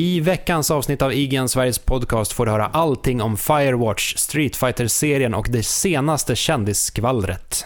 I 0.00 0.20
veckans 0.20 0.70
avsnitt 0.70 1.02
av 1.02 1.12
IGN 1.12 1.48
Sveriges 1.48 1.78
podcast 1.78 2.32
får 2.32 2.46
du 2.46 2.52
höra 2.52 2.66
allting 2.66 3.22
om 3.22 3.36
Firewatch, 3.36 4.16
Street 4.16 4.56
fighter 4.56 4.86
serien 4.86 5.34
och 5.34 5.46
det 5.50 5.62
senaste 5.62 6.36
kändisskvallret. 6.36 7.64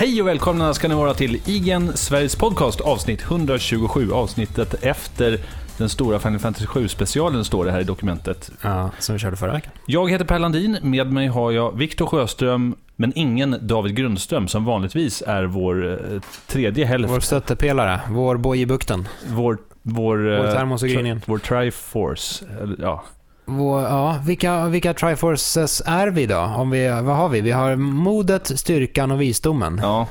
Hej 0.00 0.22
och 0.22 0.28
välkomna 0.28 0.74
ska 0.74 0.88
ni 0.88 0.94
vara 0.94 1.14
till 1.14 1.40
IGN 1.48 1.92
Sveriges 1.94 2.36
podcast 2.36 2.80
avsnitt 2.80 3.22
127. 3.22 4.12
Avsnittet 4.12 4.74
efter 4.84 5.38
den 5.78 5.88
stora 5.88 6.18
Final 6.18 6.38
Fantasy 6.38 6.66
7-specialen 6.66 7.44
står 7.44 7.64
det 7.64 7.70
här 7.72 7.80
i 7.80 7.84
dokumentet. 7.84 8.50
Ja, 8.62 8.90
som 8.98 9.12
vi 9.12 9.18
körde 9.18 9.36
förra 9.36 9.52
veckan. 9.52 9.72
Jag 9.86 10.10
heter 10.10 10.24
Per 10.24 10.38
Landin, 10.38 10.78
med 10.82 11.12
mig 11.12 11.26
har 11.26 11.52
jag 11.52 11.76
Viktor 11.78 12.06
Sjöström, 12.06 12.74
men 12.96 13.12
ingen 13.14 13.56
David 13.60 13.96
Grundström 13.96 14.48
som 14.48 14.64
vanligtvis 14.64 15.22
är 15.26 15.44
vår 15.44 15.90
eh, 16.14 16.20
tredje 16.46 16.84
hälft. 16.84 17.10
Vår 17.10 17.20
stöttepelare, 17.20 18.00
vår 18.10 18.36
boj 18.36 18.60
i 18.60 18.66
bukten. 18.66 19.08
Vår, 19.28 19.58
vår, 19.82 20.16
Vår 20.16 20.46
eh, 20.46 20.52
termos 20.52 20.82
och 20.82 20.88
tri- 20.88 20.94
gryningen. 20.94 21.22
Vår 21.26 21.38
Triforce. 21.38 22.44
Ja. 22.78 23.04
Vår, 23.48 23.82
ja, 23.82 24.18
vilka, 24.24 24.66
vilka 24.66 24.94
Triforces 24.94 25.82
är 25.86 26.08
vi 26.08 26.26
då? 26.26 26.38
Om 26.38 26.70
vi, 26.70 26.88
vad 26.88 27.16
har 27.16 27.28
vi? 27.28 27.40
Vi 27.40 27.50
har 27.50 27.76
modet, 27.76 28.58
styrkan 28.58 29.10
och 29.10 29.20
visdomen. 29.20 29.78
ja. 29.82 30.06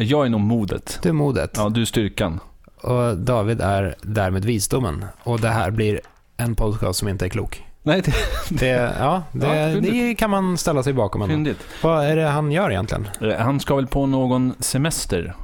Jag 0.00 0.26
är 0.26 0.30
nog 0.30 0.40
modet. 0.40 0.98
Du 1.02 1.08
är 1.08 1.12
modet. 1.12 1.50
Ja, 1.56 1.68
du 1.68 1.80
är 1.80 1.84
styrkan. 1.84 2.40
Och 2.82 3.16
David 3.16 3.60
är 3.60 3.94
därmed 4.02 4.44
visdomen. 4.44 5.04
Och 5.22 5.40
det 5.40 5.48
här 5.48 5.70
blir 5.70 6.00
en 6.36 6.54
podcast 6.54 6.98
som 6.98 7.08
inte 7.08 7.24
är 7.24 7.28
klok. 7.28 7.64
Nej, 7.82 8.02
det 8.02 8.12
Det, 8.58 8.66
ja, 9.00 9.22
det, 9.32 9.46
Ja, 9.70 9.80
det 9.80 10.14
kan 10.14 10.30
man 10.30 10.58
ställa 10.58 10.82
sig 10.82 10.92
bakom. 10.92 11.20
är 11.20 11.24
ändå. 11.24 11.34
fyndigt. 11.34 11.58
Vad 11.82 12.04
är 12.04 12.16
det 12.16 12.26
han 12.28 12.52
gör 12.52 12.70
egentligen? 12.70 13.08
Eh, 13.20 13.36
Han 13.38 13.60
ska 13.60 13.76
väl 13.76 13.86
på 13.86 14.06
någon 14.06 14.54
semester, 14.58 15.34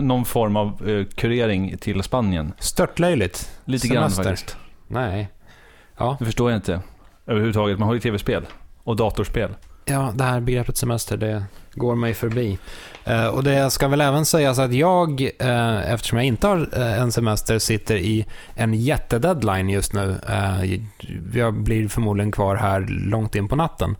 någon 0.00 0.24
form 0.24 0.56
av 0.56 0.88
eh, 0.88 1.04
kurering 1.14 1.76
till 1.78 2.02
Spanien. 2.02 2.52
Störtlöjligt. 2.58 3.50
Lite 3.64 3.88
grann 3.88 4.10
Semester. 4.10 4.24
faktiskt. 4.24 4.56
Nej. 4.88 5.28
Ja, 5.98 6.16
Det 6.18 6.24
förstår 6.24 6.50
jag 6.50 6.58
inte. 6.58 6.80
Överhuvudtaget. 7.26 7.78
Man 7.78 7.88
har 7.88 7.94
ju 7.94 8.00
tv-spel. 8.00 8.46
Och 8.84 8.96
datorspel. 8.96 9.50
ja, 9.84 10.12
det 10.14 10.24
här 10.24 10.40
begreppet 10.40 10.76
semester, 10.76 11.16
det 11.16 11.44
går 11.74 11.94
mig 11.94 12.14
förbi. 12.14 12.58
Eh, 13.04 13.26
och 13.26 13.44
det 13.44 13.70
ska 13.70 13.88
väl 13.88 14.00
även 14.00 14.24
sägas 14.24 14.58
att 14.58 14.72
jag, 14.74 15.20
eh, 15.38 15.92
eftersom 15.92 16.18
jag 16.18 16.26
inte 16.26 16.46
har 16.46 16.68
eh, 16.72 17.00
en 17.02 17.12
semester, 17.12 17.58
sitter 17.58 17.96
i 17.96 18.26
en 18.54 18.74
jättedeadline 18.74 19.68
just 19.68 19.92
nu. 19.92 20.16
Eh, 20.28 20.78
jag 21.34 21.54
blir 21.54 21.88
förmodligen 21.88 22.32
kvar 22.32 22.56
här 22.56 22.86
långt 22.88 23.34
in 23.34 23.48
på 23.48 23.56
natten 23.56 23.96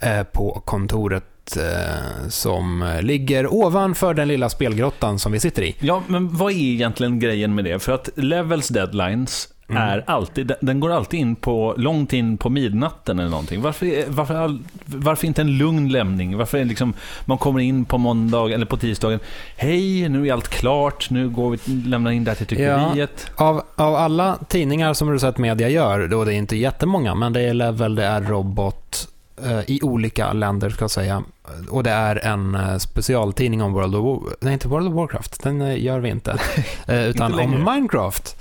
eh, 0.00 0.22
på 0.22 0.62
kontoret 0.64 1.56
eh, 1.56 2.28
som 2.28 2.98
ligger 3.02 3.54
ovanför 3.54 4.14
den 4.14 4.28
lilla 4.28 4.48
spelgrottan 4.48 5.18
som 5.18 5.32
vi 5.32 5.40
sitter 5.40 5.62
i. 5.62 5.76
Ja, 5.80 6.02
men 6.06 6.36
vad 6.36 6.52
är 6.52 6.56
egentligen 6.56 7.18
grejen 7.18 7.54
med 7.54 7.64
det? 7.64 7.78
För 7.78 7.92
att 7.92 8.08
Levels 8.16 8.68
deadlines 8.68 9.48
Mm. 9.76 9.88
är 9.88 10.04
alltid, 10.06 10.52
den- 10.60 10.80
går 10.80 10.90
alltid 10.90 11.20
in 11.20 11.36
på, 11.36 11.74
långt 11.78 12.12
in 12.12 12.38
på 12.38 12.50
midnatten 12.50 13.18
eller 13.18 13.30
någonting. 13.30 13.62
Varför, 13.62 14.04
varför, 14.08 14.58
varför 14.84 15.26
inte 15.26 15.40
en 15.40 15.58
lugn 15.58 15.88
lämning? 15.88 16.36
Varför 16.36 16.58
är 16.58 16.64
liksom, 16.64 16.92
man 17.24 17.38
kommer 17.38 17.60
in 17.60 17.84
på 17.84 17.98
måndag 17.98 18.52
eller 18.52 18.66
på 18.66 18.76
tisdagen. 18.76 19.20
Hej, 19.56 20.08
nu 20.08 20.28
är 20.28 20.32
allt 20.32 20.48
klart, 20.48 21.10
nu 21.10 21.28
går 21.28 21.50
vi, 21.50 21.72
lämnar 21.88 22.10
in 22.10 22.24
det 22.24 22.30
här 22.30 22.36
till 22.36 22.46
tryckeriet. 22.46 23.30
Av, 23.36 23.62
av 23.76 23.94
alla 23.94 24.38
tidningar 24.48 24.94
som 24.94 25.10
Rosett 25.12 25.38
Media 25.38 25.68
gör, 25.68 26.08
då 26.08 26.24
det 26.24 26.34
är 26.34 26.36
inte 26.36 26.56
jättemånga, 26.56 27.14
men 27.14 27.32
det 27.32 27.40
är 27.40 27.54
Level, 27.54 27.94
det 27.94 28.04
är 28.04 28.20
Robot 28.22 29.08
eh, 29.44 29.60
i 29.70 29.80
olika 29.82 30.32
länder 30.32 30.70
ska 30.70 30.82
jag 30.84 30.90
säga. 30.90 31.22
Och 31.70 31.82
det 31.82 31.90
är 31.90 32.24
en 32.26 32.54
eh, 32.54 32.76
specialtidning 32.78 33.62
om 33.62 33.72
World 33.72 33.94
of 33.94 34.04
War, 34.04 34.34
nej 34.40 34.52
inte 34.52 34.68
World 34.68 34.88
of 34.88 34.94
Warcraft, 34.94 35.42
den 35.42 35.60
eh, 35.62 35.82
gör 35.84 35.98
vi 36.00 36.08
inte. 36.08 36.36
Utan 36.88 37.32
Inte 37.32 37.44
om 37.44 37.50
Minecraft. 37.74 38.36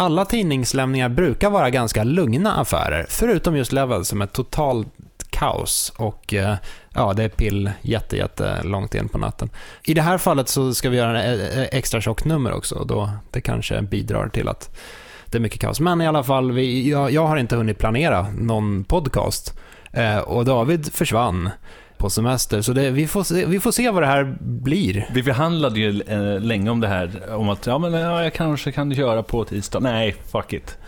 Alla 0.00 0.24
tidningslämningar 0.24 1.08
brukar 1.08 1.50
vara 1.50 1.70
ganska 1.70 2.04
lugna 2.04 2.60
affärer, 2.60 3.06
förutom 3.08 3.56
just 3.56 3.72
Level 3.72 4.04
som 4.04 4.22
är 4.22 4.26
totalt 4.26 4.88
kaos 5.30 5.92
och 5.96 6.34
eh, 6.34 6.54
ja, 6.94 7.12
det 7.12 7.24
är 7.24 7.28
pill 7.28 7.70
jätte, 7.82 8.16
jätte 8.16 8.62
långt 8.62 8.94
in 8.94 9.08
på 9.08 9.18
natten. 9.18 9.50
I 9.84 9.94
det 9.94 10.02
här 10.02 10.18
fallet 10.18 10.48
så 10.48 10.74
ska 10.74 10.90
vi 10.90 10.96
göra 10.96 11.22
en 11.22 11.40
eh, 11.40 11.58
eh, 11.58 11.68
extra 11.72 12.00
tjockt 12.00 12.24
nummer 12.24 12.52
också 12.52 12.74
och 12.74 12.86
då 12.86 13.10
det 13.30 13.40
kanske 13.40 13.82
bidrar 13.82 14.28
till 14.28 14.48
att 14.48 14.78
det 15.26 15.38
är 15.38 15.42
mycket 15.42 15.60
kaos. 15.60 15.80
Men 15.80 16.00
i 16.00 16.06
alla 16.06 16.22
fall, 16.22 16.52
vi, 16.52 16.90
jag, 16.90 17.10
jag 17.10 17.26
har 17.26 17.36
inte 17.36 17.56
hunnit 17.56 17.78
planera 17.78 18.26
någon 18.38 18.84
podcast 18.84 19.58
eh, 19.92 20.18
och 20.18 20.44
David 20.44 20.92
försvann 20.92 21.50
på 22.00 22.10
semester 22.10 22.62
så 22.62 22.72
det, 22.72 22.90
vi, 22.90 23.06
får 23.06 23.24
se, 23.24 23.46
vi 23.46 23.60
får 23.60 23.72
se 23.72 23.90
vad 23.90 24.02
det 24.02 24.06
här 24.06 24.36
blir. 24.40 25.06
Vi 25.12 25.22
förhandlade 25.22 25.80
ju 25.80 26.02
eh, 26.02 26.40
länge 26.40 26.70
om 26.70 26.80
det 26.80 26.88
här, 26.88 27.34
om 27.34 27.48
att 27.48 27.66
ja, 27.66 27.78
men, 27.78 27.92
ja, 27.92 28.22
jag 28.22 28.34
kanske 28.34 28.72
kan 28.72 28.94
köra 28.94 29.22
på 29.22 29.44
tisdag. 29.44 29.80
Nej, 29.80 30.16
fuck 30.32 30.52
it. 30.52 30.78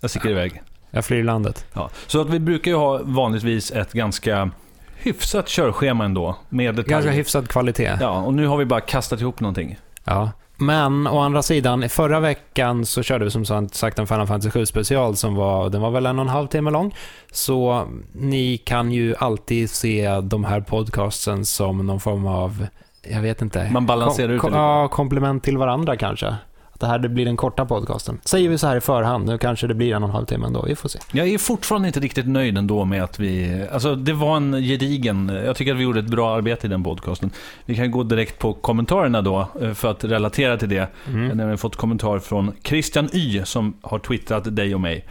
Jag 0.00 0.10
sticker 0.10 0.30
iväg. 0.30 0.62
Jag 0.90 1.04
flyr 1.04 1.24
landet. 1.24 1.66
Ja. 1.72 1.90
Så 2.06 2.20
att 2.20 2.30
vi 2.30 2.38
brukar 2.38 2.70
ju 2.70 2.76
ha 2.76 3.00
vanligtvis 3.02 3.70
ett 3.72 3.92
ganska 3.92 4.50
hyfsat 4.96 5.48
körschema 5.48 6.04
ändå. 6.04 6.36
Med. 6.48 6.86
Ganska 6.86 7.10
hyfsad 7.10 7.48
kvalitet. 7.48 7.98
Ja, 8.00 8.22
och 8.22 8.34
nu 8.34 8.46
har 8.46 8.56
vi 8.56 8.64
bara 8.64 8.80
kastat 8.80 9.20
ihop 9.20 9.40
någonting. 9.40 9.78
Ja. 10.04 10.30
Men 10.56 11.06
å 11.06 11.18
andra 11.18 11.42
sidan, 11.42 11.84
i 11.84 11.88
förra 11.88 12.20
veckan 12.20 12.86
så 12.86 13.02
körde 13.02 13.24
vi 13.24 13.30
som 13.30 13.68
sagt 13.68 13.98
en 13.98 14.06
Final 14.06 14.26
Fantasy 14.26 14.50
7 14.50 14.66
special 14.66 15.16
som 15.16 15.34
var, 15.34 15.70
den 15.70 15.80
var 15.80 15.90
väl 15.90 16.06
en 16.06 16.18
och 16.18 16.24
en 16.24 16.28
halv 16.28 16.46
timme 16.46 16.70
lång. 16.70 16.94
Så 17.32 17.86
ni 18.12 18.58
kan 18.58 18.92
ju 18.92 19.14
alltid 19.18 19.70
se 19.70 20.20
de 20.22 20.44
här 20.44 20.60
podcastsen 20.60 21.44
som 21.44 21.86
någon 21.86 22.00
form 22.00 22.26
av, 22.26 22.66
jag 23.02 23.20
vet 23.20 23.42
inte. 23.42 23.70
Man 23.72 23.86
balanserar 23.86 24.28
ut 24.28 24.42
det 24.42 24.46
lite. 24.48 24.58
Ja, 24.58 24.88
komplement 24.88 25.44
till 25.44 25.58
varandra 25.58 25.96
kanske. 25.96 26.36
Att 26.76 26.80
det 26.80 26.86
här 26.86 26.98
blir 26.98 27.24
den 27.24 27.36
korta 27.36 27.66
podcasten. 27.66 28.20
Säger 28.24 28.48
vi 28.48 28.58
så 28.58 28.66
här 28.66 28.76
i 28.76 28.80
förhand, 28.80 29.26
nu 29.26 29.38
kanske 29.38 29.66
det 29.66 29.74
blir 29.74 29.94
en 29.94 30.02
och 30.02 30.08
en 30.08 30.14
halv 30.14 30.26
timme 30.26 30.46
ändå, 30.46 30.64
vi 30.68 30.76
får 30.76 30.88
se. 30.88 30.98
Jag 31.12 31.28
är 31.28 31.38
fortfarande 31.38 31.88
inte 31.88 32.00
riktigt 32.00 32.26
nöjd 32.26 32.58
ändå 32.58 32.84
med 32.84 33.02
att 33.02 33.18
vi... 33.18 33.66
Alltså 33.72 33.94
det 33.94 34.12
var 34.12 34.36
en 34.36 34.62
gedigen... 34.62 35.28
Jag 35.44 35.56
tycker 35.56 35.72
att 35.72 35.78
vi 35.78 35.82
gjorde 35.82 36.00
ett 36.00 36.06
bra 36.06 36.36
arbete 36.36 36.66
i 36.66 36.70
den 36.70 36.84
podcasten. 36.84 37.30
Vi 37.64 37.76
kan 37.76 37.90
gå 37.90 38.02
direkt 38.02 38.38
på 38.38 38.52
kommentarerna 38.52 39.22
då, 39.22 39.48
eh, 39.60 39.72
för 39.72 39.90
att 39.90 40.04
relatera 40.04 40.56
till 40.56 40.68
det. 40.68 40.88
Mm. 41.08 41.40
Jag 41.40 41.46
har 41.46 41.56
fått 41.56 41.76
kommentar 41.76 42.18
från 42.18 42.52
Christian 42.62 43.08
Y 43.12 43.42
som 43.44 43.76
har 43.82 43.98
twittrat 43.98 44.56
dig 44.56 44.74
och 44.74 44.80
mig. 44.80 45.04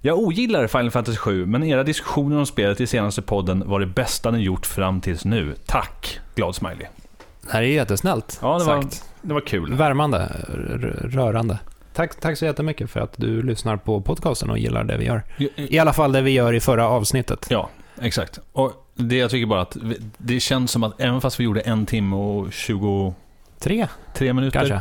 Jag 0.00 0.18
ogillar 0.18 0.66
Final 0.66 0.90
Fantasy 0.90 1.16
7, 1.16 1.46
men 1.46 1.64
era 1.64 1.84
diskussioner 1.84 2.38
om 2.38 2.46
spelet 2.46 2.80
i 2.80 2.86
senaste 2.86 3.22
podden 3.22 3.62
var 3.66 3.80
det 3.80 3.86
bästa 3.86 4.30
ni 4.30 4.38
gjort 4.38 4.66
fram 4.66 5.00
tills 5.00 5.24
nu. 5.24 5.54
Tack! 5.66 6.18
Glad 6.34 6.54
smiley. 6.54 6.86
Det 7.46 7.52
här 7.52 7.62
är 7.62 7.66
jättesnällt 7.66 8.38
Ja, 8.42 8.58
det 8.58 8.64
var, 8.64 8.82
sagt. 8.82 9.04
det 9.22 9.34
var 9.34 9.40
kul. 9.40 9.74
Värmande, 9.74 10.30
rörande. 11.00 11.58
Tack, 11.94 12.20
tack 12.20 12.38
så 12.38 12.44
jättemycket 12.44 12.90
för 12.90 13.00
att 13.00 13.12
du 13.16 13.42
lyssnar 13.42 13.76
på 13.76 14.00
podcasten 14.00 14.50
och 14.50 14.58
gillar 14.58 14.84
det 14.84 14.96
vi 14.96 15.04
gör. 15.04 15.22
I 15.56 15.78
alla 15.78 15.92
fall 15.92 16.12
det 16.12 16.20
vi 16.22 16.30
gör 16.30 16.52
i 16.52 16.60
förra 16.60 16.88
avsnittet. 16.88 17.46
Ja, 17.50 17.68
exakt. 18.00 18.38
Och 18.52 18.72
det 18.94 19.16
jag 19.16 19.30
tycker 19.30 19.46
bara 19.46 19.60
att 19.60 19.76
det 20.18 20.40
känns 20.40 20.70
som 20.70 20.84
att 20.84 21.00
även 21.00 21.20
fast 21.20 21.40
vi 21.40 21.44
gjorde 21.44 21.60
en 21.60 21.86
timme 21.86 22.16
och 22.16 22.52
23 22.52 23.14
Tre, 24.14 24.32
minuter 24.32 24.58
kanske. 24.58 24.80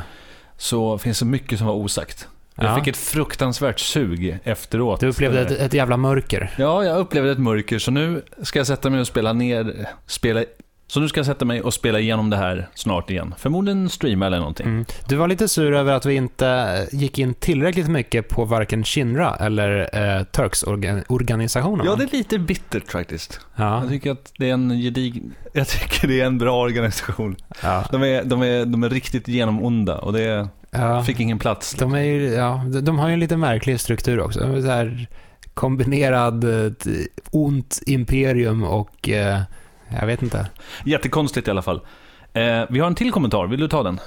så 0.57 0.97
finns 0.97 1.19
det 1.19 1.25
mycket 1.25 1.57
som 1.57 1.67
var 1.67 1.73
osagt. 1.73 2.27
Jag 2.55 2.65
Ja. 2.65 2.75
fick 2.75 2.87
ett 2.87 2.97
fruktansvärt 2.97 3.79
sug 3.79 4.39
efteråt. 4.43 4.99
Du 4.99 5.07
upplevde 5.07 5.41
ett, 5.41 5.51
ett 5.51 5.73
jävla 5.73 5.97
mörker. 5.97 6.53
Ja, 6.57 6.83
jag 6.85 6.97
upplevde 6.97 7.31
ett 7.31 7.39
mörker, 7.39 7.79
så 7.79 7.91
nu 7.91 8.21
ska 8.43 8.59
jag 8.59 8.67
sätta 8.67 8.89
mig 8.89 8.99
och 8.99 9.07
spela 9.07 9.33
ner... 9.33 9.87
Spela... 10.05 10.43
Så 10.87 10.99
nu 10.99 11.07
ska 11.07 11.19
jag 11.19 11.25
sätta 11.25 11.45
mig 11.45 11.61
och 11.61 11.73
spela 11.73 11.99
igenom 11.99 12.29
det 12.29 12.37
här 12.37 12.69
snart 12.73 13.09
igen. 13.09 13.35
Förmodligen 13.37 13.89
streama 13.89 14.25
eller 14.27 14.37
någonting. 14.39 14.67
Mm. 14.67 14.85
Du 15.07 15.15
var 15.15 15.27
lite 15.27 15.47
sur 15.47 15.73
över 15.73 15.93
att 15.93 16.05
vi 16.05 16.13
inte 16.15 16.87
gick 16.91 17.19
in 17.19 17.33
tillräckligt 17.33 17.87
mycket 17.87 18.29
på 18.29 18.45
varken 18.45 18.83
Shinra 18.83 19.35
eller 19.35 19.89
eh, 20.17 20.23
Turks-organisationen. 20.23 21.85
Ja, 21.85 21.95
det 21.95 22.03
är 22.03 22.17
lite 22.17 22.39
bittert 22.39 22.91
faktiskt. 22.91 23.39
ja. 23.55 23.79
Jag 23.81 23.89
tycker 23.89 24.11
att 24.11 24.33
det 24.37 24.49
är 24.49 24.53
en 24.53 24.69
gedigen... 24.81 25.33
Jag 25.53 25.67
tycker 25.67 26.07
det 26.07 26.21
är 26.21 26.25
en 26.25 26.37
bra 26.37 26.61
organisation. 26.61 27.35
ja. 27.63 27.83
De 27.91 28.03
är, 28.03 28.23
de 28.23 28.41
är, 28.41 28.65
de 28.65 28.83
är 28.83 28.89
riktigt 28.89 29.27
genomonda 29.27 29.97
och 29.97 30.13
det 30.13 30.47
ja. 30.71 31.03
fick 31.03 31.19
ingen 31.19 31.39
plats. 31.39 31.73
De, 31.73 31.93
är, 31.93 31.99
ju- 32.01 32.33
ja, 32.33 32.63
de- 32.83 32.99
har 32.99 33.07
ju 33.07 33.13
en 33.13 33.19
lite 33.19 33.37
märklig 33.37 33.79
struktur 33.79 34.19
också. 34.19 34.39
De 34.39 34.51
är 34.55 34.61
så 34.61 34.67
här 34.67 35.07
kombinerad 35.53 36.43
eh, 36.65 36.71
ont 37.31 37.81
imperium 37.85 38.63
och 38.63 39.09
eh, 39.09 39.39
jag 39.89 40.07
vet 40.07 40.21
inte. 40.21 40.47
Jättekonstigt 40.85 41.47
i 41.47 41.51
alla 41.51 41.61
fall. 41.61 41.81
Eh, 42.33 42.63
vi 42.69 42.79
har 42.79 42.87
en 42.87 42.95
till 42.95 43.11
kommentar, 43.11 43.47
vill 43.47 43.59
du 43.59 43.67
ta 43.67 43.83
den? 43.83 43.99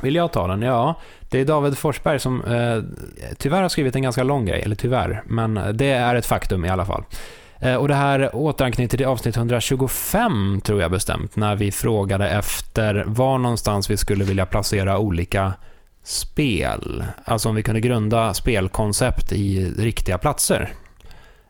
Vill 0.00 0.14
jag 0.14 0.32
ta 0.32 0.46
den? 0.46 0.62
Ja, 0.62 0.94
det 1.30 1.40
är 1.40 1.44
David 1.44 1.78
Forsberg 1.78 2.18
som 2.18 2.44
eh, 2.44 2.82
tyvärr 3.38 3.62
har 3.62 3.68
skrivit 3.68 3.96
en 3.96 4.02
ganska 4.02 4.22
lång 4.22 4.46
grej, 4.46 4.62
eller 4.62 4.76
tyvärr, 4.76 5.22
men 5.26 5.60
det 5.72 5.90
är 5.90 6.14
ett 6.14 6.26
faktum 6.26 6.64
i 6.64 6.68
alla 6.68 6.84
fall. 6.84 7.04
Eh, 7.60 7.74
och 7.74 7.88
det 7.88 7.94
här 7.94 8.36
återanknyter 8.36 8.98
till 8.98 9.06
avsnitt 9.06 9.36
125, 9.36 10.60
tror 10.64 10.80
jag 10.80 10.90
bestämt, 10.90 11.36
när 11.36 11.56
vi 11.56 11.72
frågade 11.72 12.28
efter 12.28 13.04
var 13.06 13.38
någonstans 13.38 13.90
vi 13.90 13.96
skulle 13.96 14.24
vilja 14.24 14.46
placera 14.46 14.98
olika 14.98 15.52
spel. 16.02 17.04
Alltså 17.24 17.48
om 17.48 17.54
vi 17.54 17.62
kunde 17.62 17.80
grunda 17.80 18.34
spelkoncept 18.34 19.32
i 19.32 19.72
riktiga 19.78 20.18
platser. 20.18 20.72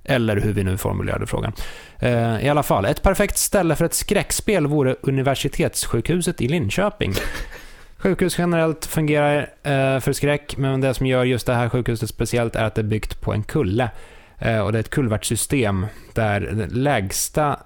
Eller 0.05 0.37
hur 0.37 0.53
vi 0.53 0.65
nu 0.65 0.77
formulerade 0.77 1.27
frågan. 1.27 1.53
Eh, 1.99 2.45
I 2.45 2.49
alla 2.49 2.63
fall, 2.63 2.85
ett 2.85 3.03
perfekt 3.03 3.39
ställe 3.39 3.77
för 3.77 3.85
ett 3.85 3.95
skräckspel 3.95 4.67
vore 4.67 4.97
Universitetssjukhuset 5.01 6.41
i 6.41 6.49
Linköping. 6.49 7.13
Sjukhus 7.99 8.39
generellt 8.39 8.87
fungerar 8.87 9.39
eh, 9.63 10.01
för 10.01 10.13
skräck, 10.13 10.57
men 10.57 10.81
det 10.81 10.95
som 10.95 11.07
gör 11.07 11.25
just 11.25 11.47
det 11.47 11.55
här 11.55 11.69
sjukhuset 11.69 12.09
speciellt 12.09 12.57
är 12.57 12.65
att 12.65 12.75
det 12.75 12.81
är 12.81 12.85
byggt 12.85 13.21
på 13.21 13.33
en 13.33 13.43
kulle. 13.43 13.91
Eh, 14.39 14.61
och 14.61 14.73
det 14.73 14.79
är 14.79 14.81
ett 14.81 14.91
kulvertssystem 14.91 15.87
där 16.13 16.41
den 16.41 16.69
lägsta 16.69 17.59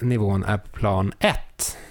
nivån 0.00 0.44
är 0.44 0.58
plan 0.58 1.12
1. 1.18 1.36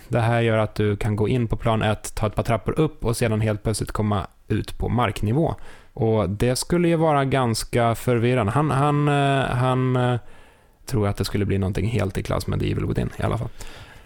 Det 0.07 0.19
här 0.19 0.41
gör 0.41 0.57
att 0.57 0.75
du 0.75 0.95
kan 0.95 1.15
gå 1.15 1.27
in 1.27 1.47
på 1.47 1.57
plan 1.57 1.81
1, 1.81 2.15
ta 2.15 2.27
ett 2.27 2.35
par 2.35 2.43
trappor 2.43 2.79
upp 2.79 3.05
och 3.05 3.17
sedan 3.17 3.41
helt 3.41 3.63
plötsligt 3.63 3.91
komma 3.91 4.27
ut 4.47 4.77
på 4.77 4.89
marknivå. 4.89 5.55
Och 5.93 6.29
det 6.29 6.55
skulle 6.55 6.87
ju 6.87 6.95
vara 6.95 7.25
ganska 7.25 7.95
förvirrande. 7.95 8.51
Han, 8.51 8.71
han, 8.71 9.07
eh, 9.07 9.45
han 9.45 9.95
eh, 9.95 10.19
tror 10.85 11.07
att 11.07 11.17
det 11.17 11.25
skulle 11.25 11.45
bli 11.45 11.57
någonting 11.57 11.87
helt 11.87 12.17
i 12.17 12.23
klass 12.23 12.47
med 12.47 12.59
The 12.59 12.71
Evil 12.71 12.85
Within 12.85 13.09
i 13.19 13.23
alla 13.23 13.37
fall. 13.37 13.49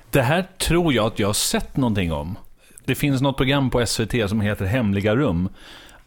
Det 0.09 0.21
här 0.21 0.45
tror 0.57 0.93
jag 0.93 1.05
att 1.05 1.19
jag 1.19 1.27
har 1.27 1.33
sett 1.33 1.77
någonting 1.77 2.11
om. 2.13 2.37
Det 2.85 2.95
finns 2.95 3.21
något 3.21 3.37
program 3.37 3.69
på 3.69 3.85
SVT 3.85 4.29
som 4.29 4.41
heter 4.41 4.65
Hemliga 4.65 5.15
rum. 5.15 5.49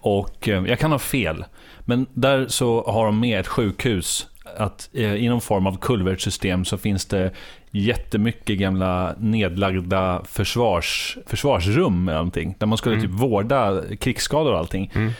Och 0.00 0.48
eh, 0.48 0.64
jag 0.66 0.78
kan 0.78 0.92
ha 0.92 0.98
fel, 0.98 1.44
men 1.80 2.06
där 2.14 2.46
så 2.48 2.90
har 2.90 3.06
de 3.06 3.20
med 3.20 3.40
ett 3.40 3.46
sjukhus. 3.48 4.26
Att 4.56 4.88
i 4.92 5.28
någon 5.28 5.40
form 5.40 5.66
av 5.66 5.78
kulvertsystem 5.78 6.64
så 6.64 6.78
finns 6.78 7.06
det 7.06 7.30
jättemycket 7.70 8.58
gamla 8.58 9.14
nedlagda 9.18 10.22
försvars, 10.24 11.18
försvarsrum 11.26 12.08
eller 12.08 12.18
någonting. 12.18 12.54
Där 12.58 12.66
man 12.66 12.78
skulle 12.78 12.96
Mm. 12.96 13.06
typ 13.08 13.20
vårda 13.20 13.82
krigsskador 14.00 14.52
och 14.52 14.58
allting. 14.58 14.90
Mm. 14.94 15.12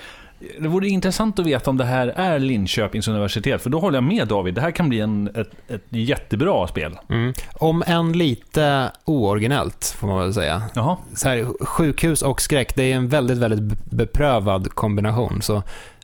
Det 0.60 0.68
vore 0.68 0.88
intressant 0.88 1.38
att 1.38 1.46
veta 1.46 1.70
om 1.70 1.76
det 1.76 1.84
här 1.84 2.08
är 2.08 2.38
Linköpings 2.38 3.08
universitet. 3.08 3.62
För 3.62 3.70
då 3.70 3.78
håller 3.78 3.96
jag 3.96 4.04
med 4.04 4.28
David, 4.28 4.54
det 4.54 4.60
här 4.60 4.70
kan 4.70 4.88
bli 4.88 5.00
en, 5.00 5.28
ett, 5.34 5.50
ett 5.68 5.84
jättebra 5.88 6.66
spel. 6.66 6.98
Mm. 7.10 7.32
Om 7.54 7.82
än 7.86 8.12
lite 8.12 8.92
ooriginellt, 9.04 9.96
får 9.98 10.06
man 10.06 10.18
väl 10.18 10.34
säga. 10.34 10.62
Jaha. 10.74 10.96
Så 11.14 11.28
här, 11.28 11.64
sjukhus 11.64 12.22
och 12.22 12.40
skräck, 12.40 12.74
det 12.76 12.92
är 12.92 12.96
en 12.96 13.08
väldigt, 13.08 13.38
väldigt 13.38 13.60
be- 13.60 13.96
beprövad 13.96 14.74
kombination. 14.74 15.42
Så 15.42 15.62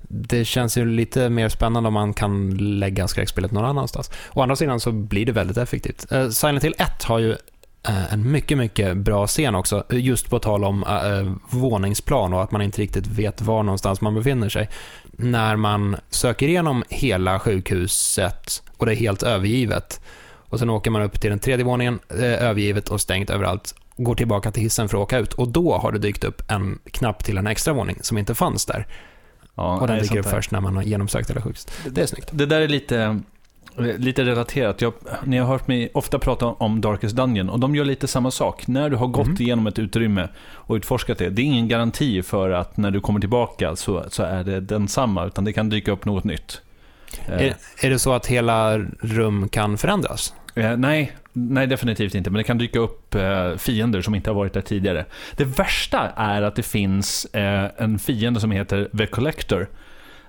det 0.09 0.45
känns 0.45 0.79
ju 0.79 0.87
lite 0.87 1.29
mer 1.29 1.49
spännande 1.49 1.87
om 1.87 1.95
man 1.95 2.15
kan 2.15 2.57
lägga 2.79 3.09
skräckspelet 3.09 3.53
någon 3.53 3.65
annanstans. 3.65 4.11
Å 4.33 4.43
andra 4.43 4.57
sidan 4.57 4.81
så 4.81 4.93
blir 4.93 5.27
det 5.27 5.33
väldigt 5.33 5.57
effektivt. 5.57 6.13
Uh, 6.13 6.29
Silent 6.29 6.65
Hill 6.65 6.75
1 6.79 7.05
har 7.05 7.19
ju 7.19 7.31
eh, 7.31 7.37
en 7.85 8.31
mycket, 8.31 8.59
mycket 8.59 8.97
bra 8.97 9.27
scen 9.27 9.55
också. 9.55 9.85
Just 9.91 10.31
på 10.31 10.39
tal 10.39 10.65
om 10.65 10.85
uh, 10.85 11.35
våningsplan 11.51 12.33
och 12.33 12.43
att 12.43 12.51
man 12.51 12.63
inte 12.63 12.83
riktigt 12.83 13.07
vet 13.07 13.41
var 13.41 13.63
någonstans 13.63 14.01
man 14.01 14.15
befinner 14.15 14.49
sig. 14.49 14.69
När 15.13 15.57
man 15.57 15.97
söker 16.11 16.49
igenom 16.49 16.85
hela 16.89 17.39
sjukhuset 17.41 18.63
och 18.77 18.87
det 18.87 18.93
är 18.93 18.97
helt 18.97 19.23
övergivet. 19.23 20.01
Och 20.49 20.59
sen 20.59 20.71
åker 20.71 20.91
man 20.91 21.03
upp 21.03 21.21
till 21.21 21.31
den 21.31 21.39
tredje 21.39 21.65
våningen, 21.65 21.99
eh, 22.11 22.25
övergivet 22.25 22.89
och 22.89 23.01
stängt 23.01 23.31
överallt. 23.31 23.75
Går 23.97 24.15
tillbaka 24.15 24.51
till 24.51 24.63
hissen 24.63 24.89
för 24.89 24.97
att 24.97 25.03
åka 25.03 25.19
ut 25.19 25.33
och 25.33 25.49
då 25.49 25.79
har 25.79 25.93
det 25.93 25.99
dykt 25.99 26.25
upp 26.25 26.43
en 26.51 26.79
knapp 26.91 27.25
till 27.25 27.39
en 27.39 27.47
extra 27.47 27.75
våning 27.75 27.99
som 28.03 28.19
inte 28.19 28.35
fanns 28.35 28.67
där. 28.67 28.87
Ja, 29.55 29.81
och 29.81 29.87
den 29.87 29.99
dyker 29.99 30.19
upp 30.19 30.27
först 30.27 30.51
när 30.51 30.61
man 30.61 30.77
har 30.77 30.83
genomsökt 30.83 31.31
hela 31.31 31.41
sjukhuset. 31.41 31.73
Det 31.91 32.03
är 32.03 32.07
snyggt. 32.07 32.29
Det 32.33 32.47
där 32.47 32.61
är 32.61 32.69
lite, 32.69 33.21
lite 33.99 34.25
relaterat. 34.25 34.81
Jag, 34.83 34.93
ni 35.25 35.39
har 35.39 35.47
hört 35.47 35.69
mig 35.69 35.91
ofta 35.95 36.19
prata 36.19 36.47
om 36.47 36.81
Darkest 36.81 37.17
Dungeon 37.17 37.51
och 37.51 37.61
de 37.61 37.75
gör 37.77 37.85
lite 37.85 38.07
samma 38.07 38.31
sak. 38.31 38.67
När 38.67 38.91
du 38.91 38.97
har 38.97 39.07
gått 39.07 39.27
Mhm. 39.27 39.37
igenom 39.41 39.67
ett 39.67 39.79
utrymme 39.79 40.29
och 40.53 40.75
utforskat 40.75 41.19
det, 41.19 41.29
det 41.31 41.43
är 41.43 41.45
ingen 41.45 41.69
garanti 41.69 42.23
för 42.23 42.51
att 42.51 42.77
när 42.77 42.91
du 42.91 43.01
kommer 43.01 43.21
tillbaka 43.21 43.77
så, 43.77 44.05
så 44.09 44.23
är 44.23 44.45
det 44.45 44.61
densamma, 44.61 45.27
utan 45.27 45.45
det 45.45 45.53
kan 45.53 45.69
dyka 45.69 45.93
upp 45.93 46.05
något 46.05 46.25
nytt. 46.25 46.61
Eh, 47.27 47.35
Är, 47.43 47.55
är 47.83 47.91
det 47.91 47.99
så 47.99 48.13
att 48.13 48.27
hela 48.27 48.79
rum 49.01 49.49
kan 49.49 49.79
förändras? 49.79 50.35
Eh, 50.55 50.77
nej, 50.77 51.13
nej, 51.33 51.67
definitivt 51.67 52.15
inte. 52.15 52.31
Men 52.31 52.39
det 52.39 52.45
kan 52.45 52.59
dyka 52.59 52.79
upp 52.79 53.15
eh, 53.15 53.57
fiender 53.57 54.03
som 54.03 54.15
inte 54.15 54.31
har 54.31 54.35
varit 54.35 54.53
där 54.53 54.61
tidigare. 54.61 55.05
Det 55.37 55.45
värsta 55.45 56.11
är 56.17 56.43
att 56.43 56.57
det 56.57 56.63
finns 56.63 57.25
eh, 57.25 57.71
en 57.79 57.99
fiende 57.99 58.41
som 58.41 58.51
heter 58.51 58.89
The 58.99 59.07
Collector. 59.07 59.69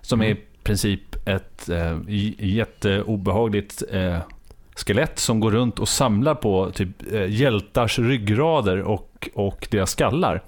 Som 0.02 0.22
Mm. 0.22 0.32
är 0.32 0.36
i 0.36 0.44
princip 0.64 1.02
ett 1.26 1.70
eh, 1.70 1.98
jätteobehagligt 2.40 3.84
eh, 3.92 4.18
skelett 4.76 5.20
som 5.20 5.40
går 5.40 5.52
runt 5.52 5.80
och 5.80 5.90
samlar 5.90 6.36
på 6.36 6.72
typ 6.72 7.14
eh, 7.14 7.30
hjältars 7.30 8.00
ryggrader 8.00 8.82
och, 8.82 9.30
och 9.34 9.68
deras 9.72 9.92
skallar. 9.92 10.42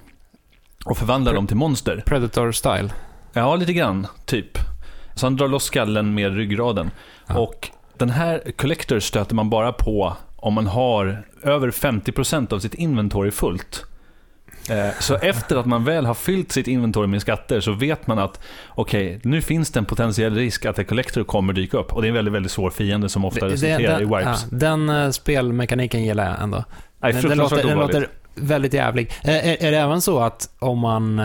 Och 0.85 0.97
förvandlar 0.97 1.31
Pre- 1.31 1.35
dem 1.35 1.47
till 1.47 1.57
monster. 1.57 2.03
Predator-style? 2.05 2.89
Ja, 3.33 3.55
lite 3.55 3.73
grann. 3.73 4.07
Typ. 4.25 4.57
Så 5.15 5.25
han 5.25 5.35
drar 5.35 5.47
loss 5.47 5.63
skallen 5.63 6.13
med 6.13 6.35
ryggraden. 6.35 6.91
Ja. 7.27 7.39
Och 7.39 7.69
den 7.97 8.09
här 8.09 8.51
Collector 8.55 8.99
stöter 8.99 9.35
man 9.35 9.49
bara 9.49 9.73
på 9.73 10.13
om 10.35 10.53
man 10.53 10.67
har 10.67 11.25
över 11.43 11.71
50% 11.71 12.53
av 12.53 12.59
sitt 12.59 12.73
inventory 12.73 13.31
fullt. 13.31 13.85
Eh, 14.69 14.89
Så 14.99 15.15
efter 15.15 15.55
att 15.55 15.65
man 15.65 15.83
väl 15.83 16.05
har 16.05 16.13
fyllt 16.13 16.51
sitt 16.51 16.67
inventory 16.67 17.07
med 17.07 17.21
skatter 17.21 17.59
så 17.59 17.71
vet 17.71 18.07
man 18.07 18.19
att 18.19 18.39
okej, 18.69 19.19
nu 19.23 19.41
finns 19.41 19.71
det 19.71 19.79
en 19.79 19.85
potentiell 19.85 20.35
risk 20.35 20.65
att 20.65 20.79
en 20.79 20.85
Collector 20.85 21.23
kommer 21.23 21.53
dyka 21.53 21.77
upp. 21.77 21.93
Och 21.93 22.01
det 22.01 22.07
är 22.07 22.09
en 22.09 22.15
väldigt, 22.15 22.33
väldigt 22.33 22.51
svår 22.51 22.69
fiende 22.69 23.09
som 23.09 23.25
ofta 23.25 23.45
resulterar 23.45 24.01
i 24.01 24.05
wipes. 24.05 24.45
ja, 24.51 24.57
den 24.57 24.89
eh, 24.89 25.09
spelmekaniken 25.09 26.03
gillar 26.03 26.25
jag 26.29 26.41
ändå. 26.41 26.63
Nej, 26.99 27.13
Den, 27.13 27.21
den, 27.29 27.37
låter, 27.37 27.63
den 27.63 27.77
låter 27.79 28.07
väldigt 28.35 28.73
jävlig. 28.73 29.11
Eh, 29.23 29.47
Är, 29.49 29.63
är 29.63 29.71
det 29.71 29.77
även 29.77 30.01
så 30.01 30.19
att 30.19 30.49
om 30.59 30.79
man, 30.79 31.21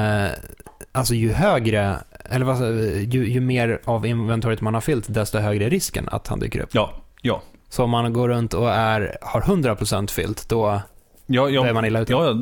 alltså 0.93 1.15
ju 1.15 1.33
högre, 1.33 1.97
eller 2.31 2.45
vad, 2.45 2.61
ju, 3.15 3.29
ju 3.33 3.41
mer 3.41 3.81
av 3.85 4.07
inventoriet 4.07 4.61
man 4.61 4.75
har 4.75 4.81
fyllt, 4.81 5.05
desto 5.09 5.39
högre 5.39 5.65
är 5.65 5.71
risken 5.71 6.09
att 6.13 6.29
han 6.29 6.41
dyker 6.41 6.61
upp. 6.61 6.71
Ja, 6.73 6.93
ja. 7.23 7.43
Så 7.69 7.85
om 7.85 7.91
man 7.91 8.13
går 8.13 8.29
runt 8.29 8.55
och 8.55 8.71
är, 8.71 9.17
har 9.23 9.41
100% 9.41 10.11
fyllt, 10.11 10.49
då, 10.49 10.81
Ja, 11.35 11.43
då 11.43 11.49
är 11.49 11.67
ja, 11.67 11.73
man 11.73 11.85
illa 11.85 12.01
ute. 12.01 12.13
ja, 12.13 12.27
ja, 12.27 12.37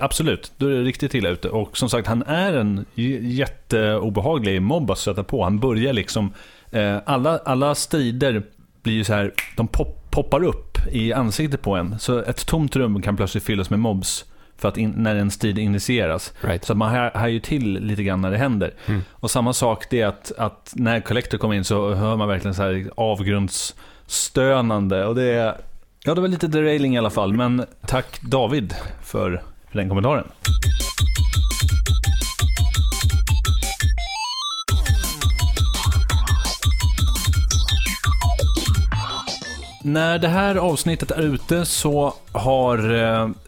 absolut. 0.00 0.52
Då 0.56 0.66
är 0.66 0.70
det 0.70 0.82
riktigt 0.82 1.14
illa 1.14 1.28
ute. 1.28 1.48
Och 1.48 1.76
som 1.76 1.88
sagt, 1.88 2.08
han 2.08 2.22
är 2.22 2.52
en 2.52 2.84
jätteobehaglig 2.94 4.62
mobb 4.62 4.90
att 4.90 4.98
stöta 4.98 5.24
på. 5.24 5.44
Han 5.44 5.58
börjar 5.58 5.92
liksom... 5.92 6.32
Eh, 6.70 6.96
alla, 7.04 7.38
alla 7.38 7.74
strider 7.74 8.42
blir 8.82 8.94
ju 8.94 9.04
så 9.04 9.12
här... 9.12 9.32
De 9.56 9.68
pop, 9.68 10.10
poppar 10.10 10.44
upp 10.44 10.78
i 10.92 11.12
ansiktet 11.12 11.62
på 11.62 11.76
en. 11.76 11.98
Så 11.98 12.18
ett 12.18 12.46
tomt 12.46 12.76
rum 12.76 13.02
kan 13.02 13.16
plötsligt 13.16 13.44
fyllas 13.44 13.70
med 13.70 13.78
mobs 13.78 14.24
för 14.56 14.68
att 14.68 14.76
in, 14.76 14.94
när 14.96 15.16
en 15.16 15.30
strid 15.30 15.58
initieras. 15.58 16.32
Right. 16.40 16.64
Så 16.64 16.74
man 16.74 16.90
här 16.90 17.28
ju 17.28 17.40
till 17.40 17.72
lite 17.72 18.02
grann 18.02 18.20
när 18.20 18.30
det 18.30 18.36
händer. 18.36 18.74
Mm. 18.86 19.02
Och 19.10 19.30
samma 19.30 19.52
sak 19.52 19.86
det 19.90 20.00
är 20.00 20.06
att, 20.06 20.32
att 20.38 20.72
när 20.76 21.00
Collector 21.00 21.38
kommer 21.38 21.54
in 21.54 21.64
så 21.64 21.94
hör 21.94 22.16
man 22.16 22.28
verkligen 22.28 22.54
så 22.54 22.62
här 22.62 22.90
avgrundsstönande. 22.96 25.06
Och 25.06 25.14
det 25.14 25.22
är, 25.22 25.56
ja 26.04 26.14
det 26.14 26.20
var 26.20 26.28
lite 26.28 26.48
derailing 26.48 26.94
i 26.94 26.98
alla 26.98 27.10
fall. 27.10 27.32
Men 27.32 27.66
tack 27.86 28.20
David 28.22 28.74
för 29.02 29.42
den 29.72 29.88
kommentaren. 29.88 30.24
När 39.82 40.18
det 40.18 40.28
här 40.28 40.54
avsnittet 40.56 41.10
är 41.10 41.22
ute 41.22 41.64
så 41.64 42.14
har 42.32 42.78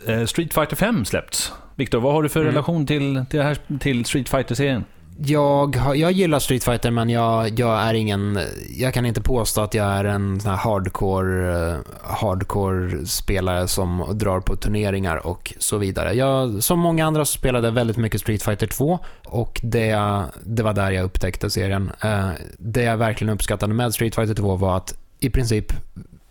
eh, 0.08 0.24
Street 0.26 0.54
Fighter 0.54 0.76
5 0.76 1.04
släppts. 1.04 1.52
Viktor, 1.74 2.00
vad 2.00 2.12
har 2.12 2.22
du 2.22 2.28
för 2.28 2.40
Mm. 2.40 2.52
relation 2.52 2.86
till, 2.86 3.24
till, 3.30 3.42
här, 3.42 3.58
till 3.78 4.04
Street 4.04 4.28
Fighter-serien? 4.28 4.84
Jag, 5.18 5.76
jag 5.94 6.12
gillar 6.12 6.38
Street 6.38 6.64
Fighter 6.64 6.90
men 6.90 7.10
jag, 7.10 7.58
jag 7.58 7.82
är 7.82 7.94
ingen, 7.94 8.38
jag 8.76 8.94
kan 8.94 9.06
inte 9.06 9.20
påstå 9.20 9.60
att 9.60 9.74
jag 9.74 9.86
är 9.86 10.04
en 10.04 10.40
sån 10.40 10.50
här 10.50 10.58
hardcore, 10.58 11.70
eh, 11.70 11.78
hardcore 12.02 13.06
spelare 13.06 13.68
som 13.68 14.04
drar 14.12 14.40
på 14.40 14.56
turneringar 14.56 15.26
och 15.26 15.54
så 15.58 15.78
vidare. 15.78 16.12
Jag, 16.12 16.62
som 16.62 16.78
många 16.78 17.06
andra 17.06 17.24
så 17.24 17.32
spelade 17.38 17.66
jag 17.66 17.72
väldigt 17.72 17.96
mycket 17.96 18.20
Street 18.20 18.42
Fighter 18.42 18.66
2 18.66 18.98
och 19.24 19.60
det, 19.62 20.22
det 20.44 20.62
var 20.62 20.72
där 20.72 20.90
jag 20.90 21.04
upptäckte 21.04 21.50
serien. 21.50 21.90
Eh, 22.00 22.28
det 22.58 22.82
jag 22.82 22.96
verkligen 22.96 23.34
uppskattade 23.34 23.74
med 23.74 23.94
Street 23.94 24.14
Fighter 24.14 24.34
2 24.34 24.56
var 24.56 24.76
att 24.76 24.98
i 25.20 25.30
princip, 25.30 25.72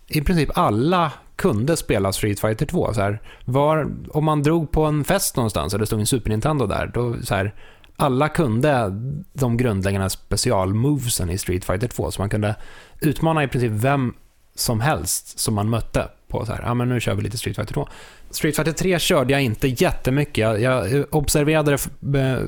i 0.08 0.20
princip 0.20 0.50
alla 0.54 1.12
kunde 1.36 1.76
spela 1.76 2.12
Street 2.12 2.40
Fighter 2.40 2.66
2. 2.66 2.94
Så 2.94 3.00
här, 3.00 3.20
var, 3.44 3.90
om 4.10 4.24
man 4.24 4.42
drog 4.42 4.70
på 4.70 4.84
en 4.84 5.04
fest 5.04 5.36
någonstans 5.36 5.72
och 5.72 5.80
det 5.80 5.86
stod 5.86 6.00
en 6.00 6.06
Super 6.06 6.30
Nintendo 6.30 6.66
där, 6.66 6.90
då 6.94 7.16
så 7.22 7.34
här, 7.34 7.54
alla 7.96 8.28
kunde 8.28 8.92
de 9.32 9.56
grundläggande 9.56 10.10
specialmovesen 10.10 11.30
i 11.30 11.38
Street 11.38 11.64
Fighter 11.64 11.88
2, 11.88 12.10
så 12.10 12.22
man 12.22 12.30
kunde 12.30 12.54
utmana 13.00 13.44
i 13.44 13.48
princip 13.48 13.72
vem 13.72 14.14
som 14.54 14.80
helst 14.80 15.38
som 15.38 15.54
man 15.54 15.70
mötte 15.70 16.08
på 16.28 16.46
så 16.46 16.52
här, 16.52 16.62
ja 16.62 16.74
men 16.74 16.88
nu 16.88 17.00
kör 17.00 17.14
vi 17.14 17.22
lite 17.22 17.38
Street 17.38 17.56
Fighter 17.56 17.74
2. 17.74 17.88
Street 18.30 18.56
Fighter 18.56 18.72
3 18.72 18.98
körde 18.98 19.32
jag 19.32 19.42
inte 19.42 19.68
jättemycket. 19.68 20.38
Jag, 20.38 20.62
jag 20.62 21.04
observerade 21.14 21.78
det 22.00 22.46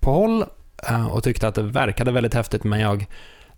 på 0.00 0.12
håll 0.12 0.44
eh, 0.88 1.06
och 1.06 1.24
tyckte 1.24 1.48
att 1.48 1.54
det 1.54 1.62
verkade 1.62 2.12
väldigt 2.12 2.34
häftigt, 2.34 2.64
men 2.64 2.80
jag 2.80 3.06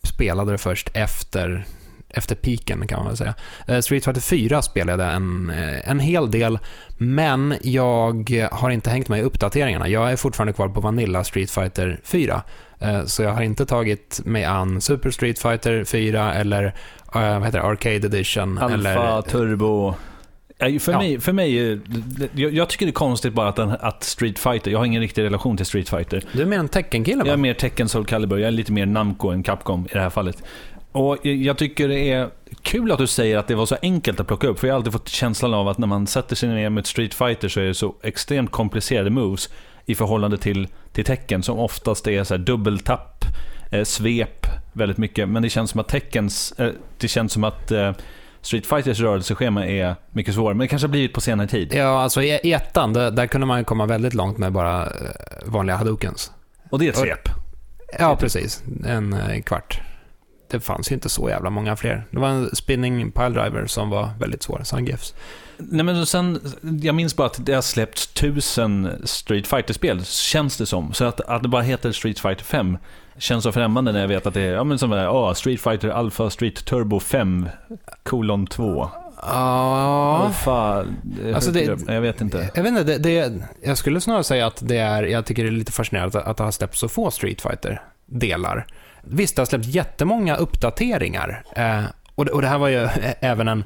spelade 0.03 0.53
det 0.53 0.59
först 0.59 0.91
efter 0.95 1.65
efter 2.13 2.35
piken 2.35 2.87
kan 2.87 2.99
man 2.99 3.07
väl 3.09 3.17
säga. 3.17 3.35
Eh, 3.69 3.81
Street 3.81 4.05
Fighter 4.05 4.21
4 4.21 4.63
spelade 4.63 5.05
jag 5.05 5.15
en, 5.15 5.51
eh, 5.51 5.91
en 5.91 6.01
hel 6.01 6.31
del, 6.31 6.59
men 6.99 7.55
jag 7.63 8.49
har 8.53 8.71
inte 8.71 8.91
hängt 8.91 9.09
med 9.09 9.19
i 9.19 9.23
uppdateringarna. 9.23 9.89
Jag 9.89 10.13
är 10.13 10.17
fortfarande 10.17 10.53
kvar 10.53 10.69
på 10.69 10.81
Vanilla 10.81 11.25
Street 11.25 11.51
Fighter 11.51 12.01
4. 12.05 12.43
Eh, 12.81 13.05
Så 13.05 13.23
jag 13.23 13.31
har 13.33 13.43
inte 13.43 13.67
tagit 13.67 14.21
mig 14.25 14.45
an 14.45 14.81
Super 14.81 15.11
Street 15.11 15.39
Fighter 15.39 15.85
4 15.85 16.35
eller 16.35 16.75
vad 17.13 17.45
heter 17.45 17.59
det, 17.59 17.65
Arcade 17.65 17.95
Edition. 17.95 18.59
Alfa, 18.59 18.75
eller, 18.75 19.23
Turbo. 19.23 19.95
För 20.81 20.93
Ja. 20.93 20.99
mig, 20.99 21.21
för 21.21 21.33
mig 21.33 21.81
jag, 22.35 22.53
jag 22.55 22.69
tycker 22.69 22.87
det 22.87 22.91
är 22.91 22.93
konstigt 22.93 23.33
bara 23.33 23.49
att, 23.49 23.57
den, 23.57 23.71
att 23.81 24.05
Street 24.05 24.39
Fighter, 24.39 24.71
jag 24.71 24.79
har 24.79 24.87
ingen 24.87 25.01
riktig 25.03 25.23
relation 25.23 25.57
till 25.57 25.67
Street 25.67 25.89
Fighter. 25.89 26.23
Du 26.33 26.43
är 26.43 26.47
mer 26.47 26.59
en 26.59 26.69
Tekken-kille 26.69 27.23
Jag 27.25 27.33
är 27.33 27.37
mer 27.37 27.55
Tekken 27.55 27.89
Soul 27.89 28.07
Calibur, 28.07 28.39
jag 28.39 28.47
är 28.49 28.51
lite 28.51 28.73
mer 28.73 28.87
Namco 28.87 29.29
än 29.29 29.43
Capcom 29.43 29.87
i 29.91 29.95
det 29.95 30.01
här 30.01 30.11
fallet. 30.11 30.43
Och 30.93 31.19
jag- 31.27 31.59
tycker 31.59 31.89
det 31.89 32.11
är 32.13 32.31
kul 32.63 32.93
att 32.93 32.99
du 32.99 33.07
säger 33.07 33.39
att 33.39 33.49
det 33.49 33.55
var 33.55 33.67
så 33.67 33.77
enkelt 33.83 34.21
att 34.21 34.27
plocka 34.27 34.47
upp, 34.47 34.59
för 34.59 34.67
jag 34.67 34.75
har 34.75 34.79
alltid 34.79 34.93
fått 34.93 35.09
känslan 35.09 35.55
av 35.55 35.69
att 35.69 35.79
när 35.79 35.87
man 35.87 36.07
sätter 36.07 36.37
sig 36.37 36.49
ner 36.49 36.71
med 36.71 36.87
Street 36.87 37.15
Fighter 37.15 37.49
så 37.49 37.61
är 37.61 37.65
det 37.65 37.75
så 37.75 37.95
extremt 38.03 38.51
komplicerade 38.51 39.11
moves 39.11 39.51
i 39.87 39.95
förhållande 39.95 40.39
till, 40.39 40.69
till 40.93 41.05
Tekken 41.05 41.43
som 41.43 41.59
oftast 41.59 42.07
är 42.09 42.25
så 42.25 42.35
här 42.35 42.39
dubbeltapp, 42.39 43.25
eh, 43.71 43.85
svep 43.85 44.47
väldigt 44.73 44.99
mycket. 44.99 45.29
Men 45.29 45.43
det 45.43 45.49
känns 45.51 45.71
som 45.71 45.81
att 45.81 45.89
Tekkens, 45.89 46.53
eh, 46.53 46.71
det 46.99 47.09
känns 47.09 47.33
som 47.33 47.45
att 47.45 47.71
eh, 47.71 47.93
Street 48.41 48.67
Fighters 48.67 49.01
rörelseschema 49.01 49.67
är 49.67 49.95
mycket 50.11 50.35
svårare, 50.35 50.55
men 50.55 50.65
det 50.65 50.69
kanske 50.69 50.89
har 50.89 50.91
blivit 50.93 51.13
på 51.13 51.21
senare 51.21 51.49
tid. 51.49 51.73
Ja, 51.75 52.03
alltså 52.03 52.23
i 52.23 52.53
ettan, 52.53 52.93
där, 52.93 53.11
där 53.11 53.27
kunde 53.27 53.47
man 53.47 53.65
komma 53.65 53.87
väldigt 53.87 54.15
långt 54.15 54.39
med 54.39 54.53
bara 54.53 54.83
eh, 54.87 54.91
vanliga 55.47 55.77
hadoukens. 55.77 56.31
Och 56.71 56.79
det 56.79 56.87
är 56.87 56.91
ett 56.91 56.97
svep. 56.99 57.29
Ja, 57.99 58.17
precis. 58.17 58.63
En 58.87 59.13
eh, 59.13 59.43
kvart. 59.43 59.81
Det 60.53 60.61
fanns 60.61 60.91
ju 60.91 60.95
inte 60.95 61.09
så 61.09 61.29
jävla 61.29 61.51
många 61.51 61.77
fler. 61.77 62.05
Det 62.11 62.19
var 62.19 62.29
en 62.29 62.57
spinning 62.57 63.11
piledriver 63.13 63.67
som 63.67 63.91
var 63.91 64.11
väldigt 64.21 64.43
svår, 64.43 64.61
Sungifs. 64.65 65.15
Nej, 65.57 65.85
men 65.85 66.07
sen, 66.07 66.41
jag 66.83 66.95
minns 66.95 67.17
bara 67.17 67.27
att 67.27 67.47
det 67.47 67.53
har 67.55 67.63
släppts 67.63 68.07
tusen 68.07 69.03
Street 69.05 69.47
Fighter-spel, 69.47 70.05
känns 70.05 70.57
det 70.57 70.67
som. 70.67 70.93
Så 70.93 71.05
att, 71.05 71.21
att 71.21 71.43
det 71.43 71.49
bara 71.49 71.63
heter 71.63 71.93
Street 71.93 72.19
Fighter 72.21 72.45
5 72.45 72.79
känns 73.19 73.45
så 73.45 73.53
främmande 73.53 73.93
när 73.93 74.01
jag 74.01 74.09
vet 74.09 74.27
att 74.27 74.35
det 74.35 74.41
är 74.41 74.53
ja, 74.53 74.65
men 74.65 74.79
som 74.79 74.91
där, 74.91 75.09
oh, 75.09 75.33
Street 75.35 75.61
Fighter 75.61 75.89
Alpha 75.89 76.31
Street 76.31 76.65
Turbo 76.65 77.01
5 77.01 77.49
kolon 78.03 78.47
2. 78.47 78.91
Ja, 79.23 80.31
Alltså 81.35 81.51
det- 81.53 81.79
jag 81.93 82.01
vet 82.01 82.21
inte. 82.21 82.51
jag 82.55 82.63
vet 82.63 82.71
inte. 82.71 82.85
Det, 82.85 82.99
det, 82.99 83.33
jag 83.65 83.79
skulle 83.79 84.01
snarare 84.01 84.25
säga 84.25 84.47
att 84.47 84.63
det 84.69 84.77
är, 84.79 85.03
jag 85.03 85.27
tycker 85.27 85.43
det 85.43 85.49
är 85.49 85.53
lite 85.53 85.73
fascinerande 85.73 86.19
att, 86.21 86.27
att 86.27 86.37
det 86.37 86.45
har 86.45 86.51
släppts 86.51 86.79
så 86.81 86.89
få 86.89 87.11
Street 87.11 87.41
Fighter-delar. 87.43 88.67
Visst, 89.03 89.37
det 89.37 89.41
har 89.43 89.47
släppts 89.47 89.69
jättemånga 89.69 90.37
uppdateringar. 90.37 91.45
Eh, 91.57 91.85
och, 92.15 92.25
det, 92.25 92.31
och 92.31 92.43
det 92.43 92.49
här 92.49 92.59
var 92.59 92.69
ju 92.69 92.83
eh, 92.83 93.15
även 93.21 93.49
en... 93.49 93.65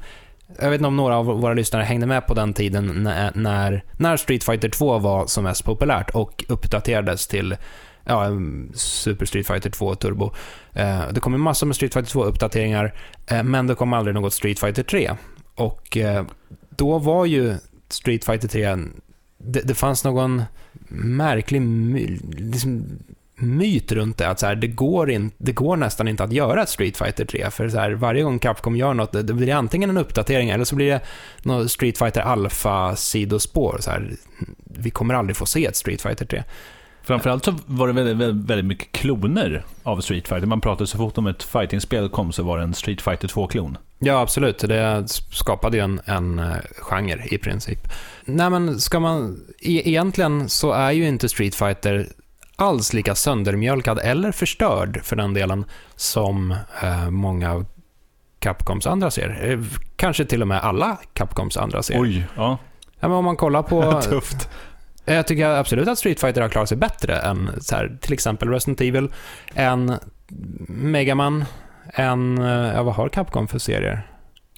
Jag 0.59 0.69
vet 0.69 0.79
inte 0.79 0.87
om 0.87 0.95
några 0.95 1.17
av 1.17 1.25
våra 1.25 1.53
lyssnare 1.53 1.83
hängde 1.83 2.05
med 2.05 2.27
på 2.27 2.33
den 2.33 2.53
tiden 2.53 3.03
när, 3.03 3.31
när, 3.35 3.83
när 3.97 4.17
Street 4.17 4.43
Fighter 4.43 4.69
2 4.69 4.99
var 4.99 5.25
som 5.27 5.43
mest 5.43 5.65
populärt 5.65 6.09
och 6.09 6.45
uppdaterades 6.47 7.27
till 7.27 7.55
ja, 8.07 8.31
Super 8.73 9.25
Street 9.25 9.47
Fighter 9.47 9.69
2 9.69 9.95
Turbo. 9.95 10.31
Eh, 10.73 11.01
det 11.11 11.19
kom 11.19 11.41
massor 11.41 11.67
med 11.67 11.75
Street 11.75 11.93
Fighter 11.93 12.19
2-uppdateringar, 12.19 12.93
eh, 13.27 13.43
men 13.43 13.67
det 13.67 13.75
kom 13.75 13.93
aldrig 13.93 14.13
något 14.13 14.33
Street 14.33 14.59
Fighter 14.59 14.83
3. 14.83 15.11
Och 15.55 15.97
eh, 15.97 16.25
då 16.69 16.97
var 16.97 17.25
ju 17.25 17.55
Street 17.89 18.25
Fighter 18.25 18.47
3, 18.47 18.77
det, 19.37 19.61
det 19.61 19.75
fanns 19.75 20.03
någon 20.03 20.43
märklig 20.89 21.61
liksom, 22.37 22.85
myt 23.37 23.91
runt 23.91 24.17
det. 24.17 24.29
Att 24.29 24.39
så 24.39 24.45
här, 24.45 24.55
det, 24.55 24.67
går 24.67 25.09
in, 25.09 25.31
det 25.37 25.51
går 25.51 25.77
nästan 25.77 26.07
inte 26.07 26.23
att 26.23 26.31
göra 26.31 26.63
ett 26.63 26.69
Street 26.69 26.97
Fighter 26.97 27.25
3. 27.25 27.51
För 27.51 27.69
så 27.69 27.79
här, 27.79 27.91
varje 27.91 28.23
gång 28.23 28.39
Capcom 28.39 28.75
gör 28.75 28.93
något, 28.93 29.11
det, 29.11 29.33
blir 29.33 29.53
antingen 29.53 29.89
en 29.89 29.97
uppdatering 29.97 30.49
eller 30.49 30.65
så 30.65 30.75
blir 30.75 30.91
det 30.91 31.01
något 31.43 31.71
Street 31.71 31.97
Fighter 31.97 32.21
Alpha-sidospår. 32.21 33.77
Så 33.79 33.91
här, 33.91 34.11
vi 34.65 34.89
kommer 34.89 35.13
aldrig 35.13 35.37
få 35.37 35.45
se 35.45 35.65
ett 35.65 35.75
Street 35.75 36.01
Fighter 36.01 36.25
3. 36.25 36.43
Framförallt 37.07 37.45
så 37.45 37.55
var 37.65 37.87
det 37.87 37.93
väldigt, 37.93 38.17
väldigt, 38.17 38.49
väldigt 38.49 38.65
mycket 38.65 38.91
kloner 38.91 39.65
av 39.83 40.01
Street 40.01 40.27
Fighter. 40.27 40.47
Man 40.47 40.61
pratade 40.61 40.87
så 40.87 40.97
fort 40.97 41.17
om 41.17 41.27
ett 41.27 41.43
fightingspel 41.43 42.09
kom 42.09 42.31
så 42.31 42.43
var 42.43 42.57
det 42.57 42.63
en 42.63 42.73
Street 42.73 43.01
Fighter 43.01 43.27
2-klon. 43.27 43.77
Ja, 43.99 44.21
absolut. 44.21 44.59
Det 44.59 45.03
skapade 45.31 45.77
ju 45.77 45.83
en, 45.83 46.01
en 46.05 46.39
eh, 46.39 46.55
genre 46.77 47.23
i 47.31 47.37
princip. 47.37 47.79
Nej, 48.25 48.49
men 48.49 48.79
ska 48.79 48.99
man... 48.99 49.39
E 49.59 49.81
egentligen 49.85 50.49
så 50.49 50.71
är 50.71 50.91
ju 50.91 51.07
inte 51.07 51.29
Street 51.29 51.55
Fighter 51.55 52.07
alls 52.59 52.93
lika 52.93 53.15
söndermjölkad 53.15 53.99
eller 54.03 54.31
förstörd 54.31 54.99
för 55.03 55.15
den 55.15 55.33
delen 55.33 55.65
som 55.95 56.55
eh, 56.83 57.09
många 57.09 57.51
av 57.51 57.65
Capcoms 58.39 58.87
andra 58.87 59.11
serier. 59.11 59.51
Eh, 59.51 59.59
Kanske 59.95 60.25
till 60.25 60.41
och 60.41 60.47
med 60.47 60.61
alla 60.63 60.97
Capcoms 61.13 61.57
andra 61.57 61.83
serier. 61.83 62.01
Oj, 62.03 62.27
ja. 62.35 62.57
Ja, 62.99 63.07
men 63.07 63.17
om 63.17 63.25
man 63.25 63.35
kollar 63.35 63.63
på... 63.63 64.01
Tufft. 64.03 64.49
Jag 65.05 65.27
tycker 65.27 65.45
absolut 65.49 65.87
att 65.87 65.97
Street 65.99 66.19
Fighter 66.19 66.41
har 66.41 66.49
klarat 66.49 66.69
sig 66.69 66.77
bättre 66.77 67.19
än 67.19 67.49
så 67.61 67.75
här, 67.75 67.97
till 68.01 68.13
exempel 68.13 68.49
Resident 68.49 68.81
Evil, 68.81 69.09
än 69.55 69.93
Megaman, 70.67 71.45
än... 71.93 72.37
eh, 72.37 72.73
Ja, 72.73 72.83
vad 72.83 72.93
har 72.95 73.09
Capcom 73.09 73.47
för 73.47 73.59
serier? 73.59 74.07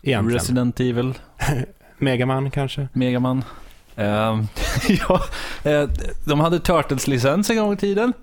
Egentligen. 0.04 0.40
Resident 0.40 0.80
Evil, 0.80 1.14
Megaman 1.98 2.52
kanske? 2.52 2.88
Megaman. 2.94 3.44
Ehm, 4.00 4.48
ja, 4.90 5.22
eh, 5.64 5.90
de 6.26 6.40
hade 6.40 6.60
Turtles-licens 6.60 7.50
en 7.50 7.58
gång 7.58 7.74
i 7.74 7.78
tiden. 7.78 8.14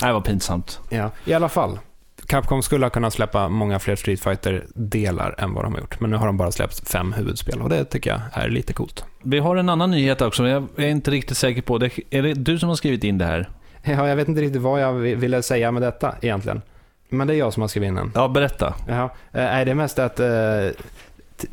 Det 0.00 0.12
var 0.12 0.20
pinsamt. 0.20 0.80
Ja, 0.88 1.10
i 1.24 1.32
alla 1.34 1.48
fall. 1.48 1.78
Capcom 2.26 2.62
skulle 2.62 2.84
ha 2.86 2.90
kunnat 2.90 3.12
släppa 3.12 3.48
många 3.48 3.78
fler 3.78 3.96
Street 3.96 4.20
Fighter-delar 4.20 5.34
än 5.38 5.54
vad 5.54 5.64
de 5.64 5.72
har 5.72 5.80
gjort. 5.80 6.00
Men 6.00 6.10
nu 6.10 6.16
har 6.16 6.26
de 6.26 6.36
bara 6.36 6.52
släppt 6.52 6.88
fem 6.90 7.12
huvudspel 7.12 7.60
och 7.62 7.68
det 7.68 7.84
tycker 7.84 8.10
jag 8.10 8.20
är 8.32 8.48
lite 8.48 8.72
coolt. 8.72 9.04
Vi 9.22 9.38
har 9.38 9.56
en 9.56 9.68
annan 9.68 9.90
nyhet 9.90 10.20
också, 10.20 10.48
jag 10.48 10.68
är 10.76 10.86
inte 10.88 11.10
riktigt 11.10 11.36
säker 11.36 11.62
på. 11.62 11.78
Det, 11.78 11.90
är 12.10 12.22
det 12.22 12.34
du 12.34 12.58
som 12.58 12.68
har 12.68 12.76
skrivit 12.76 13.04
in 13.04 13.18
det 13.18 13.24
här? 13.24 13.48
Ja, 13.82 14.08
jag 14.08 14.16
vet 14.16 14.28
inte 14.28 14.40
riktigt 14.40 14.62
vad 14.62 14.80
jag 14.82 14.92
vi- 14.92 15.14
ville 15.14 15.42
säga 15.42 15.70
med 15.72 15.82
detta 15.82 16.14
egentligen. 16.20 16.62
Men 17.08 17.26
det 17.26 17.34
är 17.34 17.38
jag 17.38 17.52
som 17.52 17.60
har 17.60 17.68
skrivit 17.68 17.88
in 17.88 17.94
den. 17.94 18.12
Ja, 18.14 18.28
berätta. 18.28 18.74
Jaha. 18.88 19.04
Eh, 19.32 19.64
det 19.64 19.70
är 19.70 19.74
mest 19.74 19.98
att 19.98 20.20
eh, 20.20 20.26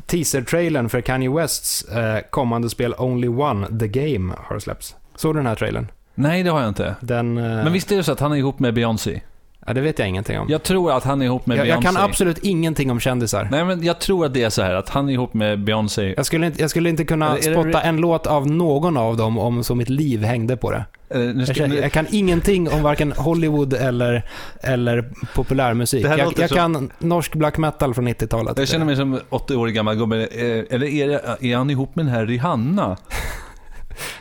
teaser-trailern 0.06 0.88
för 0.88 1.00
Kanye 1.00 1.30
Wests 1.30 1.84
eh, 1.84 2.18
kommande 2.30 2.70
spel 2.70 2.94
Only 2.98 3.28
One, 3.28 3.78
The 3.78 3.88
Game, 3.88 4.34
har 4.38 4.58
släppts. 4.58 4.96
Såg 5.16 5.34
du 5.34 5.38
den 5.38 5.46
här 5.46 5.54
trailern? 5.54 5.86
Nej, 6.14 6.42
det 6.42 6.50
har 6.50 6.60
jag 6.60 6.68
inte. 6.68 6.94
Den... 7.00 7.38
eh, 7.38 7.44
Men 7.44 7.72
visst 7.72 7.92
är 7.92 7.96
det 7.96 8.02
så 8.04 8.12
att 8.12 8.20
han 8.20 8.32
är 8.32 8.36
ihop 8.36 8.58
med 8.58 8.74
Beyoncé? 8.74 9.20
Ja, 9.66 9.72
det 9.74 9.80
vet 9.80 9.98
jag 9.98 10.08
ingenting 10.08 10.38
om. 10.38 10.46
Jag 10.48 10.62
tror 10.62 10.92
att 10.96 11.04
han 11.04 11.22
är 11.22 11.26
ihop 11.26 11.46
med 11.46 11.58
jag, 11.58 11.66
jag 11.66 11.80
Beyoncé. 11.80 11.96
kan 12.00 12.04
absolut 12.10 12.38
ingenting 12.38 12.90
om 12.90 13.00
kändisar. 13.00 13.48
Nej, 13.50 13.64
men 13.64 13.82
jag 13.84 13.98
tror 13.98 14.26
att 14.26 14.34
det 14.34 14.42
är 14.42 14.50
så 14.50 14.62
här 14.62 14.74
att 14.74 14.88
han 14.88 15.08
är 15.08 15.12
ihop 15.12 15.34
med 15.34 15.64
Beyoncé. 15.64 16.14
Jag 16.16 16.26
skulle, 16.26 16.46
inte, 16.46 16.60
jag 16.60 16.70
skulle 16.70 16.88
inte 16.88 17.04
kunna 17.04 17.30
det- 17.34 17.36
det 17.36 17.42
spotta 17.54 17.68
re- 17.80 17.82
en 17.84 17.96
låt 17.96 18.26
av 18.26 18.50
någon 18.50 18.96
av 18.96 19.16
dem 19.16 19.38
om 19.38 19.64
så 19.64 19.74
mitt 19.74 19.88
liv 19.88 20.22
hängde 20.24 20.56
på 20.56 20.70
det. 20.70 20.84
Jag, 21.36 21.48
ska, 21.56 21.66
nu, 21.66 21.78
jag 21.80 21.92
kan 21.92 22.06
ingenting 22.10 22.70
om 22.72 22.82
varken 22.82 23.12
Hollywood 23.12 23.74
eller, 23.74 24.22
eller 24.62 25.04
populärmusik. 25.34 26.02
Det 26.02 26.08
Jag, 26.16 26.32
jag 26.38 26.48
som- 26.48 26.56
kan 26.56 26.90
norsk 26.98 27.34
black 27.34 27.58
metal 27.58 27.94
från 27.94 28.08
90-talet. 28.08 28.58
jag 28.58 28.68
känner 28.68 28.84
mig 28.86 28.96
som 28.96 29.20
80-årig 29.30 29.74
gammal 29.74 29.96
gubbe. 29.96 30.16
Eh, 30.26 30.74
Eller 30.74 30.84
är, 30.86 31.08
det, 31.08 31.46
är 31.50 31.56
han 31.56 31.70
ihop 31.70 31.96
med 31.96 32.04
den 32.04 32.14
här 32.14 32.26
Rihanna? 32.26 32.96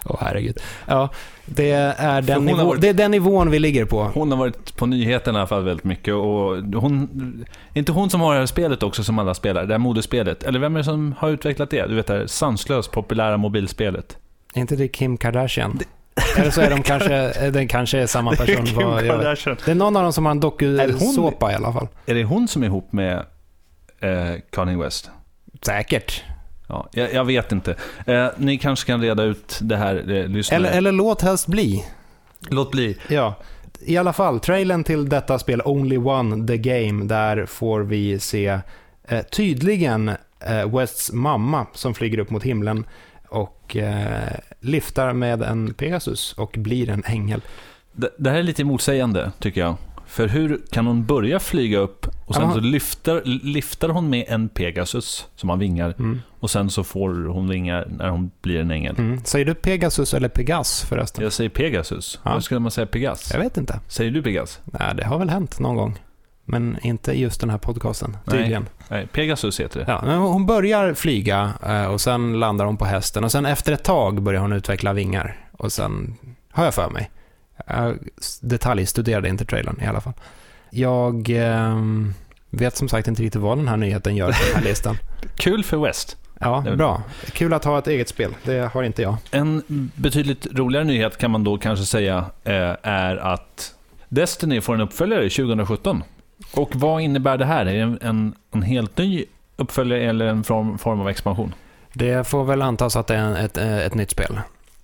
Åh 0.05 0.17
herregud. 0.21 0.57
Ja, 0.87 1.09
det 1.45 1.71
är, 1.71 2.21
den 2.21 2.45
nivå, 2.45 2.65
varit- 2.65 2.81
det 2.81 2.89
är 2.89 2.93
den 2.93 3.11
nivån 3.11 3.51
vi 3.51 3.59
ligger 3.59 3.85
på. 3.85 4.03
Hon 4.13 4.31
har 4.31 4.37
varit 4.37 4.75
på 4.77 4.85
nyheterna 4.85 5.37
i 5.37 5.41
alla 5.41 5.47
fall 5.47 5.63
väldigt 5.63 5.83
mycket. 5.85 6.13
Och 6.13 6.55
hon, 6.81 7.09
är 7.73 7.79
inte 7.79 7.91
hon 7.91 8.09
som 8.09 8.21
har 8.21 8.33
det 8.33 8.39
här 8.39 8.45
spelet 8.45 8.83
också 8.83 9.03
som 9.03 9.19
alla 9.19 9.33
spelar? 9.33 9.65
Det 9.65 9.73
här 9.73 9.79
modespelet? 9.79 10.43
Eller 10.43 10.59
vem 10.59 10.75
är 10.75 10.79
det 10.79 10.83
som 10.83 11.15
har 11.19 11.29
utvecklat 11.29 11.69
det? 11.69 11.87
Du 11.87 11.95
vet 11.95 12.07
det 12.07 12.13
här 12.13 12.27
sanslöst 12.27 12.91
populära 12.91 13.37
mobilspelet. 13.37 14.17
Är 14.53 14.61
inte 14.61 14.75
det 14.75 14.87
Kim 14.87 15.17
Kardashian? 15.17 15.79
Eller 16.37 16.51
så 16.51 16.61
är 16.61 16.69
de 16.69 16.81
kanske, 16.83 17.49
den 17.51 17.67
kanske 17.67 17.99
är 17.99 18.07
samma 18.07 18.31
person. 18.35 18.65
jag 18.79 19.01
vet. 19.01 19.65
Det 19.65 19.71
är 19.71 19.75
någon 19.75 19.95
av 19.95 20.03
dem 20.03 20.13
som 20.13 20.25
har 20.25 20.31
en 20.31 20.37
Är 20.37 20.41
det 20.77 20.83
hon? 20.83 20.91
dokusåpa 20.91 21.51
i 21.51 21.55
alla 21.55 21.73
fall. 21.73 21.87
Är 22.05 22.13
det 22.15 22.23
hon 22.23 22.47
som 22.47 22.61
är 22.63 22.67
ihop 22.67 22.93
med 22.93 23.17
eh, 23.99 24.35
Kanye 24.51 24.77
West? 24.77 25.09
Säkert. 25.61 26.23
Ja, 26.69 26.87
jag, 26.91 27.13
jag 27.13 27.25
vet 27.25 27.51
inte. 27.51 27.75
Eh, 28.05 28.27
ni 28.37 28.57
kanske 28.57 28.87
kan 28.87 29.01
reda 29.01 29.23
ut 29.23 29.59
det 29.61 29.77
här, 29.77 29.95
eh, 29.95 30.27
lyssnare. 30.27 30.59
Eller, 30.59 30.77
eller 30.77 30.91
låt 30.91 31.21
helst 31.21 31.47
bli. 31.47 31.85
Låt 32.49 32.71
bli. 32.71 32.97
Ja, 33.07 33.35
i 33.81 33.97
alla 33.97 34.13
fall, 34.13 34.39
trailern 34.39 34.83
till 34.83 35.09
detta 35.09 35.39
spel 35.39 35.61
Only 35.65 35.97
One, 35.97 36.47
The 36.47 36.57
Game, 36.57 37.05
där 37.05 37.45
får 37.45 37.81
vi 37.81 38.19
se 38.19 38.59
eh, 39.07 39.21
tydligen 39.21 40.09
eh, 40.39 40.77
Wests 40.77 41.11
mamma 41.11 41.67
som 41.73 41.93
flyger 41.93 42.19
upp 42.19 42.29
mot 42.29 42.43
himlen 42.43 42.85
och 43.29 43.75
eh, 43.75 44.33
lyftar 44.59 45.13
med 45.13 45.41
en 45.41 45.73
Pegasus 45.73 46.33
och 46.33 46.55
blir 46.57 46.89
en 46.89 47.03
ängel. 47.05 47.41
Det, 47.91 48.09
det 48.17 48.29
här 48.29 48.37
är 48.37 48.43
lite 48.43 48.63
motsägande, 48.63 49.31
tycker 49.39 49.61
jag. 49.61 49.75
För 50.09 50.27
hur 50.27 50.59
kan 50.71 50.87
hon 50.87 51.05
börja 51.05 51.39
flyga 51.39 51.77
upp 51.77 52.05
och 52.25 52.35
sen 52.35 52.53
så 52.53 52.59
lyfter, 52.59 53.21
lyfter 53.43 53.89
hon 53.89 54.09
med 54.09 54.25
en 54.27 54.49
Pegasus 54.49 55.27
som 55.35 55.49
har 55.49 55.57
vingar 55.57 55.93
Mm. 55.99 56.21
och 56.39 56.49
sen 56.51 56.69
så 56.69 56.83
får 56.83 57.09
hon 57.27 57.49
vingar 57.49 57.87
när 57.89 58.09
hon 58.09 58.31
blir 58.41 58.59
en 58.59 58.71
ängel. 58.71 58.95
Mm. 58.97 59.19
Säger 59.23 59.45
du 59.45 59.53
Pegasus 59.53 60.13
eller 60.13 60.29
Pegas 60.29 60.81
förresten? 60.85 61.23
Jag 61.23 61.33
säger 61.33 61.49
Pegasus. 61.49 62.19
Ja. 62.23 62.33
Vad 62.33 62.43
skulle 62.43 62.59
man 62.59 62.71
säga 62.71 62.87
Pegas? 62.87 63.29
Jag 63.33 63.39
vet 63.39 63.57
inte. 63.57 63.79
Säger 63.87 64.11
du 64.11 64.23
Pegas? 64.23 64.59
Nej, 64.65 64.95
det 64.95 65.05
har 65.05 65.19
väl 65.19 65.29
hänt 65.29 65.59
någon 65.59 65.75
gång. 65.75 65.99
Men 66.45 66.77
inte 66.81 67.11
i 67.11 67.21
just 67.21 67.41
den 67.41 67.49
här 67.49 67.57
podcasten, 67.57 68.17
Nej. 68.25 68.37
tydligen. 68.37 68.65
Nej, 68.89 69.07
Pegasus 69.07 69.59
heter 69.59 69.79
det. 69.79 69.85
Ja, 69.87 70.01
men 70.05 70.17
hon 70.17 70.45
börjar 70.45 70.93
flyga 70.93 71.53
eh, 71.65 71.85
och 71.85 72.01
sen 72.01 72.39
landar 72.39 72.65
hon 72.65 72.77
på 72.77 72.85
hästen 72.85 73.23
och 73.23 73.31
sen 73.31 73.45
efter 73.45 73.73
ett 73.73 73.83
tag 73.83 74.21
börjar 74.21 74.41
hon 74.41 74.53
utveckla 74.53 74.93
vingar. 74.93 75.37
Och 75.57 75.71
sen 75.71 76.15
har 76.51 76.65
jag 76.65 76.73
för 76.73 76.89
mig. 76.89 77.11
Jag 77.69 77.97
detaljstuderade 78.41 79.29
inte 79.29 79.45
trailern 79.45 79.81
i 79.81 79.85
alla 79.85 80.01
fall. 80.01 80.13
Jag 80.69 81.29
eh, 81.29 81.77
vet 82.49 82.75
som 82.75 82.89
sagt 82.89 83.07
inte 83.07 83.23
riktigt 83.23 83.41
vad 83.41 83.57
den 83.57 83.67
här 83.67 83.77
nyheten 83.77 84.15
gör 84.15 84.27
på 84.27 84.37
den 84.47 84.55
här 84.55 84.69
listan. 84.69 84.97
Kul 85.35 85.63
för 85.63 85.77
West. 85.77 86.17
Ja, 86.39 86.63
bra. 86.77 87.03
Kul 87.33 87.53
att 87.53 87.65
ha 87.65 87.79
ett 87.79 87.87
eget 87.87 88.09
spel. 88.09 88.35
Det 88.43 88.73
har 88.73 88.83
inte 88.83 89.01
jag. 89.01 89.17
En 89.31 89.63
betydligt 89.95 90.47
roligare 90.51 90.85
nyhet 90.85 91.17
kan 91.17 91.31
man 91.31 91.43
då 91.43 91.57
kanske 91.57 91.85
säga 91.85 92.25
eh, 92.43 92.75
är 92.83 93.15
att 93.17 93.75
Destiny 94.09 94.61
får 94.61 94.73
en 94.73 94.81
uppföljare 94.81 95.29
2017. 95.29 96.03
Och 96.53 96.75
vad 96.75 97.01
innebär 97.01 97.37
det 97.37 97.45
här? 97.45 97.65
Är 97.65 97.73
det 97.73 98.07
en, 98.07 98.35
en, 98.51 98.61
helt 98.61 98.97
ny 98.97 99.25
uppföljare 99.55 100.01
eller 100.01 100.25
en 100.25 100.43
form, 100.43 100.77
form 100.77 101.01
av 101.01 101.09
expansion? 101.09 101.53
Det 101.93 102.27
får 102.27 102.43
väl 102.43 102.61
antas 102.61 102.95
att 102.95 103.07
det 103.07 103.15
är 103.15 103.45
ett, 103.45 103.57
ett 103.57 103.95
nytt 103.95 104.11
spel. 104.11 104.39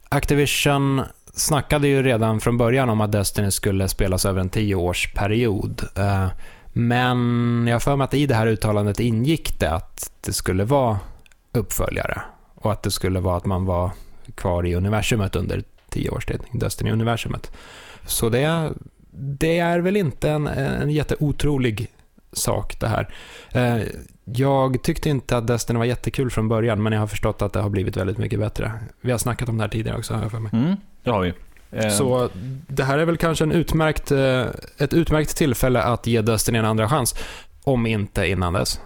Activision 0.10 1.02
snackade 1.36 1.88
ju 1.88 2.04
redan 2.04 2.40
från 2.40 2.58
början 2.58 2.90
om 2.90 3.02
att 3.02 3.12
Destiny 3.12 3.52
skulle 3.52 3.88
spelas 3.88 4.26
över 4.26 4.42
en 4.42 4.50
tioårsperiod. 4.50 5.84
Eh, 5.96 6.28
Men 6.74 7.68
jag 7.68 7.76
har 7.76 7.80
för 7.80 7.96
mig 7.96 8.06
att 8.06 8.14
i 8.14 8.26
det 8.28 8.36
här 8.36 8.48
uttalandet 8.48 9.00
ingick 9.00 9.60
det 9.60 9.72
att 9.72 10.12
det 10.22 10.34
skulle 10.34 10.64
vara 10.64 11.00
uppföljare. 11.52 12.22
Och 12.56 12.72
att 12.72 12.84
det 12.84 12.92
skulle 12.92 13.20
vara 13.20 13.38
att 13.38 13.46
man 13.46 13.66
var 13.66 13.92
kvar 14.36 14.66
i 14.66 14.76
universumet 14.76 15.36
under 15.36 15.64
tio 15.90 16.10
års 16.10 16.26
tid, 16.26 16.40
Destiny-universumet. 16.52 17.52
Så 18.06 18.30
det, 18.30 18.72
det 19.40 19.60
är 19.60 19.80
väl 19.80 19.98
inte 19.98 20.30
en, 20.30 20.48
en 20.48 20.90
jätteotrolig 20.92 21.88
sak 22.34 22.80
det 22.80 22.88
här. 22.88 23.10
Eh, 23.52 23.84
jag 24.26 24.84
tyckte 24.84 25.10
inte 25.10 25.38
att 25.38 25.48
Destiny 25.48 25.78
var 25.78 25.86
jättekul 25.86 26.30
från 26.32 26.48
början, 26.48 26.84
men 26.84 26.94
jag 26.94 27.00
har 27.00 27.08
förstått 27.08 27.42
att 27.42 27.54
det 27.54 27.60
har 27.62 27.70
blivit 27.70 27.98
väldigt 27.98 28.18
mycket 28.18 28.40
bättre. 28.40 28.72
Vi 29.02 29.12
har 29.12 29.18
snackat 29.18 29.50
om 29.50 29.58
det 29.58 29.64
här 29.64 29.70
tidigare 29.70 29.98
också, 29.98 30.14
har 30.14 30.22
jag 30.22 30.32
för 30.32 30.40
mig. 30.40 30.52
Mm, 30.54 30.76
det 31.06 31.12
har 31.12 31.22
vi. 31.22 31.34
Så 31.92 32.30
det 32.68 32.84
här 32.84 32.98
är 32.98 33.06
väl 33.06 33.18
kanske 33.18 33.44
en 33.44 33.52
utmärkt, 33.52 34.12
eh, 34.12 34.46
ett 34.78 34.94
utmärkt 34.94 35.38
tillfälle 35.38 35.84
att 35.84 36.08
ge 36.08 36.22
Destiny 36.22 36.58
en 36.60 36.66
andra 36.66 36.90
chans, 36.90 37.16
om 37.64 37.86
inte 37.88 38.28
innan 38.28 38.54
dess. 38.54 38.80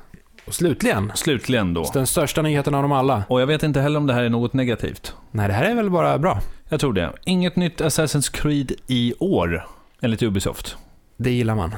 Och 0.46 0.54
slutligen, 0.54 1.12
Slutligen 1.16 1.74
då. 1.74 1.90
den 1.94 2.08
största 2.08 2.42
nyheten 2.42 2.76
av 2.76 2.82
dem 2.82 2.92
alla. 2.92 3.24
Och 3.28 3.42
jag 3.42 3.48
vet 3.48 3.64
inte 3.64 3.82
heller 3.82 3.98
om 4.00 4.08
det 4.08 4.14
här 4.14 4.24
är 4.24 4.30
något 4.30 4.54
negativt. 4.54 5.14
Nej, 5.32 5.48
det 5.48 5.54
här 5.54 5.66
är 5.66 5.76
väl 5.76 5.90
bara 5.90 6.18
bra. 6.18 6.42
Jag 6.70 6.80
tror 6.80 6.94
det. 6.94 7.12
Inget 7.26 7.56
nytt 7.56 7.82
Assassin's 7.82 8.32
Creed 8.34 8.72
i 8.88 9.14
år, 9.20 9.68
enligt 10.02 10.24
Ubisoft. 10.24 10.78
Det 11.18 11.32
gillar 11.32 11.56
man. 11.56 11.76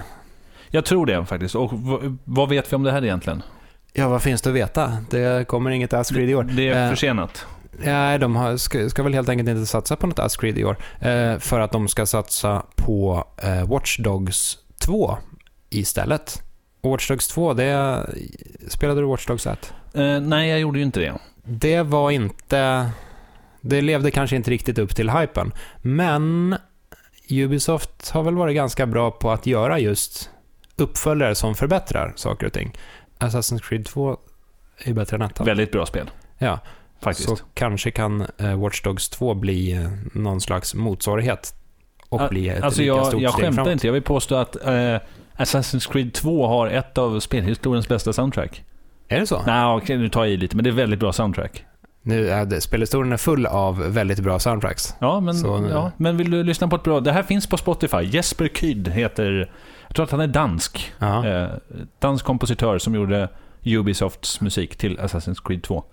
Jag 0.69 0.85
tror 0.85 1.05
det 1.05 1.25
faktiskt. 1.25 1.55
Och 1.55 1.71
vad 2.23 2.49
vet 2.49 2.71
vi 2.71 2.75
om 2.75 2.83
det 2.83 2.91
här 2.91 3.03
egentligen? 3.03 3.43
Ja, 3.93 4.09
vad 4.09 4.21
finns 4.21 4.41
det 4.41 4.49
att 4.49 4.55
veta? 4.55 4.97
Det 5.09 5.47
kommer 5.47 5.71
inget 5.71 5.93
Ascreed 5.93 6.29
i 6.29 6.35
år. 6.35 6.43
Det 6.43 6.69
är 6.69 6.83
Eh, 6.85 6.89
försenat. 6.89 7.45
Nej, 7.71 8.19
de 8.19 8.35
har, 8.35 8.57
ska, 8.57 8.89
ska 8.89 9.03
väl 9.03 9.13
helt 9.13 9.29
enkelt 9.29 9.49
inte 9.49 9.65
satsa 9.65 9.95
på 9.95 10.07
något 10.07 10.19
Ascreed 10.19 10.57
i 10.57 10.63
år. 10.63 10.77
Eh, 10.99 11.37
för 11.37 11.59
att 11.59 11.71
de 11.71 11.87
ska 11.87 12.05
satsa 12.05 12.65
på 12.75 13.27
eh, 13.37 13.69
Watch 13.69 13.97
Dogs 13.97 14.57
2 14.79 15.17
istället. 15.69 16.43
Och 16.81 16.89
Watch 16.89 17.07
Dogs 17.07 17.27
2, 17.27 17.53
det... 17.53 18.05
Spelade 18.67 19.01
du 19.01 19.07
Watch 19.07 19.25
Dogs 19.25 19.47
1? 19.47 19.73
Eh, 19.93 20.19
nej, 20.19 20.49
jag 20.49 20.59
gjorde 20.59 20.79
ju 20.79 20.85
inte 20.85 20.99
det. 20.99 21.13
Det 21.43 21.83
var 21.83 22.11
inte... 22.11 22.91
Det 23.61 23.81
levde 23.81 24.11
kanske 24.11 24.35
inte 24.35 24.51
riktigt 24.51 24.77
upp 24.77 24.95
till 24.95 25.09
hypen. 25.09 25.51
Men 25.81 26.55
Ubisoft 27.29 28.09
har 28.09 28.23
väl 28.23 28.35
varit 28.35 28.55
ganska 28.55 28.85
bra 28.85 29.11
på 29.11 29.31
att 29.31 29.45
göra 29.45 29.79
just 29.79 30.29
uppföljare 30.75 31.35
som 31.35 31.55
förbättrar 31.55 32.13
saker 32.15 32.45
och 32.47 32.53
ting. 32.53 32.77
Assassin's 33.19 33.59
Creed 33.59 33.85
2 33.85 34.17
är 34.77 34.93
bättre 34.93 35.15
än 35.15 35.21
ettan. 35.21 35.45
Väldigt 35.45 35.71
bra 35.71 35.85
spel. 35.85 36.09
Ja. 36.37 36.59
Faktiskt. 37.01 37.29
Så 37.29 37.37
kanske 37.53 37.91
kan 37.91 38.27
eh, 38.37 38.55
Watch 38.59 38.81
Dogs 38.81 39.09
2 39.09 39.33
bli 39.33 39.71
eh, 39.73 39.89
någon 40.13 40.41
slags 40.41 40.73
motsvarighet 40.75 41.53
och 42.09 42.21
A- 42.21 42.27
bli 42.29 42.49
ett 42.49 42.63
Alltså 42.63 42.81
lika 42.81 42.87
jag, 42.87 43.07
stort 43.07 43.21
jag 43.21 43.31
steg 43.33 43.43
skämtar 43.45 43.55
framåt. 43.63 43.71
inte. 43.73 43.87
Jag 43.87 43.93
vill 43.93 44.01
påstå 44.03 44.35
att 44.35 44.55
eh, 44.65 44.97
Assassin's 45.37 45.91
Creed 45.91 46.13
2 46.13 46.47
har 46.47 46.67
ett 46.67 46.97
av 46.97 47.19
spelhistoriens 47.19 47.87
bästa 47.87 48.13
soundtrack. 48.13 48.63
Är 49.07 49.19
det 49.19 49.27
så? 49.27 49.41
Nej, 49.45 49.65
okej, 49.75 49.97
nu 49.97 50.09
tar 50.09 50.23
jag 50.23 50.33
i 50.33 50.37
lite, 50.37 50.55
men 50.55 50.63
det 50.63 50.69
är 50.69 50.73
väldigt 50.73 50.99
bra 50.99 51.13
soundtrack. 51.13 51.65
Nu 52.03 52.29
är 52.29 52.45
det, 52.45 52.61
spelhistorien 52.61 53.13
är 53.13 53.17
full 53.17 53.45
av 53.45 53.77
väldigt 53.79 54.19
bra 54.19 54.39
soundtracks. 54.39 54.93
Ja, 54.99 55.19
men, 55.19 55.33
Så 55.35 55.67
ja, 55.71 55.91
men 55.97 56.17
vill 56.17 56.31
du 56.31 56.43
lyssna 56.43 56.67
på 56.67 56.75
ett 56.75 56.83
bra... 56.83 56.99
Det 56.99 57.11
här 57.11 57.23
finns 57.23 57.47
på 57.47 57.57
Spotify. 57.57 57.97
Jesper 58.03 58.47
Kyd 58.55 58.87
heter... 58.87 59.51
Jag 59.87 59.95
tror 59.95 60.03
att 60.05 60.11
han 60.11 60.19
är 60.21 60.27
dansk. 60.27 60.93
Eh, 60.99 61.45
dansk 61.99 62.25
kompositör 62.25 62.77
som 62.79 62.95
gjorde 62.95 63.29
Ubisofts 63.63 64.41
musik 64.41 64.75
till 64.77 64.99
Assassin's 64.99 65.41
Creed 65.47 65.63
2. 65.63 65.83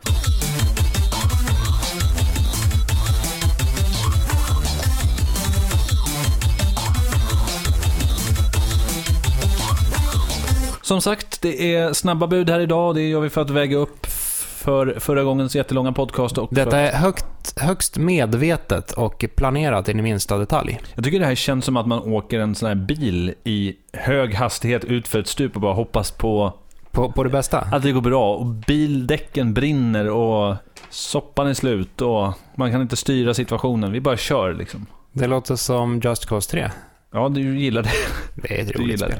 Som 10.88 11.00
sagt, 11.00 11.42
det 11.42 11.74
är 11.74 11.92
snabba 11.92 12.26
bud 12.26 12.50
här 12.50 12.60
idag. 12.60 12.94
Det 12.94 13.08
gör 13.08 13.20
vi 13.20 13.30
för 13.30 13.40
att 13.40 13.50
väga 13.50 13.76
upp 13.76 14.06
för 14.06 14.96
förra 14.98 15.22
gångens 15.22 15.56
jättelånga 15.56 15.92
podcast. 15.92 16.38
Och 16.38 16.48
för 16.48 16.56
Detta 16.56 16.68
att, 16.68 16.94
är 16.94 16.98
högt, 16.98 17.60
högst 17.60 17.98
medvetet 17.98 18.92
och 18.92 19.24
planerat 19.36 19.88
in 19.88 19.98
i 19.98 20.02
minsta 20.02 20.38
detalj. 20.38 20.80
jag 20.94 21.04
tycker 21.04 21.20
det 21.20 21.26
här 21.26 21.34
känns 21.34 21.64
som 21.64 21.76
att 21.76 21.86
man 21.86 21.98
åker 21.98 22.38
en 22.40 22.54
sån 22.54 22.68
här 22.68 22.74
bil 22.74 23.34
i 23.44 23.76
hög 23.92 24.34
hastighet 24.34 24.84
ut 24.84 25.08
för 25.08 25.18
ett 25.18 25.28
stup 25.28 25.54
och 25.54 25.60
bara 25.60 25.74
hoppas 25.74 26.10
på 26.10 26.52
På, 26.90 27.12
på 27.12 27.24
det 27.24 27.30
bästa. 27.30 27.58
att 27.58 27.82
det 27.82 27.92
går 27.92 28.00
bra. 28.00 28.34
Och 28.34 28.46
bildäcken 28.46 29.54
brinner 29.54 30.10
och 30.10 30.56
soppan 30.90 31.46
är 31.46 31.54
slut 31.54 32.00
och 32.00 32.32
man 32.54 32.70
kan 32.72 32.82
inte 32.82 32.96
styra 32.96 33.34
situationen. 33.34 33.92
Vi 33.92 34.00
bara 34.00 34.16
kör 34.16 34.54
liksom. 34.54 34.86
Det 35.12 35.26
låter 35.26 35.56
som 35.56 36.00
Just 36.04 36.26
Cause 36.26 36.50
3. 36.50 36.70
Ja, 37.12 37.28
du 37.28 37.58
gillar 37.58 37.82
det. 37.82 37.90
Det 38.34 38.60
är 38.60 38.64
ett 38.64 38.76
roligt 38.76 39.00
spel. 39.00 39.12
Eh, 39.12 39.18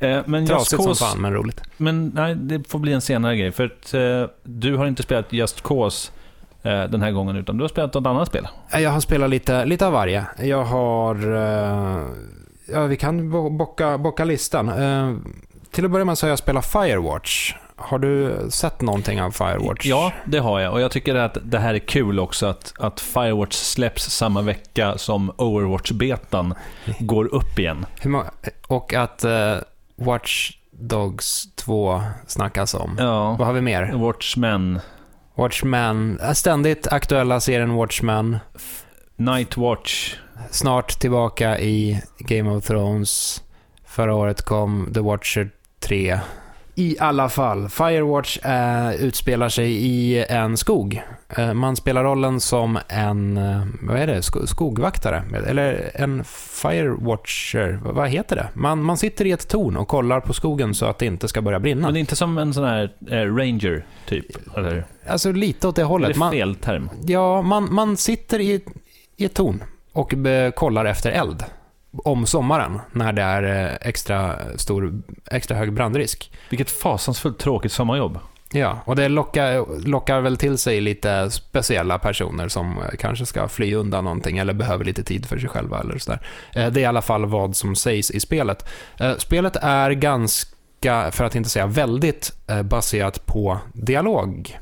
Men 0.00 0.40
Just 0.40 0.52
Trasigt 0.52 0.76
som 0.82 0.84
Cause, 0.86 1.04
fan, 1.04 1.20
men 1.20 1.32
roligt. 1.34 1.60
men 1.76 2.12
nej, 2.14 2.34
det 2.34 2.68
får 2.70 2.78
bli 2.78 2.92
en 2.92 3.00
senare 3.00 3.36
grej. 3.36 3.52
För 3.52 3.64
att 3.64 3.94
eh, 3.94 4.34
du 4.42 4.76
har 4.76 4.86
inte 4.86 5.02
spelat 5.02 5.32
Just 5.32 5.62
Cause 5.62 6.12
eh, 6.62 6.84
den 6.84 7.02
här 7.02 7.10
gången, 7.10 7.36
utan 7.36 7.56
du 7.56 7.64
har 7.64 7.68
spelat 7.68 7.94
något 7.94 8.06
annat 8.06 8.28
spel. 8.28 8.48
Jag 8.72 8.90
har 8.90 9.00
spelat 9.00 9.30
lite, 9.30 9.64
lite 9.64 9.86
av 9.86 9.92
varje. 9.92 10.24
Jag 10.42 10.64
har... 10.64 11.14
eh, 11.36 12.02
ja, 12.72 12.82
vi 12.86 12.96
kan 12.96 13.30
bo- 13.30 13.50
bocka, 13.50 13.98
bocka 13.98 14.24
listan. 14.24 14.68
Eh, 14.68 15.16
till 15.70 15.84
att 15.84 15.90
börja 15.90 16.04
med 16.04 16.18
så 16.18 16.26
har 16.26 16.28
jag 16.28 16.38
spelat 16.38 16.66
Firewatch. 16.66 17.54
Har 17.78 17.98
du 17.98 18.36
sett 18.50 18.80
någonting 18.80 19.22
av 19.22 19.30
Firewatch? 19.30 19.86
Ja, 19.86 20.12
det 20.24 20.38
har 20.38 20.60
jag. 20.60 20.72
Och 20.72 20.80
jag 20.80 20.90
tycker 20.90 21.14
att 21.14 21.38
det 21.42 21.58
här 21.58 21.74
är 21.74 21.78
kul 21.78 22.20
också 22.20 22.46
att, 22.46 22.72
att 22.78 23.00
Firewatch 23.00 23.54
släpps 23.54 24.02
samma 24.10 24.42
vecka 24.42 24.98
som 24.98 25.30
Overwatch-betan 25.30 26.54
går 26.98 27.34
upp 27.34 27.58
igen. 27.58 27.86
Och 28.68 28.94
att 28.94 29.24
eh, 29.24 29.54
Watch 29.96 30.50
Dogs 30.70 31.54
2 31.54 32.02
snackas 32.26 32.74
om. 32.74 32.96
Ja, 32.98 33.36
Vad 33.38 33.46
har 33.46 33.54
vi 33.54 33.60
mer? 33.60 33.92
Watchmen, 33.92 34.80
Watchmen, 35.34 36.20
eh, 36.20 36.32
ständigt 36.32 36.86
aktuella 36.92 37.40
serien 37.40 37.74
Watchmen. 37.74 38.38
Nightwatch, 39.16 40.14
Snart 40.50 40.98
tillbaka 40.98 41.58
i 41.58 42.02
Game 42.18 42.50
of 42.50 42.64
Thrones. 42.64 43.42
Förra 43.86 44.14
året 44.14 44.42
kom 44.42 44.90
The 44.94 45.00
Watcher 45.00 45.50
3. 45.80 46.20
I 46.78 46.96
alla 47.00 47.28
fall, 47.28 47.68
Firewatch 47.68 48.38
eh, 48.44 48.94
utspelar 49.04 49.48
sig 49.48 49.72
i 49.72 50.24
en 50.28 50.56
skog. 50.56 51.02
Eh, 51.36 51.54
man 51.54 51.76
spelar 51.76 52.04
rollen 52.04 52.40
som 52.40 52.78
en, 52.88 53.36
eh, 53.36 53.62
vad 53.82 53.96
är 53.96 54.06
det, 54.06 54.20
Sk- 54.20 54.46
skogvaktare? 54.46 55.22
Eller 55.46 55.90
en 55.94 56.24
Firewatcher, 56.24 57.78
vad- 57.82 58.08
heter 58.08 58.36
det? 58.36 58.48
Man, 58.54 58.82
man 58.82 58.96
sitter 58.96 59.24
i 59.24 59.32
ett 59.32 59.48
torn 59.48 59.76
och 59.76 59.88
kollar 59.88 60.20
på 60.20 60.32
skogen 60.32 60.74
så 60.74 60.86
att 60.86 60.98
det 60.98 61.06
inte 61.06 61.28
ska 61.28 61.42
börja 61.42 61.60
brinna. 61.60 61.82
Men 61.86 61.92
det 61.94 61.98
är 61.98 62.00
inte 62.00 62.16
som 62.16 62.38
en 62.38 62.54
sån 62.54 62.64
här 62.64 62.92
eh, 63.10 63.14
ranger, 63.36 63.84
typ? 64.08 64.56
Eller? 64.56 64.84
Alltså 65.08 65.32
lite 65.32 65.68
åt 65.68 65.76
det 65.76 65.82
hållet. 65.84 66.16
Man, 66.16 66.32
fel 66.32 66.54
term? 66.54 66.90
Ja, 67.06 67.42
man, 67.42 67.74
man 67.74 67.96
sitter 67.96 68.40
i, 68.40 68.60
i 69.16 69.24
ett 69.24 69.34
torn 69.34 69.62
och 69.92 70.14
kollar 70.54 70.84
efter 70.84 71.10
eld. 71.10 71.44
Om 72.04 72.26
sommaren, 72.26 72.80
när 72.92 73.12
det 73.12 73.22
är 73.22 73.42
eh, 73.42 73.88
extra, 73.88 74.36
stor, 74.56 75.02
extra 75.30 75.56
hög 75.56 75.72
brandrisk. 75.72 76.32
Vilket 76.50 76.70
fasansfullt 76.70 77.38
tråkigt 77.38 77.72
sommarjobb. 77.72 78.18
Ja, 78.52 78.78
och 78.84 78.96
det 78.96 79.08
lockar, 79.08 79.84
lockar 79.86 80.20
väl 80.20 80.36
till 80.36 80.58
sig 80.58 80.80
lite 80.80 81.30
speciella 81.30 81.98
personer 81.98 82.48
som 82.48 82.78
eh, 82.78 82.96
kanske 82.98 83.26
ska 83.26 83.48
fly 83.48 83.74
undan 83.74 84.04
någonting 84.04 84.38
eller 84.38 84.52
behöver 84.52 84.84
lite 84.84 85.02
tid 85.02 85.26
för 85.26 85.38
sig 85.38 85.48
själva 85.48 85.80
eller 85.80 85.98
sådär. 85.98 86.26
Eh, 86.54 86.66
Det 86.72 86.80
är 86.80 86.82
i 86.82 86.86
alla 86.86 87.02
fall 87.02 87.26
vad 87.26 87.56
som 87.56 87.76
sägs 87.76 88.10
i 88.10 88.20
spelet. 88.20 88.68
Spelet 89.18 89.56
är 89.56 89.90
ganska, 89.90 91.10
för 91.10 91.24
att 91.24 91.34
inte 91.34 91.50
säga 91.50 91.66
väldigt, 91.66 92.32
baserat 92.64 93.26
på 93.26 93.58
dialog. 93.72 94.58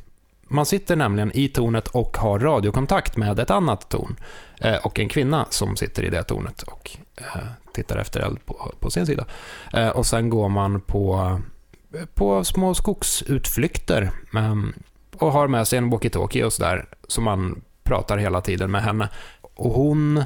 Man 0.49 0.67
sitter 0.67 0.97
nämligen 0.97 1.33
i 1.35 1.49
tornet 1.49 1.89
och 1.89 2.17
har 2.17 2.39
radiokontakt 2.39 3.17
med 3.17 3.39
ett 3.39 3.51
annat 3.51 3.89
torn. 3.89 4.17
Och 4.83 5.01
en 5.01 5.09
kvinna 5.09 5.47
som 5.51 5.77
sitter 5.77 6.03
i 6.03 6.11
det 6.11 6.23
tornet 6.23 6.63
och 6.63 6.91
Eh, 7.17 7.41
tittar 7.75 7.97
efter 7.99 8.21
eld 8.21 8.47
på, 8.47 8.73
på 8.81 8.91
sin 8.91 9.07
sida. 9.07 9.25
Eh, 9.73 9.89
Och 9.89 10.07
sen 10.07 10.31
går 10.31 10.49
man 10.49 10.81
på 10.81 11.41
på 12.15 12.45
små 12.45 12.75
skogsutflykter 12.75 14.11
ehm, 14.37 14.73
och 15.17 15.33
har 15.33 15.49
med 15.49 15.69
sig 15.69 15.79
en 15.79 15.93
walkie-talkie 15.95 16.43
och 16.45 16.53
sådär, 16.53 16.85
som 17.09 17.25
man 17.25 17.63
pratar 17.83 18.19
hela 18.19 18.41
tiden 18.41 18.71
med 18.71 18.83
henne. 18.83 19.09
Och 19.41 19.71
hon... 19.73 20.25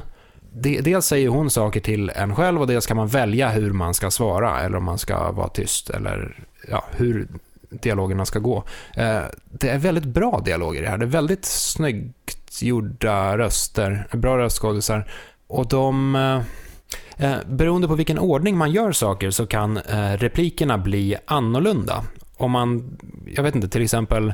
de- 0.53 0.81
Dels 0.81 1.05
säger 1.05 1.29
hon 1.29 1.49
saker 1.49 1.79
till 1.79 2.09
en 2.15 2.35
själv 2.35 2.61
och 2.61 2.67
dels 2.67 2.85
kan 2.87 2.97
man 2.97 3.07
välja 3.07 3.49
hur 3.49 3.71
man 3.73 3.93
ska 3.93 4.11
svara 4.11 4.59
eller 4.61 4.77
om 4.77 4.83
man 4.83 4.97
ska 4.97 5.31
vara 5.31 5.47
tyst 5.49 5.89
eller 5.89 6.43
ja, 6.69 6.85
hur 6.91 7.27
dialogerna 7.69 8.25
ska 8.25 8.39
gå. 8.39 8.63
Eh, 8.95 9.21
Det 9.51 9.69
är 9.69 9.77
väldigt 9.77 10.05
bra 10.05 10.39
dialoger 10.45 10.79
i 10.81 10.83
det 10.83 10.89
här. 10.89 10.97
Det 10.97 11.05
är 11.05 11.07
väldigt 11.07 11.45
snyggt 11.45 12.61
gjorda 12.61 13.37
röster, 13.37 14.07
bra 14.11 14.37
röstskådisar 14.37 15.11
och 15.47 15.67
de... 15.67 16.15
Eh, 16.15 16.41
eh, 17.19 17.37
beroende 17.45 17.87
på 17.87 17.95
vilken 17.95 18.19
ordning 18.19 18.57
man 18.57 18.71
gör 18.71 18.91
saker 18.91 19.31
så 19.31 19.47
kan 19.47 19.77
eh, 19.77 20.11
replikerna 20.17 20.77
bli 20.77 21.15
annorlunda. 21.25 22.03
Om 22.37 22.51
man, 22.51 22.97
jag 23.35 23.43
vet 23.43 23.55
inte, 23.55 23.69
till 23.69 23.81
exempel 23.81 24.33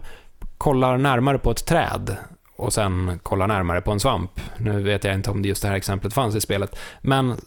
kollar 0.58 0.98
närmare 0.98 1.38
på 1.38 1.52
ett 1.52 1.66
träd 1.66 2.18
och 2.58 2.74
sen 2.74 3.20
kollar 3.24 3.48
närmare 3.48 3.82
på 3.82 3.92
en 3.92 4.00
svamp. 4.00 4.32
Nu 4.58 4.84
vet 4.84 5.04
jag 5.04 5.14
inte 5.14 5.32
om 5.32 5.42
det 5.42 5.48
just 5.48 5.62
det 5.62 5.68
här 5.68 5.76
exemplet 5.76 6.14
fanns 6.14 6.36
i 6.36 6.42
spelet, 6.42 6.80
men 7.02 7.32
eh, 7.32 7.38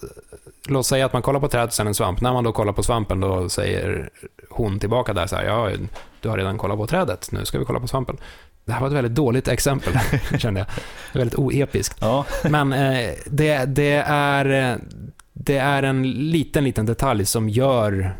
låt 0.69 0.87
säga 0.87 1.07
att 1.07 1.13
man 1.13 1.23
kollar 1.23 1.41
på 1.41 1.49
trädet 1.49 1.69
och 1.69 1.75
sen 1.75 1.87
en 1.87 1.95
svamp. 1.95 2.21
När 2.21 2.33
man 2.33 2.45
då 2.45 2.53
kollar 2.53 2.73
på 2.73 2.83
svampen 2.83 3.21
då 3.21 3.49
säger 3.49 4.11
hon 4.51 4.79
tillbaka 4.79 5.13
där 5.13 5.27
så 5.27 5.37
här, 5.37 5.45
ja, 5.45 5.71
du 6.21 6.29
har 6.29 6.37
redan 6.37 6.59
kollat 6.59 6.79
på 6.79 6.87
trädet, 6.87 7.29
nu 7.33 7.45
ska 7.45 7.59
vi 7.59 7.65
kolla 7.65 7.81
på 7.81 7.89
svampen. 7.89 8.17
Det 8.65 8.73
här 8.73 8.81
var 8.81 8.89
ett 8.89 8.95
väldigt 8.95 9.15
dåligt 9.15 9.49
exempel, 9.49 9.93
kände 10.39 10.61
jag. 10.61 10.67
Väldigt 11.19 11.39
oepiskt. 11.39 11.99
Ja. 12.01 12.25
Men 12.45 12.73
eh, 12.73 13.11
det, 13.27 13.65
det, 13.65 14.05
är, 14.07 14.79
det 15.41 15.57
är 15.57 15.83
en 15.83 16.03
liten, 16.31 16.65
liten 16.65 16.87
detalj 16.87 17.25
som 17.27 17.49
gör, 17.49 18.17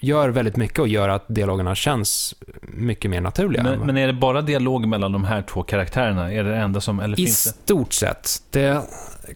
gör 0.00 0.28
väldigt 0.28 0.56
mycket 0.56 0.78
och 0.78 0.88
gör 0.88 1.08
att 1.08 1.24
dialogerna 1.28 1.74
känns 1.74 2.34
mycket 2.62 3.10
mer 3.10 3.20
naturliga. 3.20 3.62
Men, 3.62 3.78
men 3.80 3.96
är 3.96 4.06
det 4.06 4.12
bara 4.12 4.42
dialog 4.42 4.88
mellan 4.88 5.12
de 5.12 5.24
här 5.24 5.42
två 5.42 5.62
karaktärerna? 5.62 6.32
Är 6.32 6.44
det 6.44 6.50
det 6.50 6.56
enda 6.56 6.80
som... 6.80 7.00
Eller 7.00 7.20
I 7.20 7.24
finns 7.26 7.44
det? 7.44 7.50
stort 7.50 7.92
sett. 7.92 8.42
Det 8.50 8.82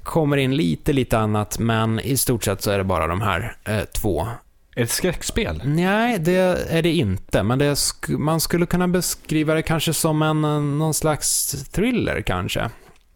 kommer 0.03 0.37
in 0.37 0.57
lite, 0.57 0.93
lite 0.93 1.19
annat, 1.19 1.59
men 1.59 2.01
i 2.01 2.17
stort 2.17 2.45
sett 2.45 2.63
så 2.63 2.71
är 2.71 2.79
det 2.79 2.85
bara 2.85 3.07
de 3.07 3.21
här 3.21 3.57
eh, 3.65 3.81
två. 3.81 4.21
Är 4.21 4.81
det 4.81 4.83
ett 4.83 4.91
skräckspel? 4.91 5.63
Nej, 5.65 6.19
det 6.19 6.37
är 6.71 6.83
det 6.83 6.93
inte, 6.93 7.43
men 7.43 7.59
det 7.59 7.75
sk- 7.75 8.19
man 8.19 8.41
skulle 8.41 8.67
kunna 8.67 8.89
beskriva 8.89 9.55
det 9.55 9.63
kanske 9.63 9.93
som 9.93 10.23
en, 10.23 10.45
eh, 10.45 10.61
någon 10.61 10.95
slags 10.95 11.53
thriller 11.73 12.21
kanske. 12.21 12.71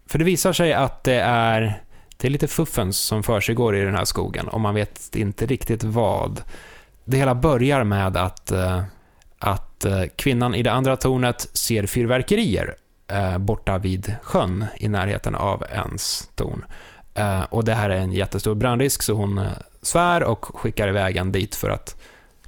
För 0.09 0.19
det 0.19 0.25
visar 0.25 0.53
sig 0.53 0.73
att 0.73 1.05
det 1.05 1.21
är, 1.21 1.83
det 2.21 2.29
är 2.29 2.31
lite 2.31 2.49
fuffens 2.49 2.99
som 2.99 3.23
försiggår 3.23 3.77
i 3.77 3.85
den 3.85 3.95
här 3.95 4.05
skogen 4.05 4.49
och 4.49 4.61
man 4.61 4.75
vet 4.75 5.17
inte 5.17 5.47
riktigt 5.47 5.85
vad. 5.85 6.43
Det 7.05 7.17
hela 7.17 7.35
börjar 7.35 7.85
med 7.85 8.17
att, 8.17 8.51
eh, 8.51 8.83
att 9.39 9.85
eh, 9.85 10.03
kvinnan 10.17 10.55
i 10.55 10.63
det 10.63 10.73
andra 10.73 10.97
tornet 10.97 11.49
ser 11.53 11.87
fyrverkerier 11.87 12.75
eh, 13.09 13.39
borta 13.39 13.79
vid 13.79 14.15
sjön 14.23 14.65
i 14.77 14.89
närheten 14.89 15.35
av 15.35 15.65
ens 15.73 16.31
torn. 16.35 16.65
Och 17.49 17.65
det 17.65 17.75
här 17.75 17.91
är 17.91 17.97
en 17.97 18.13
jättestor 18.13 18.55
brandrisk 18.55 19.03
så 19.03 19.13
hon 19.13 19.41
svär 19.83 20.23
och 20.23 20.45
skickar 20.45 20.89
iväg 20.89 21.17
en 21.17 21.33
dit 21.33 21.55
för 21.55 21.71
att 21.71 22.03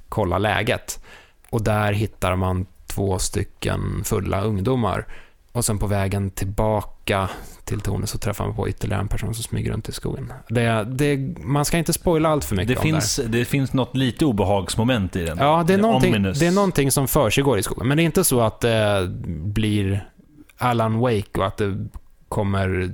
kolla 0.09 0.37
läget. 0.37 1.03
Och 1.49 1.63
där 1.63 1.93
hittar 1.93 2.35
man 2.35 2.65
två 2.87 3.19
stycken 3.19 4.01
fulla 4.03 4.41
ungdomar. 4.41 5.05
Och 5.53 5.65
sen 5.65 5.79
på 5.79 5.87
vägen 5.87 6.29
tillbaka 6.29 7.29
till 7.63 7.81
tornet 7.81 8.09
så 8.09 8.17
träffar 8.17 8.45
man 8.45 8.55
på 8.55 8.69
ytterligare 8.69 9.01
en 9.01 9.07
person 9.07 9.33
som 9.33 9.43
smyger 9.43 9.71
runt 9.71 9.89
i 9.89 9.91
skogen. 9.91 10.33
Det, 10.49 10.83
det, 10.83 11.17
man 11.37 11.65
ska 11.65 11.77
inte 11.77 11.93
spoila 11.93 12.29
allt 12.29 12.45
för 12.45 12.55
mycket 12.55 12.67
Det 12.67 12.75
om 12.75 12.83
finns, 12.83 13.19
det 13.27 13.45
finns 13.45 13.73
något 13.73 13.95
lite 13.97 14.25
obehagsmoment 14.25 15.15
i 15.15 15.23
den. 15.25 15.37
Ja, 15.37 15.63
det 15.67 15.73
är, 15.73 15.77
någonting, 15.77 16.13
ominous. 16.15 16.39
det 16.39 16.47
är 16.47 16.51
någonting 16.51 16.91
som 16.91 17.07
försiggår 17.07 17.59
i 17.59 17.63
skogen. 17.63 17.87
Men 17.87 17.97
det 17.97 18.03
är 18.03 18.05
inte 18.05 18.23
så 18.23 18.41
att 18.41 18.61
det 18.61 19.07
blir 19.27 20.09
Alan 20.57 20.99
Wake 20.99 21.39
och 21.39 21.45
att 21.45 21.57
det 21.57 21.87
kommer 22.29 22.91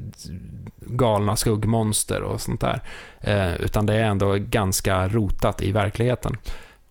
galna 0.79 1.35
skuggmonster 1.35 2.21
och 2.21 2.41
sånt 2.41 2.61
där. 2.61 2.81
Eh, 3.21 3.55
utan 3.55 3.85
det 3.85 3.93
är 3.93 4.03
ändå 4.03 4.35
ganska 4.37 5.07
rotat 5.07 5.61
i 5.61 5.71
verkligheten. 5.71 6.37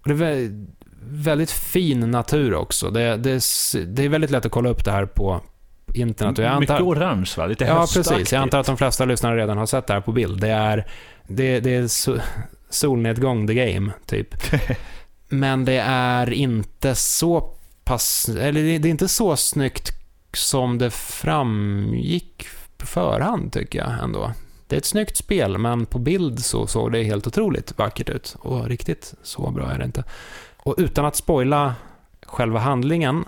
Och 0.02 0.09
det 0.09 0.14
är 0.14 0.16
vä- 0.35 0.66
väldigt 1.11 1.50
fin 1.50 2.11
natur 2.11 2.54
också. 2.54 2.90
Det, 2.90 3.16
det, 3.16 3.42
det 3.87 4.02
är 4.04 4.09
väldigt 4.09 4.31
lätt 4.31 4.46
att 4.46 4.52
kolla 4.52 4.68
upp 4.68 4.85
det 4.85 4.90
här 4.90 5.07
på 5.07 5.40
internet. 5.94 6.38
Och 6.38 6.44
jag 6.44 6.61
Mycket 6.61 6.70
antar, 6.70 6.85
orange 6.85 7.35
va? 7.37 7.46
Lite 7.46 7.64
Ja, 7.64 7.87
precis. 7.94 8.33
Jag 8.33 8.42
antar 8.42 8.61
att 8.61 8.66
de 8.66 8.77
flesta 8.77 9.05
lyssnare 9.05 9.37
redan 9.37 9.59
har 9.59 9.66
sett 9.66 9.87
det 9.87 9.92
här 9.92 10.01
på 10.01 10.12
bild. 10.12 10.40
Det 10.40 10.48
är, 10.48 10.87
det, 11.27 11.61
det 11.61 11.74
är 11.74 11.88
so, 11.88 12.16
solnedgång 12.70 13.46
the 13.46 13.55
game, 13.55 13.92
typ. 14.07 14.35
Men 15.29 15.64
det 15.64 15.83
är 15.87 16.33
inte 16.33 16.94
så 16.94 17.55
pass... 17.85 18.29
Eller 18.29 18.79
det 18.79 18.88
är 18.88 18.90
inte 18.90 19.09
så 19.09 19.37
snyggt 19.37 19.90
som 20.33 20.79
det 20.79 20.90
framgick 20.90 22.46
på 22.77 22.87
förhand, 22.87 23.53
tycker 23.53 23.79
jag 23.79 24.03
ändå. 24.03 24.33
Det 24.66 24.77
är 24.77 24.79
ett 24.79 24.85
snyggt 24.85 25.16
spel, 25.16 25.59
men 25.59 25.87
på 25.87 25.98
bild 25.98 26.44
så 26.44 26.66
såg 26.66 26.92
det 26.92 27.03
helt 27.03 27.27
otroligt 27.27 27.79
vackert 27.79 28.09
ut. 28.09 28.37
Och 28.38 28.66
riktigt 28.66 29.14
så 29.22 29.51
bra 29.51 29.70
är 29.70 29.79
det 29.79 29.85
inte. 29.85 30.05
Och 30.57 30.74
utan 30.79 31.05
att 31.05 31.16
spoila 31.16 31.74
själva 32.27 32.59
handlingen 32.59 33.24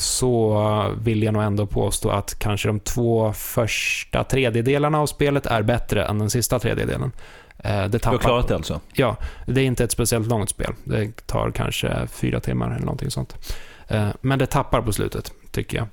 så 0.00 0.94
vill 1.02 1.22
jag 1.22 1.34
nog 1.34 1.42
ändå 1.42 1.66
påstå 1.66 2.10
att 2.10 2.38
kanske 2.38 2.68
de 2.68 2.80
två 2.80 3.32
första 3.32 4.24
tredjedelarna 4.24 5.00
av 5.00 5.06
spelet 5.06 5.46
är 5.46 5.62
bättre 5.62 6.04
än 6.04 6.18
den 6.18 6.30
sista 6.30 6.58
tredjedelen. 6.58 7.12
Eh, 7.58 7.70
Det 7.82 7.88
Du 7.88 7.92
har 7.94 7.98
tappar, 7.98 8.18
klarat 8.18 8.48
det 8.48 8.54
alltså? 8.54 8.80
Ja, 8.92 9.16
det 9.46 9.60
är 9.60 9.64
inte 9.64 9.84
ett 9.84 9.92
speciellt 9.92 10.26
långt 10.28 10.50
spel. 10.50 10.74
Det 10.84 11.26
tar 11.26 11.50
kanske 11.50 12.06
fyra 12.06 12.40
timmar 12.40 12.70
eller 12.70 12.84
någonting 12.84 13.10
sånt. 13.10 13.34
Eh, 13.88 14.08
Men 14.20 14.38
det 14.38 14.46
tappar 14.46 14.82
på 14.82 14.92
slutet, 14.92 15.32
tycker 15.50 15.76
jag. 15.78 15.86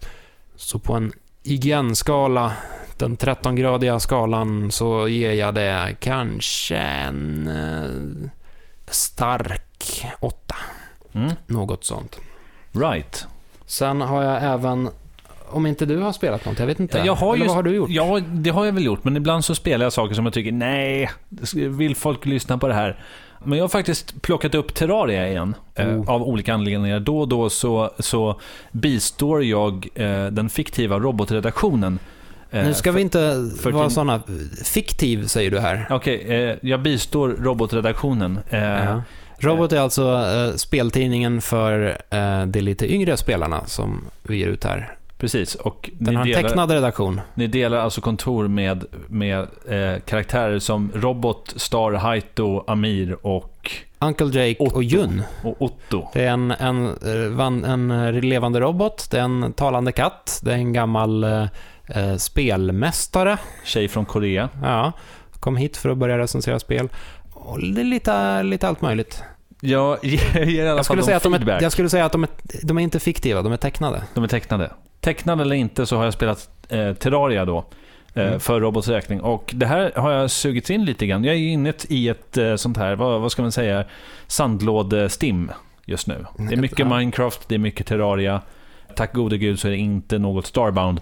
Så 0.56 0.80
på 0.80 0.94
en 0.94 1.12
IGN-skala, 1.44 2.52
den 2.98 3.18
13-gradiga 3.18 4.00
skalan, 4.00 4.72
så 4.72 5.08
ger 5.08 5.32
jag 5.34 5.54
det 5.56 5.96
kanske 6.00 6.78
en 6.78 7.48
eh, 7.48 8.30
stark 8.88 10.06
åtta. 10.20 10.56
Mm. 11.14 11.32
Något 11.48 11.84
sånt. 11.84 12.20
Right. 12.72 13.28
Sen 13.66 14.02
har 14.02 14.24
jag 14.24 14.44
även, 14.54 14.90
om 15.50 15.66
inte 15.66 15.86
du 15.86 15.98
har 15.98 16.12
spelat 16.12 16.46
något, 16.46 16.60
jag 16.60 16.66
vet 16.68 16.80
inte. 16.80 16.98
Jag 17.06 17.16
har 17.16 17.36
just- 17.36 17.48
vad 17.48 17.56
har 17.56 17.64
du 17.64 17.72
gjort? 17.76 17.90
Ja, 17.90 18.20
det 18.28 18.50
har 18.50 18.66
jag 18.66 18.74
väl 18.74 18.86
gjort, 18.86 19.04
men 19.04 19.18
ibland 19.18 19.46
så 19.46 19.56
spelar 19.56 19.86
jag 19.86 19.94
saker 19.94 20.16
som 20.16 20.26
jag 20.26 20.34
tycker, 20.34 20.52
nej, 20.52 21.10
vill 21.56 21.96
folk 21.96 22.26
lyssna 22.26 22.58
på 22.58 22.68
det 22.68 22.74
här? 22.74 23.00
Men 23.44 23.58
jag 23.58 23.64
har 23.64 23.70
faktiskt 23.70 24.22
plockat 24.22 24.56
upp 24.56 24.74
Terraria 24.74 25.30
igen, 25.30 25.56
eh, 25.76 25.88
Oh. 25.88 26.10
av 26.10 26.24
olika 26.24 26.54
anledningar. 26.54 27.00
Då 27.00 27.20
och 27.20 27.28
då 27.28 27.50
så, 27.50 27.92
så 28.00 28.40
bistår 28.72 29.44
jag 29.44 29.88
eh, 29.96 30.26
den 30.26 30.50
fiktiva 30.50 31.00
robotredaktionen. 31.00 32.00
eh, 32.52 32.66
nu 32.66 32.74
ska 32.74 32.92
vi 32.92 33.02
inte 33.02 33.20
för 33.62 33.72
vara 33.72 33.90
sådana, 33.90 34.22
fiktiv 34.66 35.26
säger 35.28 35.52
du 35.52 35.60
här. 35.60 35.88
Okej, 35.90 36.22
eh, 36.50 36.56
jag 36.62 36.82
bistår 36.82 37.30
robotredaktionen. 37.30 38.40
Eh, 38.50 38.60
Ja. 38.64 39.02
Robot 39.46 39.72
är 39.72 39.80
alltså 39.80 40.02
eh, 40.04 40.56
speltidningen 40.56 41.42
för 41.42 41.98
eh, 42.10 42.46
de 42.46 42.62
lite 42.62 42.94
yngre 42.94 43.18
spelarna 43.18 43.66
som 43.66 44.02
vi 44.24 44.38
ger 44.38 44.48
ut 44.48 44.64
här. 44.64 44.96
Precis, 45.18 45.56
och 45.56 45.90
Den 45.94 46.16
har 46.16 46.24
en 46.24 46.30
delar, 46.30 46.44
tecknad 46.44 46.72
redaktion. 46.72 47.22
ni 47.34 47.48
delar 47.48 47.78
alltså 47.78 48.02
kontor 48.02 48.48
med, 48.48 48.86
med 49.08 49.40
eh, 49.68 50.00
karaktärer 50.06 50.60
som 50.60 50.92
Robot, 50.96 51.54
Star, 51.56 51.92
Haito, 51.92 52.64
Amir 52.68 53.18
och, 53.22 53.72
Uncle 54.00 54.28
Jake 54.28 54.64
Otto. 54.64 54.76
och 54.76 54.84
Jun. 54.84 55.22
och 55.44 55.62
Otto. 55.62 56.08
Det 56.14 56.24
är 56.24 56.30
en, 56.32 56.52
en, 56.52 56.86
eh, 56.88 57.30
van, 57.32 57.64
en 57.66 57.92
eh, 57.92 58.12
levande 58.14 58.60
robot, 58.60 59.08
det 59.12 59.18
är 59.20 59.24
en 59.24 59.54
talande 59.54 59.92
katt, 59.92 60.40
det 60.44 60.52
är 60.52 60.56
en 60.56 60.74
gammal 60.74 61.24
eh, 61.24 61.48
eh, 61.88 62.16
spelmästare. 62.18 63.38
Tjej 63.66 63.88
från 63.88 64.06
Korea. 64.06 64.50
Ja, 64.62 64.92
kom 65.40 65.58
hit 65.58 65.78
för 65.78 65.90
att 65.90 65.98
börja 65.98 66.18
recensera 66.18 66.60
spel. 66.60 66.90
Och 67.34 67.60
det 67.62 67.82
är 67.82 67.86
lite, 67.86 68.44
lite 68.44 68.68
allt 68.68 68.82
möjligt. 68.82 69.24
Jag 69.72 69.98
ger 70.04 70.48
i 70.48 70.62
alla 70.62 70.68
Jag 70.70 70.76
fall 70.78 70.84
skulle, 70.86 71.02
dem 71.02 71.06
säga 71.06 71.18
att 71.18 71.24
de 71.24 71.34
feedback. 71.34 71.60
är, 71.62 71.64
jag 71.64 71.72
skulle 71.72 71.90
säga 71.90 72.06
att 72.06 72.12
de 72.12 72.24
är, 72.24 72.30
de 72.64 72.78
är 72.78 72.82
inte 72.82 73.00
fiktiva, 73.00 73.42
de 73.42 73.52
är 73.54 73.58
tecknade. 73.58 74.02
De 74.14 74.24
är 74.24 74.28
tecknade. 74.28 74.72
Tecknade 75.02 75.42
eller 75.44 75.56
inte 75.56 75.86
så 75.86 75.98
har 75.98 76.04
jag 76.04 76.14
spelat 76.14 76.50
eh, 76.70 76.94
Terraria 76.94 77.46
då. 77.46 77.58
Eh, 77.58 77.66
Mm. 78.28 78.40
För 78.40 78.62
Robots 78.62 78.88
räkning. 78.88 79.22
Och 79.22 79.52
det 79.56 79.66
här 79.66 79.92
har 79.96 80.12
jag 80.12 80.32
sugits 80.32 80.70
in 80.70 80.86
lite 80.86 81.06
grann. 81.08 81.24
Jag 81.24 81.36
är 81.36 81.40
inne 81.40 81.74
i 81.90 82.10
ett 82.10 82.38
eh, 82.38 82.56
sånt 82.56 82.78
här, 82.78 82.96
vad, 82.96 83.22
vad 83.22 83.32
ska 83.32 83.42
man 83.42 83.52
säga, 83.52 83.86
sandlåde-stim 84.28 85.52
just 85.86 86.08
nu. 86.08 86.26
Det 86.38 86.54
är 86.54 86.58
mycket 86.58 86.80
Ja. 86.80 86.98
Minecraft, 86.98 87.50
det 87.50 87.56
är 87.56 87.60
mycket 87.60 87.88
Terraria. 87.88 88.42
Tack 88.96 89.14
gode 89.14 89.38
gud 89.38 89.60
så 89.60 89.68
är 89.68 89.72
det 89.72 89.78
inte 89.78 90.18
något 90.20 90.46
Starbound. 90.46 91.00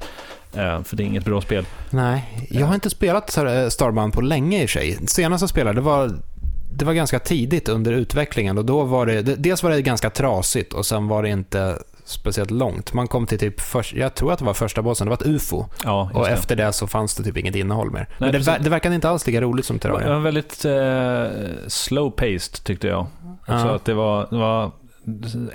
Eh, 0.56 0.84
för 0.84 0.95
det 0.95 1.04
är 1.04 1.06
inget 1.06 1.26
bra 1.26 1.41
spel. 1.41 1.65
Nej, 1.89 2.47
jag 2.49 2.67
har 2.67 2.73
inte 2.73 2.89
spelat 2.89 3.38
eh, 3.38 3.67
Starbound 3.67 4.13
på 4.13 4.21
länge 4.21 4.63
i 4.63 4.67
sig. 4.67 4.97
Senast 5.08 5.41
jag 5.41 5.49
spelade, 5.49 5.82
var, 5.82 6.12
det 6.77 6.86
var 6.86 6.93
ganska 6.93 7.19
tidigt 7.19 7.69
under 7.69 7.91
utvecklingen 7.91 8.57
och 8.57 8.65
då 8.65 8.83
var 8.83 9.05
det, 9.05 9.21
dels 9.21 9.63
var 9.63 9.69
det 9.71 9.81
ganska 9.81 10.09
trasigt 10.09 10.73
och 10.73 10.86
sen 10.86 11.07
var 11.07 11.23
det 11.23 11.29
inte 11.29 11.77
speciellt 12.05 12.51
långt. 12.51 12.93
Man 12.93 13.07
kom 13.07 13.25
till 13.27 13.39
typ, 13.39 13.62
först, 13.62 13.93
jag 13.93 14.15
tror 14.15 14.33
att 14.33 14.39
det 14.39 14.45
var 14.45 14.53
första 14.53 14.81
bossen, 14.81 15.05
det 15.07 15.09
var 15.09 15.17
ett 15.17 15.27
UFO. 15.27 15.65
Ja, 15.83 16.12
Och 16.13 16.29
efter 16.29 16.55
det 16.55 16.73
så 16.73 16.88
fanns 16.88 17.15
det 17.15 17.23
typ 17.23 17.38
inget 17.38 17.55
innehåll 17.55 17.91
mer. 17.91 18.07
Men 18.17 18.31
det, 18.31 18.39
ver, 18.39 18.59
det 18.59 18.69
verkade 18.69 18.95
inte 18.95 19.09
alls 19.09 19.27
lika 19.27 19.41
roligt 19.41 19.65
som 19.65 19.77
Det 19.77 19.89
var 19.89 19.99
Terraria. 19.99 20.19
väldigt 20.19 20.65
eh, 20.65 20.71
slow-paced 21.67 22.63
tyckte 22.63 22.88
jag. 22.88 23.05
Ja. 23.47 23.59
Så 23.59 23.67
att 23.67 23.86
det 23.86 23.93
var, 23.93 24.27
det 24.29 24.38
var 24.38 24.71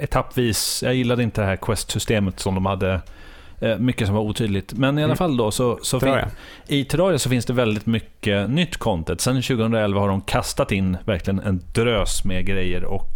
etappvis. 0.01 0.83
Jag 0.83 0.95
gillade 0.95 1.23
inte 1.23 1.41
det 1.41 1.47
här 1.47 1.57
Quest-systemet 1.57 2.41
som 2.41 2.55
de 2.55 2.67
hade. 2.67 3.01
Eh, 3.61 3.79
mycket 3.79 4.07
som 4.07 4.17
var 4.17 4.23
otydligt. 4.23 4.73
Men 4.73 4.99
i 4.99 5.03
alla 5.03 5.05
Mm. 5.09 5.17
fall 5.17 5.37
då 5.37 5.51
så, 5.51 5.79
så 5.83 6.01
Terraria. 6.01 6.29
i 6.67 6.85
Terraria 6.85 7.19
så 7.19 7.31
finns 7.31 7.47
det 7.47 7.53
väldigt 7.53 7.87
mycket 7.87 8.51
nytt 8.51 8.77
content. 8.77 9.21
Sen 9.21 9.43
2011 9.43 10.01
har 10.01 10.09
de 10.09 10.21
kastat 10.21 10.73
in 10.73 10.97
verkligen 11.05 11.41
en 11.41 11.63
drös 11.75 12.25
med 12.25 12.47
grejer 12.47 12.85
och 12.85 13.13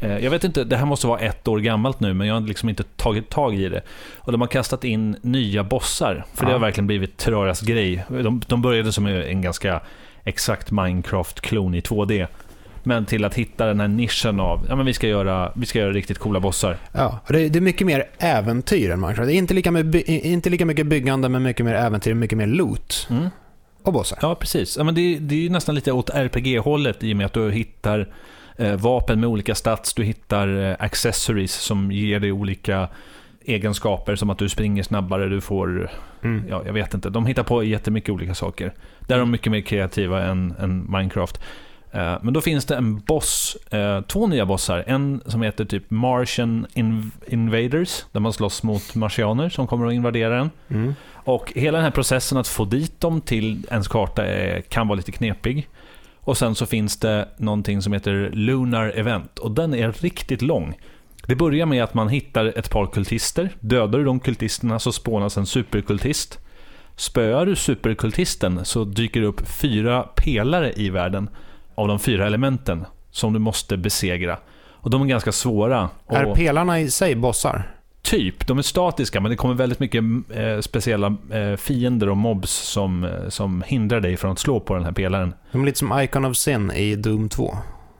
eh, 0.00 0.18
jag 0.18 0.30
vet 0.30 0.44
inte, 0.44 0.64
det 0.64 0.76
här 0.76 0.86
måste 0.86 1.06
vara 1.06 1.18
ett 1.20 1.48
år 1.48 1.58
gammalt 1.58 2.00
nu 2.00 2.14
men 2.14 2.26
jag 2.26 2.34
har 2.34 2.40
liksom 2.40 2.68
inte 2.68 2.82
tagit 2.96 3.28
tag 3.28 3.54
i 3.54 3.68
det. 3.68 3.80
Och 4.18 4.32
de 4.32 4.40
har 4.40 4.48
kastat 4.48 4.84
in 4.84 5.16
nya 5.22 5.64
bossar, 5.64 6.24
för 6.34 6.44
det 6.44 6.50
Ja. 6.50 6.54
har 6.54 6.60
verkligen 6.60 6.86
blivit 6.86 7.16
Terrarias 7.16 7.60
grej. 7.60 8.04
De, 8.08 8.42
de 8.46 8.62
började 8.62 8.92
som 8.92 9.06
en 9.06 9.42
ganska 9.42 9.80
exakt 10.24 10.70
Minecraft-klon 10.70 11.74
i 11.74 11.80
2D. 11.80 12.26
Men 12.82 13.06
till 13.06 13.24
att 13.24 13.34
hitta 13.34 13.66
den 13.66 13.80
här 13.80 13.88
nischen 13.88 14.40
av, 14.40 14.66
ja 14.68 14.76
men 14.76 14.86
vi 14.86 14.92
ska 14.92 15.08
göra, 15.08 15.52
vi 15.56 15.66
ska 15.66 15.78
göra 15.78 15.92
riktigt 15.92 16.18
coola 16.18 16.40
bossar. 16.40 16.76
Ja, 16.92 17.20
det, 17.28 17.48
det 17.48 17.58
är 17.58 17.60
mycket 17.60 17.86
mer 17.86 18.04
äventyr 18.18 18.90
än 18.90 19.00
Minecraft. 19.00 19.26
Det 19.28 19.34
är 19.34 19.38
inte 19.38 19.54
lika, 19.54 19.70
med, 19.70 19.94
inte 20.08 20.50
lika 20.50 20.66
mycket 20.66 20.86
byggande, 20.86 21.28
men 21.28 21.42
mycket 21.42 21.66
mer 21.66 21.74
äventyr, 21.74 22.14
mycket 22.14 22.38
mer 22.38 22.46
loot 22.46 23.06
Mm. 23.10 23.26
och 23.82 23.92
bossar. 23.92 24.18
Ja, 24.22 24.34
precis. 24.34 24.76
Ja, 24.76 24.84
men 24.84 24.94
det, 24.94 25.18
det 25.18 25.34
är 25.34 25.38
ju 25.40 25.50
nästan 25.50 25.74
lite 25.74 25.92
åt 25.92 26.10
RPG-hållet 26.10 27.04
i 27.04 27.12
och 27.12 27.16
med 27.16 27.26
att 27.26 27.32
du 27.32 27.50
hittar 27.50 28.08
eh, 28.56 28.74
vapen 28.76 29.20
med 29.20 29.28
olika 29.28 29.54
stats, 29.54 29.94
du 29.94 30.04
hittar 30.04 30.70
eh, 30.70 30.76
accessories 30.78 31.52
som 31.54 31.92
ger 31.92 32.20
dig 32.20 32.32
olika 32.32 32.88
egenskaper 33.44 34.16
som 34.16 34.30
att 34.30 34.38
du 34.38 34.48
springer 34.48 34.82
snabbare, 34.82 35.28
du 35.28 35.40
får, 35.40 35.90
Mm. 36.22 36.44
ja, 36.48 36.62
jag 36.66 36.72
vet 36.72 36.94
inte. 36.94 37.10
De 37.10 37.26
hittar 37.26 37.42
på 37.42 37.64
jättemycket 37.64 38.10
olika 38.10 38.34
saker. 38.34 38.72
Där 39.00 39.14
är 39.14 39.18
de 39.20 39.30
mycket 39.30 39.52
mer 39.52 39.60
kreativa 39.60 40.22
än, 40.24 40.54
än 40.60 40.90
Minecraft. 40.90 41.40
Eh, 41.92 42.18
Men 42.22 42.32
då 42.34 42.40
finns 42.40 42.64
det 42.64 42.76
en 42.76 42.98
boss, 42.98 43.56
eh, 43.70 44.00
två 44.00 44.26
nya 44.26 44.46
bossar. 44.46 44.84
En 44.86 45.20
som 45.26 45.42
heter 45.42 45.64
typ 45.64 45.90
Martian 45.90 46.66
Inv- 46.74 47.10
Invaders, 47.26 48.04
där 48.12 48.20
man 48.20 48.32
slåss 48.32 48.62
mot 48.62 48.94
marsianer 48.94 49.48
som 49.48 49.66
kommer 49.66 49.86
att 49.86 49.92
invadera 49.92 50.40
en. 50.40 50.50
Mm. 50.68 50.94
Och 51.14 51.52
hela 51.56 51.78
den 51.78 51.84
här 51.84 51.90
processen 51.90 52.38
att 52.38 52.48
få 52.48 52.64
dit 52.64 53.00
dem 53.00 53.20
till 53.20 53.66
ens 53.70 53.88
karta 53.88 54.26
är, 54.26 54.60
kan 54.60 54.88
vara 54.88 54.96
lite 54.96 55.12
knepig. 55.12 55.68
Och 56.20 56.36
sen 56.38 56.54
så 56.54 56.66
finns 56.66 56.96
det 56.96 57.28
någonting 57.36 57.82
som 57.82 57.92
heter 57.92 58.30
Lunar 58.32 58.92
Event 58.96 59.38
och 59.38 59.50
den 59.50 59.74
är 59.74 59.92
riktigt 59.92 60.42
lång. 60.42 60.74
Det 61.26 61.36
börjar 61.36 61.66
med 61.66 61.84
att 61.84 61.94
man 61.94 62.08
hittar 62.08 62.44
ett 62.58 62.70
par 62.70 62.86
kultister. 62.86 63.48
Dödar 63.60 63.98
du 63.98 64.04
de 64.04 64.20
kultisterna 64.20 64.78
så 64.78 64.92
spånas 64.92 65.36
en 65.36 65.46
superkultist. 65.46 66.38
Spöar 66.96 67.46
du 67.46 67.56
superkultisten 67.56 68.64
så 68.64 68.84
dyker 68.84 69.20
det 69.20 69.26
upp 69.26 69.48
fyra 69.48 70.02
pelare 70.02 70.72
i 70.76 70.90
världen 70.90 71.30
av 71.80 71.88
de 71.88 71.98
fyra 71.98 72.26
elementen 72.26 72.84
som 73.10 73.32
du 73.32 73.38
måste 73.38 73.76
besegra. 73.76 74.38
Och 74.72 74.90
de 74.90 75.02
är 75.02 75.06
ganska 75.06 75.32
svåra. 75.32 75.88
Är 76.08 76.24
Och- 76.24 76.36
pelarna 76.36 76.80
i 76.80 76.90
sig 76.90 77.14
bossar? 77.14 77.62
Typ, 78.02 78.46
de 78.46 78.58
är 78.58 78.62
statiska 78.62 79.20
men 79.20 79.30
det 79.30 79.36
kommer 79.36 79.54
väldigt 79.54 79.80
mycket 79.80 80.04
eh, 80.34 80.60
speciella 80.60 81.16
eh, 81.30 81.56
fiender 81.56 82.08
och 82.08 82.16
mobs 82.16 82.50
som, 82.50 83.04
eh, 83.04 83.10
som 83.28 83.62
hindrar 83.66 84.00
dig 84.00 84.16
från 84.16 84.32
att 84.32 84.38
slå 84.38 84.60
på 84.60 84.74
den 84.74 84.84
här 84.84 84.92
pelaren. 84.92 85.34
De 85.52 85.62
är 85.62 85.66
lite 85.66 85.78
som 85.78 86.00
Icon 86.00 86.24
of 86.24 86.36
Sin 86.36 86.70
i 86.70 86.96
Doom 86.96 87.28
2. 87.28 87.54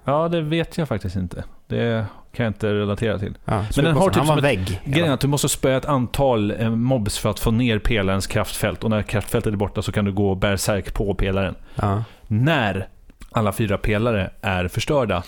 Ja, 0.05 0.29
det 0.29 0.41
vet 0.41 0.79
jag 0.79 0.89
faktiskt 0.89 1.17
inte. 1.17 1.45
Det 1.67 2.07
kan 2.37 2.45
jag 2.45 2.51
inte 2.51 2.75
relatera 2.75 3.19
till. 3.19 3.35
Ja, 3.45 3.65
Men 3.77 3.85
den 3.85 3.97
har 3.97 4.09
typ 4.09 4.17
Han 4.17 4.27
var 4.27 4.35
som 4.35 4.43
vägg. 4.43 4.81
Grejen 4.85 5.13
att 5.13 5.21
du 5.21 5.29
måste 5.29 5.49
spöa 5.49 5.77
ett 5.77 5.85
antal 5.87 6.51
eh, 6.51 6.71
mobs 6.71 7.19
för 7.19 7.31
att 7.31 7.41
få 7.41 7.51
ner 7.51 7.79
pelarens 7.79 8.27
kraftfält 8.27 8.85
och 8.85 8.91
när 8.91 9.03
kraftfältet 9.03 9.53
är 9.53 9.57
borta 9.57 9.83
så 9.83 9.93
kan 9.93 10.05
du 10.05 10.13
gå 10.13 10.35
bärsärk 10.35 10.95
på 10.95 11.15
pelaren. 11.15 11.55
Ja. 11.75 12.05
När 12.27 12.89
alla 13.31 13.53
fyra 13.53 13.79
pelare 13.79 14.31
är 14.41 14.69
förstörda 14.69 15.23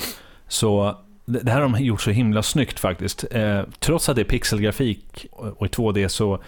så 0.49 0.97
det 1.25 1.51
här 1.51 1.61
har 1.61 1.69
de 1.69 1.85
gjort 1.85 2.01
så 2.01 2.11
himla 2.11 2.43
snyggt 2.43 2.81
faktiskt. 2.81 3.25
Eh, 3.31 3.63
trots 3.79 4.09
att 4.09 4.17
det 4.17 4.23
är 4.23 4.27
pixelgrafik 4.27 5.27
och 5.33 5.67
i 5.67 5.69
2D 5.69 6.09
så 6.09 6.43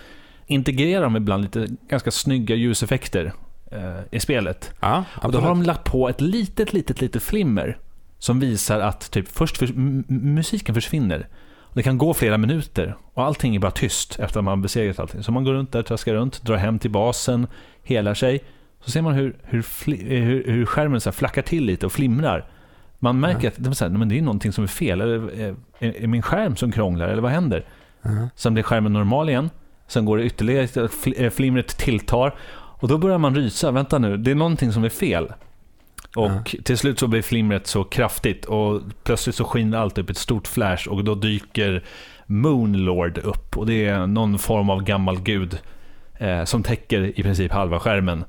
integrerar 0.46 1.02
de 1.02 1.16
ibland 1.16 1.42
lite 1.42 1.66
ganska 1.88 2.10
snygga 2.10 2.54
ljuseffekter 2.54 3.32
eh, 3.70 4.00
i 4.10 4.20
spelet. 4.20 4.72
Ja, 4.80 5.04
Och 5.22 5.32
då 5.32 5.40
har 5.40 5.48
de 5.48 5.62
lagt 5.62 5.84
på 5.84 6.08
ett 6.08 6.20
litet, 6.20 6.72
litet, 6.72 7.00
litet 7.00 7.22
flimmer 7.22 7.78
som 8.18 8.40
visar 8.40 8.80
att 8.80 9.10
typ 9.10 9.28
först 9.28 9.56
för, 9.56 9.72
musiken 10.12 10.74
försvinner. 10.74 11.28
Det 11.74 11.82
kan 11.82 11.98
gå 11.98 12.14
flera 12.14 12.38
minuter 12.38 12.96
och 13.14 13.24
allting 13.24 13.56
är 13.56 13.60
bara 13.60 13.70
tyst 13.70 14.18
efter 14.18 14.38
att 14.38 14.44
man 14.44 14.62
besegrat 14.62 14.98
allting. 14.98 15.22
Så 15.22 15.32
man 15.32 15.44
går 15.44 15.52
runt 15.52 15.72
där, 15.72 15.82
traskar 15.82 16.14
runt, 16.14 16.42
drar 16.42 16.56
hem 16.56 16.78
till 16.78 16.90
basen, 16.90 17.46
helar 17.82 18.14
sig. 18.14 18.44
Så 18.84 18.90
ser 18.90 19.02
man 19.02 19.14
hur, 19.14 19.36
hur, 19.42 19.64
eh, 19.88 20.22
hur, 20.22 20.44
hur 20.46 20.66
skärmen 20.66 21.00
så 21.00 21.12
flackar 21.12 21.42
till 21.42 21.64
lite 21.64 21.86
och 21.86 21.92
flimrar. 21.92 22.44
Man 22.98 23.20
märker 23.20 23.48
att 23.48 23.54
det 23.56 23.68
är, 23.70 23.80
här, 23.80 23.88
"Nej, 23.88 23.98
men 23.98 24.08
det 24.08 24.18
är 24.18 24.22
någonting 24.22 24.52
som 24.52 24.64
är 24.64 24.68
fel. 24.68 25.00
Eller, 25.00 25.30
är, 25.40 25.54
är 25.78 26.06
min 26.06 26.22
skärm 26.22 26.56
som 26.56 26.72
krånglar? 26.72 27.08
Eller 27.08 27.22
vad 27.22 27.30
händer? 27.32 27.64
Ja. 28.02 28.28
Sen 28.36 28.54
blir 28.54 28.62
skärmen 28.62 28.92
normal 28.92 29.28
igen. 29.28 29.50
Sen 29.86 30.04
går 30.04 30.16
det 30.16 30.24
ytterligare, 30.24 30.88
eh, 31.16 31.30
flimret 31.30 31.68
tilltar. 31.78 32.34
Och 32.54 32.88
då 32.88 32.98
börjar 32.98 33.18
man 33.18 33.34
rysa. 33.34 33.70
Vänta 33.70 33.98
nu, 33.98 34.16
det 34.16 34.30
är 34.30 34.34
någonting 34.34 34.72
som 34.72 34.84
är 34.84 34.88
fel. 34.88 35.32
Och 36.16 36.56
till 36.64 36.78
slut 36.78 36.98
så 36.98 37.06
blir 37.06 37.22
flimret 37.22 37.66
så 37.66 37.84
kraftigt 37.84 38.44
och 38.44 38.80
plötsligt 39.02 39.36
så 39.36 39.44
skiner 39.44 39.78
allt 39.78 39.98
upp 39.98 40.10
ett 40.10 40.16
stort 40.16 40.46
flash 40.46 40.88
och 40.88 41.04
då 41.04 41.14
dyker 41.14 41.84
Moonlord 42.26 43.18
upp. 43.18 43.56
Och 43.58 43.66
det 43.66 43.86
är 43.86 44.06
någon 44.06 44.38
form 44.38 44.70
av 44.70 44.82
gammal 44.82 45.20
gud 45.20 45.58
eh, 46.18 46.44
som 46.44 46.62
täcker 46.62 47.18
i 47.20 47.22
princip 47.22 47.52
halva 47.52 47.80
skärmen. 47.80 48.24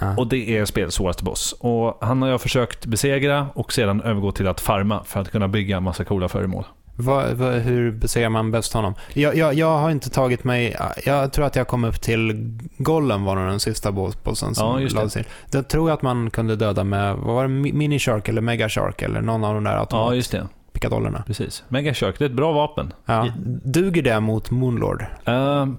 Ja. 0.00 0.14
Och 0.16 0.26
det 0.26 0.56
är 0.58 0.64
spelets 0.64 0.96
svåraste 0.96 1.24
boss. 1.24 1.54
Och 1.60 1.98
han 2.00 2.22
har 2.22 2.28
jag 2.28 2.40
försökt 2.40 2.86
besegra 2.86 3.46
och 3.54 3.72
sedan 3.72 4.00
övergå 4.00 4.32
till 4.32 4.48
att 4.48 4.60
farma 4.60 5.04
för 5.04 5.20
att 5.20 5.30
kunna 5.30 5.48
bygga 5.48 5.76
en 5.76 5.82
massa 5.82 6.04
coola 6.04 6.28
föremål. 6.28 6.64
Vad, 7.00 7.30
vad, 7.32 7.54
hur 7.54 7.92
besegrar 7.92 8.28
man 8.28 8.50
bäst 8.50 8.72
honom? 8.72 8.94
Jag, 9.14 9.36
jag, 9.36 9.54
jag 9.54 9.78
har 9.78 9.90
inte 9.90 10.10
tagit 10.10 10.44
mig... 10.44 10.76
Jag 11.06 11.32
tror 11.32 11.46
att 11.46 11.56
jag 11.56 11.66
kom 11.68 11.84
upp 11.84 12.00
till 12.00 12.52
Golem 12.78 13.24
var 13.24 13.36
nog 13.36 13.46
den 13.46 13.60
sista 13.60 13.92
boss- 13.92 14.22
bossen 14.24 14.54
som 14.54 14.66
Ja, 14.68 14.80
just 14.80 14.94
det. 14.94 14.98
lades 15.00 15.12
till. 15.12 15.24
Det 15.50 15.62
tror 15.62 15.90
jag 15.90 15.96
att 15.96 16.02
man 16.02 16.30
kunde 16.30 16.56
döda 16.56 16.84
med, 16.84 17.16
vad 17.16 17.34
var 17.34 17.42
det, 17.42 17.48
Mi- 17.48 17.72
Mini 17.74 17.98
Shark 17.98 18.28
eller 18.28 18.40
Mega 18.40 18.68
Shark 18.68 19.02
eller 19.02 19.20
någon 19.20 19.44
av 19.44 19.54
de 19.54 19.64
där 19.64 19.72
Ja, 19.72 19.78
automat 19.80 20.16
just 20.16 20.32
det. 20.32 20.46
pickadollerna. 20.72 21.22
Precis. 21.26 21.64
Mega 21.68 21.94
Shark, 21.94 22.18
det 22.18 22.24
är 22.24 22.28
ett 22.28 22.34
bra 22.36 22.52
vapen. 22.52 22.92
Ja. 23.04 23.28
Duger 23.64 24.02
det 24.02 24.20
mot 24.20 24.50
Moonlord? 24.50 25.04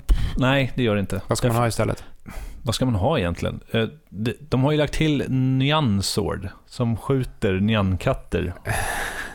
Pff, 0.07 0.17
nej, 0.37 0.71
det 0.75 0.83
gör 0.83 0.95
det 0.95 1.01
inte. 1.01 1.21
Vad 1.27 1.37
ska 1.37 1.47
man 1.47 1.57
ha 1.57 1.67
istället? 1.67 2.03
Vad 2.63 2.75
ska 2.75 2.85
man 2.85 2.95
ha 2.95 3.19
egentligen? 3.19 3.59
Eh, 3.71 3.85
de, 4.39 4.63
har 4.63 4.71
ju 4.71 4.77
lagt 4.77 4.93
till 4.93 5.23
Nyansword 5.29 6.47
som 6.65 6.97
skjuter 6.97 7.53
nyankatter 7.53 8.53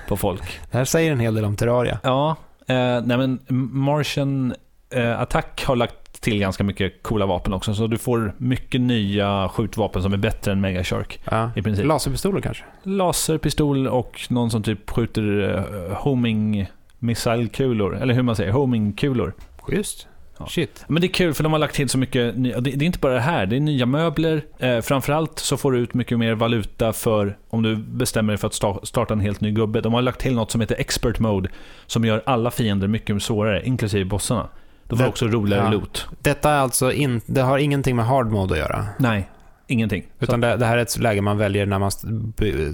på 0.09 0.17
folk. 0.17 0.61
Det 0.71 0.79
här 0.79 0.85
säger 0.85 1.13
en 1.13 1.21
hel 1.21 1.35
del 1.35 1.45
om 1.45 1.57
Terraria. 1.57 1.99
Ja, 2.03 2.37
eh, 2.67 2.77
nej 2.77 3.17
men 3.19 3.39
Martian 3.73 4.55
eh, 4.91 5.21
Attack 5.21 5.65
har 5.67 5.77
lagt 5.77 6.21
till 6.21 6.39
ganska 6.39 6.65
mycket 6.65 7.03
coola 7.03 7.27
vapen 7.27 7.53
också. 7.53 7.75
Så 7.75 7.87
du 7.87 7.99
får 7.99 8.35
mycket 8.39 8.81
nya 8.81 9.49
skjutvapen 9.49 10.03
som 10.03 10.13
är 10.13 10.17
bättre 10.17 10.53
än 10.53 10.61
Mega 10.61 10.85
Shark 10.85 11.21
Ja. 11.31 11.51
i 11.57 11.63
princip. 11.63 11.87
Laserpistoler 11.87 12.41
kanske? 12.41 12.65
Laserpistol 12.83 13.89
och 13.89 14.21
någon 14.31 14.51
som 14.51 14.63
typ 14.63 14.91
skjuter 14.91 15.55
eh, 15.91 15.97
homing 15.97 16.67
missilkulor, 16.99 17.97
eller 17.97 18.15
hur 18.15 18.23
man 18.23 18.37
säger, 18.37 18.53
homingkulor. 18.53 19.35
Schysst. 19.59 20.09
Ja. 20.39 20.47
Shit. 20.47 20.85
Men 20.89 21.01
det 21.01 21.07
är 21.07 21.13
kul 21.13 21.35
för 21.35 21.43
de 21.43 21.53
har 21.53 21.59
lagt 21.59 21.75
till 21.75 21.89
så 21.89 21.99
mycket, 21.99 22.35
det, 22.45 22.61
det 22.61 22.71
är 22.71 22.83
inte 22.83 22.99
bara 22.99 23.15
det 23.15 23.21
här, 23.21 23.47
det 23.47 23.57
är 23.57 23.61
nya 23.61 23.87
möbler. 23.87 24.43
Eh, 24.59 24.81
framförallt 24.81 25.39
så 25.39 25.57
får 25.57 25.73
du 25.73 25.79
ut 25.79 25.95
mycket 25.95 26.19
mer 26.19 26.35
valuta 26.35 26.93
för 26.93 27.37
om 27.51 27.63
du 27.63 27.77
bestämmer 27.77 28.33
dig 28.33 28.39
för 28.39 28.47
att 28.47 28.53
sta- 28.53 28.85
starta 28.85 29.15
en 29.15 29.21
helt 29.21 29.41
ny 29.41 29.51
gubbe. 29.51 29.81
De 29.81 29.95
har 29.95 30.03
lagt 30.03 30.21
till 30.21 30.35
något 30.35 30.51
som 30.51 30.61
heter 30.61 30.77
expert 30.79 31.19
mode, 31.19 31.49
som 31.87 32.05
gör 32.05 32.23
alla 32.27 32.51
fiender 32.51 32.89
mycket 32.89 33.23
svårare, 33.23 33.67
inklusive 33.67 34.05
bossarna. 34.05 34.49
De 34.89 34.97
får 34.97 35.05
Det- 35.05 35.09
också 35.11 35.27
roligare 35.27 35.65
ja. 35.65 35.71
loot. 35.71 36.07
Detta 36.23 36.51
är 36.51 36.59
alltså 36.59 36.93
in, 36.93 37.21
det 37.27 37.41
har 37.43 37.59
ingenting 37.59 37.97
med 37.97 38.07
hard 38.07 38.27
mode 38.31 38.53
att 38.55 38.59
göra. 38.61 38.85
Nej, 38.99 39.29
ingenting. 39.67 40.05
Utan 40.21 40.41
det, 40.41 40.57
det 40.57 40.67
här 40.67 40.79
är 40.79 40.83
ett 40.83 40.99
läge 40.99 41.21
man 41.21 41.39
väljer 41.39 41.67
när 41.67 41.79
man 41.79 41.91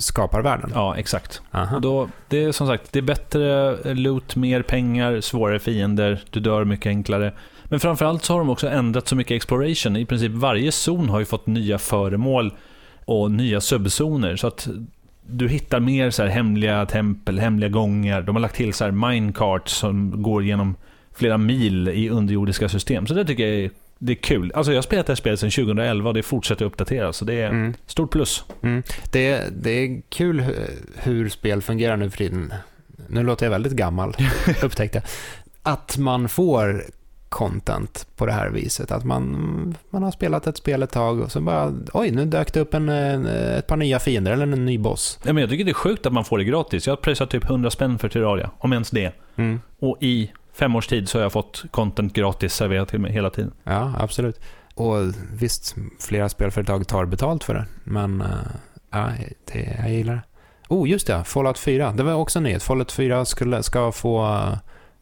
skapar 0.00 0.42
världen. 0.42 0.70
Ja, 0.74 0.96
exakt. 0.96 1.42
Aha. 1.50 1.76
Och 1.76 1.82
då, 1.82 2.08
det 2.28 2.44
är 2.44 2.52
som 2.52 2.66
sagt, 2.66 2.92
det 2.92 2.98
är 2.98 3.02
bättre 3.02 3.94
loot, 3.94 4.36
mer 4.36 4.62
pengar, 4.62 5.20
svårare 5.20 5.58
fiender, 5.58 6.20
du 6.30 6.40
dör 6.40 6.64
mycket 6.64 6.86
enklare. 6.86 7.32
Men 7.64 7.80
framförallt 7.80 8.24
så 8.24 8.32
har 8.32 8.38
de 8.38 8.50
också 8.50 8.68
ändrat 8.68 9.08
så 9.08 9.16
mycket 9.16 9.34
exploration. 9.34 9.96
I 9.96 10.06
princip 10.06 10.32
varje 10.32 10.72
zon 10.72 11.08
har 11.08 11.18
ju 11.18 11.24
fått 11.24 11.46
nya 11.46 11.78
föremål 11.78 12.52
och 13.04 13.30
nya 13.30 13.60
subzoner. 13.60 14.36
Så 14.36 14.46
att 14.46 14.68
du 15.26 15.48
hittar 15.48 15.80
mer 15.80 16.10
så 16.10 16.24
hemliga 16.24 16.86
tempel, 16.86 17.38
hemliga 17.38 17.70
gångar. 17.70 18.22
De 18.22 18.36
har 18.36 18.40
lagt 18.40 18.56
till 18.56 18.74
så 18.74 18.84
här 18.84 18.90
minecarts 18.90 19.72
som 19.72 20.22
går 20.22 20.44
genom 20.44 20.74
flera 21.14 21.38
mil 21.38 21.88
i 21.88 22.08
underjordiska 22.08 22.68
system. 22.68 23.06
Så 23.06 23.14
det 23.14 23.24
tycker 23.24 23.46
jag 23.46 23.64
är, 23.64 23.70
det 24.02 24.12
är 24.12 24.16
kul. 24.16 24.52
Alltså 24.54 24.72
jag 24.72 24.76
har 24.76 24.82
spelat 24.82 25.06
det 25.06 25.10
här 25.10 25.16
spelet 25.16 25.40
sedan 25.40 25.50
2011 25.50 26.08
och 26.08 26.14
det 26.14 26.22
fortsätter 26.22 26.64
uppdateras. 26.64 27.16
Så 27.16 27.24
det 27.24 27.34
är 27.34 27.48
Mm. 27.50 27.74
stort 27.86 28.10
plus. 28.10 28.44
Mm. 28.62 28.82
Det, 29.12 29.44
det 29.62 29.70
är 29.70 30.02
kul 30.08 30.44
hur, 30.96 31.28
spel 31.28 31.62
fungerar 31.62 31.96
nu 31.96 32.10
för 32.10 32.18
tiden. 32.18 32.52
Nu 33.08 33.22
låter 33.22 33.46
jag 33.46 33.50
väldigt 33.50 33.72
gammal, 33.72 34.16
upptäckte 34.62 34.98
jag. 34.98 35.04
Att 35.74 35.98
man 35.98 36.28
får 36.28 36.84
content 37.28 38.06
på 38.16 38.26
det 38.26 38.32
här 38.32 38.50
viset. 38.50 38.90
Att 38.90 39.04
man, 39.04 39.74
man 39.90 40.02
har 40.02 40.10
spelat 40.10 40.46
ett 40.46 40.56
spel 40.56 40.82
ett 40.82 40.90
tag 40.92 41.20
och 41.20 41.32
så 41.32 41.40
bara, 41.40 41.74
oj, 41.92 42.10
nu 42.10 42.24
dök 42.24 42.52
det 42.52 42.60
upp 42.60 42.74
en, 42.74 42.88
ett 42.88 43.66
par 43.66 43.76
nya 43.76 43.98
fiender 43.98 44.32
eller 44.32 44.42
en 44.42 44.66
ny 44.66 44.78
boss. 44.78 45.18
Ja, 45.24 45.32
men 45.32 45.40
jag 45.40 45.50
tycker 45.50 45.64
det 45.64 45.70
är 45.70 45.74
sjukt 45.74 46.06
att 46.06 46.12
man 46.12 46.24
får 46.24 46.38
det 46.38 46.44
gratis. 46.44 46.86
Jag 46.86 46.92
har 46.92 46.96
pröjsat 46.96 47.30
typ 47.30 47.44
100 47.44 47.70
spänn 47.70 47.98
för 47.98 48.08
Terraria, 48.08 48.50
om 48.58 48.72
ens 48.72 48.90
det. 48.90 49.12
Mm. 49.36 49.60
Och 49.78 49.96
i 50.00 50.30
fem 50.60 50.76
års 50.76 50.86
tid 50.86 51.08
så 51.08 51.18
har 51.18 51.22
jag 51.22 51.32
fått 51.32 51.64
content 51.70 52.12
gratis 52.12 52.54
serverat 52.54 52.88
till 52.88 53.00
mig 53.00 53.12
hela 53.12 53.30
tiden. 53.30 53.52
Ja, 53.64 53.92
absolut. 53.98 54.40
Och 54.74 54.96
visst, 55.32 55.76
flera 56.00 56.28
spelföretag 56.28 56.88
tar 56.88 57.04
betalt 57.04 57.44
för 57.44 57.54
det, 57.54 57.66
men 57.84 58.20
eh, 58.20 58.26
ja, 58.90 59.08
det, 59.52 59.76
jag 59.82 59.92
gillar 59.92 60.14
det. 60.14 60.22
Oh, 60.68 60.88
just 60.88 61.06
det. 61.06 61.24
Fallout 61.24 61.58
4. 61.58 61.92
Det 61.92 62.02
var 62.02 62.12
också 62.12 62.38
en 62.38 62.42
nyhet. 62.42 62.62
Fallout 62.62 62.92
4 62.92 63.24
skulle, 63.24 63.62
ska 63.62 63.92
få 63.92 64.42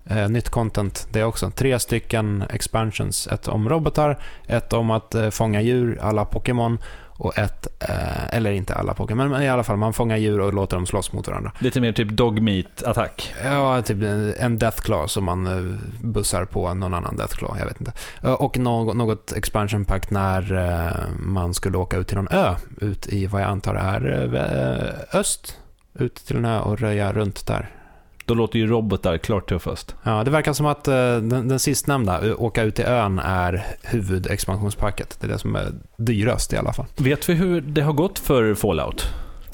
eh, 0.04 0.28
nytt 0.28 0.48
content 0.48 1.08
det 1.12 1.24
också. 1.24 1.50
Tre 1.50 1.78
stycken 1.78 2.44
expansions. 2.50 3.26
Ett 3.26 3.48
om 3.48 3.68
robotar, 3.68 4.18
ett 4.46 4.72
om 4.72 4.90
att 4.90 5.14
eh, 5.14 5.30
fånga 5.30 5.60
djur, 5.60 5.98
alla 6.02 6.24
Pokémon 6.24 6.78
och 7.20 7.38
ett, 7.38 7.66
eh, 7.88 8.34
eller 8.36 8.50
inte 8.50 8.74
alla 8.74 8.94
Pokémon, 8.94 9.28
men 9.30 9.42
i 9.42 9.48
alla 9.48 9.64
fall 9.64 9.76
man 9.76 9.92
fångar 9.92 10.16
djur 10.16 10.40
och 10.40 10.54
låter 10.54 10.76
dem 10.76 10.86
slåss 10.86 11.12
mot 11.12 11.28
varandra. 11.28 11.52
Lite 11.58 11.80
mer 11.80 11.92
typ 11.92 12.08
dogmeat-attack. 12.10 13.34
Ja, 13.44 13.82
typ 13.82 14.02
en 14.38 14.58
Deathclaw 14.58 15.08
som 15.08 15.24
man 15.24 15.46
eh, 15.46 15.76
bussar 16.02 16.44
på 16.44 16.74
någon 16.74 16.94
annan 16.94 17.16
Deathclaw, 17.16 17.58
jag 17.60 17.66
vet 17.66 17.80
inte. 17.80 17.92
Eh, 18.22 18.32
Och 18.32 18.58
något, 18.58 18.96
något 18.96 19.32
expansion 19.32 19.84
pack 19.84 20.10
när 20.10 20.52
eh, 20.52 20.92
man 21.20 21.54
skulle 21.54 21.78
åka 21.78 21.96
ut 21.96 22.08
till 22.08 22.16
någon 22.16 22.28
ö, 22.30 22.54
ut 22.80 23.06
i 23.06 23.26
vad 23.26 23.42
jag 23.42 23.48
antar 23.48 23.74
är 23.74 24.94
öst, 25.12 25.56
ut 25.94 26.14
till 26.14 26.36
en 26.36 26.44
ö 26.44 26.60
och 26.60 26.78
röja 26.80 27.12
runt 27.12 27.46
där. 27.46 27.70
Då 28.28 28.34
låter 28.34 28.58
ju 28.58 28.66
robotar 28.66 29.18
klart 29.18 29.48
tuffast. 29.48 29.94
Ja, 30.02 30.24
det 30.24 30.30
verkar 30.30 30.52
som 30.52 30.66
att 30.66 30.88
eh, 30.88 30.94
den, 30.94 31.48
den 31.48 31.58
sistnämnda, 31.58 32.20
ö- 32.20 32.34
åka 32.34 32.62
ut 32.62 32.74
till 32.74 32.84
ön, 32.84 33.18
är 33.18 33.66
huvudexpansionspacket. 33.82 35.16
Det 35.20 35.26
är 35.26 35.28
det 35.28 35.38
som 35.38 35.56
är 35.56 35.72
dyrast 35.96 36.52
i 36.52 36.56
alla 36.56 36.72
fall. 36.72 36.86
Vet 36.96 37.28
vi 37.28 37.34
hur 37.34 37.60
det 37.60 37.80
har 37.82 37.92
gått 37.92 38.18
för 38.18 38.54
Fallout? 38.54 39.06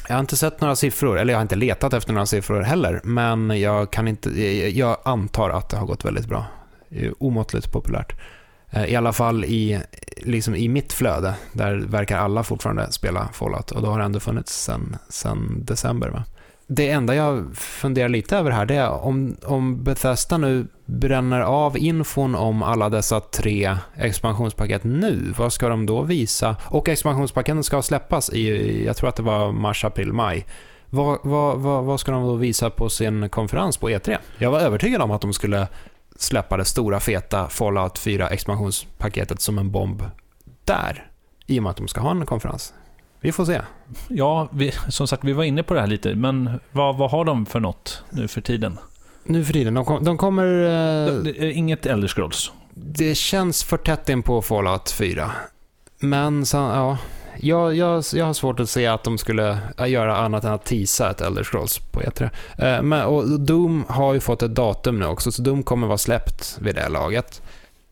Jag 0.09 0.15
har 0.15 0.21
inte 0.21 0.37
sett 0.37 0.61
några 0.61 0.77
siffror, 0.77 1.19
eller 1.19 1.33
jag 1.33 1.39
har 1.39 1.43
inte 1.43 1.57
letat 1.57 1.93
efter 1.93 2.13
några 2.13 2.27
siffror 2.27 2.61
heller, 2.61 3.01
men 3.05 3.61
jag, 3.61 3.91
kan 3.91 4.09
inte, 4.09 4.43
jag, 4.45 4.71
jag 4.71 4.97
antar 5.05 5.51
att 5.51 5.69
det 5.69 5.77
har 5.77 5.87
gått 5.87 6.05
väldigt 6.05 6.27
bra. 6.27 6.45
Omåttligt 7.19 7.73
populärt. 7.73 8.13
Eh, 8.71 8.85
I 8.85 8.97
alla 8.97 9.13
fall 9.13 9.45
i, 9.45 9.81
liksom 10.17 10.55
i 10.55 10.69
mitt 10.69 10.93
flöde, 10.93 11.35
där 11.53 11.75
verkar 11.77 12.19
alla 12.19 12.43
fortfarande 12.43 12.93
spela 12.93 13.29
Fallout 13.33 13.71
och 13.71 13.83
då 13.83 13.89
har 13.89 13.99
det 13.99 14.05
ändå 14.05 14.21
funnits 14.21 14.65
sedan 14.65 14.97
sen 15.09 15.65
december. 15.65 16.09
Va? 16.09 16.25
Det 16.67 16.91
enda 16.91 17.15
jag 17.15 17.47
funderar 17.75 18.09
lite 18.09 18.37
över 18.37 18.51
här, 18.51 18.67
det 18.67 18.75
är 18.75 18.91
om, 18.91 19.37
om 19.45 19.85
Bethesda 19.85 20.39
nu 20.39 20.67
bränner 20.87 21.41
av 21.41 21.79
infon 21.79 22.35
om 22.35 22.63
alla 22.63 22.89
dessa 22.89 23.21
tre 23.21 23.77
expansionspaket 23.95 24.85
nu, 24.85 25.33
vad 25.39 25.53
ska 25.53 25.69
de 25.69 25.87
då 25.87 26.03
visa? 26.03 26.57
Och 26.65 26.89
expansionspaketen 26.89 27.65
ska 27.65 27.83
släppas 27.83 28.31
i, 28.31 28.85
jag 28.85 28.97
tror 28.97 29.09
att 29.09 29.17
det 29.17 29.23
var 29.23 29.53
mars, 29.53 29.85
april, 29.85 30.13
maj. 30.13 30.47
Vad, 30.91 31.19
vad, 31.23 31.59
vad, 31.59 31.85
vad 31.85 32.01
ska 32.01 32.13
de 32.13 32.27
då 32.27 32.35
visa 32.35 32.71
på 32.71 32.89
sin 32.89 33.29
konferens 33.29 33.77
på 33.77 33.91
E3? 33.91 34.17
Jag 34.39 34.51
var 34.51 34.61
övertygad 34.61 35.03
om 35.03 35.11
att 35.11 35.21
de 35.21 35.33
skulle 35.33 35.69
släppa 36.17 36.57
det 36.57 36.65
stora 36.65 37.01
feta 37.01 37.49
Fallout 37.49 37.99
4 37.99 38.29
expansionspaketet 38.29 39.41
som 39.41 39.59
en 39.59 39.71
bomb 39.71 40.03
där. 40.65 41.11
I 41.47 41.59
och 41.59 41.63
med 41.63 41.71
att 41.71 41.77
de 41.77 41.89
ska 41.89 42.01
ha 42.01 42.11
en 42.11 42.27
konferens. 42.27 42.75
Vi 43.25 43.33
får 43.33 43.45
se. 43.45 43.61
Ja, 44.09 44.49
vi, 44.53 44.73
som 44.89 45.07
sagt, 45.07 45.25
vi 45.25 45.33
var 45.33 45.45
inne 45.45 45.63
på 45.63 45.75
det 45.75 45.81
här 45.81 45.87
lite, 45.87 46.15
men 46.15 46.61
vad, 46.73 46.97
vad 46.97 47.11
har 47.11 47.25
de 47.25 47.47
för 47.47 47.61
något 47.61 48.03
nu 48.11 48.29
för 48.29 48.41
tiden? 48.41 48.79
Nu 49.25 49.45
för 49.45 49.53
tiden, 49.53 49.75
de, 49.75 49.85
kom, 49.85 50.05
de 50.05 50.19
kommer... 50.19 50.47
eh, 51.09 51.15
Det 51.15 51.53
inget 51.53 51.87
Elder 51.87 52.09
Scrolls. 52.09 52.53
Det 52.75 53.15
känns 53.15 53.65
för 53.65 53.77
tätt 53.77 54.09
in 54.09 54.23
på 54.23 54.43
Fallout 54.43 54.91
4. 54.91 55.31
Men 56.01 56.47
så, 56.47 56.57
ja, 56.57 56.99
jag, 57.41 57.75
jag, 57.77 58.05
jag 58.15 58.27
har 58.27 58.33
svårt 58.33 58.61
att 58.61 58.71
se 58.71 58.87
att 58.87 59.05
de 59.05 59.19
skulle 59.19 59.59
göra 59.87 60.17
annat 60.17 60.45
än 60.45 60.53
att 60.53 60.65
teasa 60.65 61.11
ett 61.11 61.21
Elder 61.21 61.45
Scrolls 61.45 61.79
på 61.79 62.01
E3. 62.01 62.31
Eh, 62.59 62.83
Men, 62.83 63.05
och 63.05 63.41
Doom 63.41 63.85
har 63.89 64.15
ju 64.15 64.21
fått 64.21 64.43
ett 64.43 64.55
datum 64.55 64.99
nu 64.99 65.07
också, 65.07 65.33
så 65.33 65.43
Doom 65.43 65.63
kommer 65.63 65.87
vara 65.87 65.99
släppt 65.99 66.59
vid 66.61 66.75
det 66.75 66.89
laget. 66.89 67.43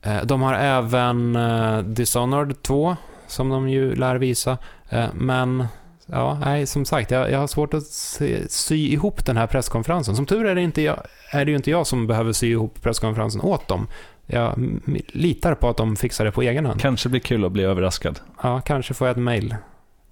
Eh, 0.03 0.23
De 0.25 0.43
har 0.43 0.55
även 0.55 1.37
eh, 1.37 1.79
Dishonored 1.79 2.63
2, 2.63 2.97
som 3.33 3.49
de 3.49 3.69
ju 3.69 3.95
lär 3.95 4.17
visa. 4.17 4.59
Eh, 4.89 5.07
Men, 5.15 5.67
ja, 6.07 6.39
nej, 6.45 6.67
som 6.67 6.85
sagt, 6.85 7.11
jag, 7.11 7.31
jag 7.31 7.39
har 7.39 7.47
svårt 7.47 7.75
att 7.75 7.85
se, 7.85 8.49
sy 8.49 8.93
ihop 8.93 9.27
den 9.27 9.37
här 9.37 9.47
presskonferensen. 9.47 10.17
Som 10.17 10.27
tur 10.27 10.47
är 10.47 10.55
det, 10.55 10.63
inte 10.63 10.83
jag, 10.83 11.03
är 11.31 11.45
det 11.45 11.51
ju 11.51 11.57
inte 11.57 11.71
jag 11.71 11.87
som 11.87 12.07
behöver 12.07 12.33
sy 12.33 12.51
ihop 12.51 12.83
presskonferensen 12.83 13.41
åt 13.41 13.69
dem. 13.69 13.87
Jag 14.27 14.81
litar 15.07 15.55
på 15.55 15.69
att 15.69 15.77
de 15.77 15.97
fixar 15.97 16.25
det 16.25 16.33
på 16.33 16.43
egen 16.43 16.67
hand. 16.67 16.81
Kanske 16.81 17.09
blir 17.09 17.21
kul 17.21 17.45
att 17.45 17.53
bli 17.53 17.63
överraskad. 17.65 18.21
Ja, 18.43 18.61
kanske 18.61 18.95
får 18.95 19.07
jag 19.07 19.17
ett 19.17 19.23
mail. 19.23 19.57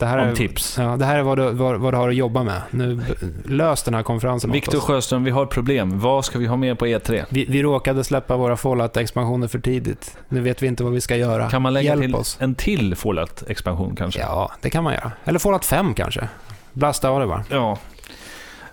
Det 0.01 0.07
här 0.07 0.19
Om 0.19 0.29
är, 0.29 0.35
tips. 0.35 0.79
Ja, 0.79 0.97
det 0.97 1.05
här 1.05 1.19
är 1.19 1.23
vad 1.23 1.39
du, 1.39 1.51
vad, 1.51 1.81
vad 1.81 1.95
du 1.95 1.99
har 1.99 2.09
att 2.09 2.15
jobba 2.15 2.43
med. 2.43 2.63
Nu, 2.71 3.01
lös 3.45 3.83
den 3.83 3.95
här 3.95 4.03
konferensen 4.03 4.53
Viktor. 4.53 4.81
Sjöström, 4.81 5.25
vi 5.25 5.31
har 5.31 5.47
problem. 5.47 6.01
Vad 6.01 6.25
ska 6.25 6.39
vi 6.39 6.47
ha 6.47 6.57
med 6.57 6.79
på 6.79 6.87
E 6.87 6.99
E3? 6.99 7.25
Vi, 7.29 7.45
vi 7.45 7.63
råkade 7.63 8.05
släppa 8.05 8.37
våra 8.37 8.57
Fallout-expansioner 8.57 9.49
för 9.49 9.59
tidigt. 9.59 10.17
Nu 10.29 10.41
vet 10.41 10.63
vi 10.63 10.67
inte 10.67 10.85
vad 10.85 10.93
vi 10.93 11.01
ska 11.01 11.17
göra. 11.17 11.51
Kan 11.51 11.63
man 11.63 11.73
lägga 11.75 11.89
Hjälp 11.89 12.03
till 12.03 12.15
oss. 12.15 12.37
en 12.41 12.55
till 12.55 12.95
Fallout-expansion 12.95 13.97
kanske? 13.97 14.21
Ja, 14.21 14.53
det 14.61 14.71
kan 14.71 14.85
man 14.85 14.93
göra. 14.95 15.13
Eller 15.25 15.39
Fallout 15.39 15.65
5 15.65 15.95
kanske. 15.95 16.29
Blasta 16.73 17.09
av 17.11 17.21
det 17.21 17.27
bara. 17.27 17.45
Ja. 17.51 17.79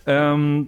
Ehm, 0.05 0.67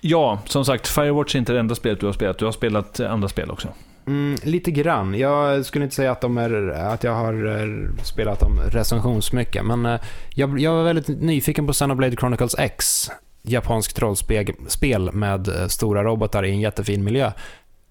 ja, 0.00 0.38
som 0.44 0.64
sagt, 0.64 0.88
Firewatch 0.88 1.34
är 1.34 1.38
inte 1.38 1.52
det 1.52 1.60
enda 1.60 1.74
spelet 1.74 2.00
du 2.00 2.06
har 2.06 2.12
spelat. 2.12 2.38
Du 2.38 2.44
har 2.44 2.52
spelat 2.52 3.00
andra 3.00 3.28
spel 3.28 3.50
också. 3.50 3.68
Mm, 4.06 4.36
lite 4.42 4.70
grann. 4.70 5.14
Jag 5.14 5.66
skulle 5.66 5.84
inte 5.84 5.96
säga 5.96 6.12
att, 6.12 6.20
de 6.20 6.38
är, 6.38 6.68
att 6.68 7.04
jag 7.04 7.14
har 7.14 7.60
eh, 7.60 8.04
spelat 8.04 8.40
dem 8.40 8.60
recensionsmycket, 8.70 9.64
men 9.64 9.86
eh, 9.86 10.00
jag, 10.34 10.60
jag 10.60 10.72
var 10.72 10.84
väldigt 10.84 11.08
nyfiken 11.08 11.66
på 11.66 11.72
Xenoblade 11.72 12.16
Chronicles 12.16 12.54
X, 12.58 13.10
japanskt 13.42 13.98
rollspel 13.98 15.12
med 15.12 15.48
eh, 15.48 15.66
stora 15.66 16.04
robotar 16.04 16.44
i 16.44 16.50
en 16.50 16.60
jättefin 16.60 17.04
miljö. 17.04 17.32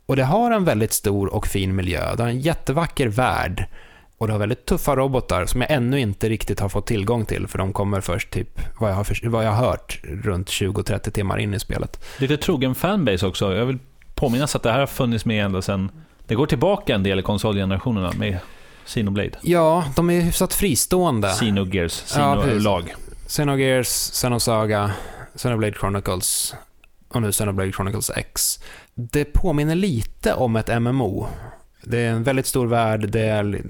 Och 0.06 0.16
det 0.16 0.24
har 0.24 0.52
en 0.52 0.66
väldigt 0.66 0.94
stor 0.94 1.34
och 1.34 1.48
fin 1.48 1.76
miljö. 1.76 2.16
Det 2.16 2.24
har 2.24 2.30
en 2.30 2.40
jättevacker 2.40 3.08
värld. 3.08 3.66
Och 4.18 4.28
det 4.28 4.34
har 4.34 4.40
väldigt 4.40 4.66
tuffa 4.66 4.96
robotar 4.96 5.46
som 5.46 5.62
jag 5.62 5.72
ännu 5.72 6.00
inte 6.00 6.30
riktigt 6.30 6.60
har 6.60 6.70
fått 6.70 6.88
tillgång 6.88 7.26
till, 7.26 7.48
för 7.48 7.58
de 7.58 7.74
kommer 7.74 8.02
först 8.02 8.30
typ, 8.32 8.60
vad 8.80 8.92
jag 8.92 8.96
har, 8.96 9.30
vad 9.30 9.46
jag 9.46 9.52
har 9.52 9.66
hört, 9.66 10.00
runt 10.04 10.48
20-30 10.50 11.12
timmar 11.12 11.38
in 11.38 11.54
i 11.54 11.60
spelet. 11.60 12.04
Lite 12.18 12.38
trogen 12.38 12.76
fanbase 12.76 13.28
också. 13.28 13.56
Jag 13.56 13.66
vill 13.66 13.80
påminnas 14.22 14.56
att 14.56 14.64
det 14.64 14.72
här 14.72 14.80
har 14.80 14.88
funnits 14.88 15.26
med 15.26 15.46
ända 15.46 15.62
sedan... 15.62 15.92
Det 16.28 16.36
går 16.36 16.46
tillbaka 16.48 16.96
en 16.96 17.04
del 17.04 17.20
i 17.20 17.22
konsolgenerationerna 17.22 18.12
med 18.18 18.38
Xenoblade. 18.86 19.32
Ja, 19.42 19.84
de 19.96 20.10
är 20.10 20.22
hyfsat 20.22 20.54
fristående. 20.54 21.28
Xenogears, 21.30 22.04
Ja. 22.18 22.42
Xeno-lag. 22.42 22.94
Xenogears, 23.28 23.88
Xenosaga, 24.12 24.92
Xenoblade 25.36 25.74
Chronicles 25.80 26.56
och 27.10 27.22
nu 27.22 27.32
Xenoblade 27.32 27.72
Chronicles 27.72 28.10
X. 28.16 28.60
Det 28.96 29.26
påminner 29.26 29.76
lite 29.76 30.34
om 30.34 30.56
ett 30.56 30.82
MMO. 30.82 31.28
Det 31.84 32.00
är 32.00 32.10
en 32.12 32.24
väldigt 32.24 32.46
stor 32.48 32.68
värld, 32.68 33.10
det 33.10 33.22
är 33.22 33.44
li- 33.44 33.64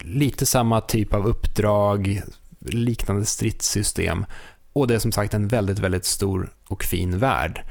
lite 0.00 0.46
samma 0.46 0.80
typ 0.80 1.14
av 1.14 1.26
uppdrag, 1.26 2.22
liknande 2.60 3.24
stridssystem 3.26 4.24
och 4.72 4.86
det 4.86 4.94
är 4.94 4.98
som 4.98 5.12
sagt 5.12 5.34
en 5.34 5.48
väldigt, 5.48 5.78
väldigt 5.78 6.04
stor 6.04 6.50
och 6.68 6.84
fin 6.84 7.18
värld. 7.18 7.62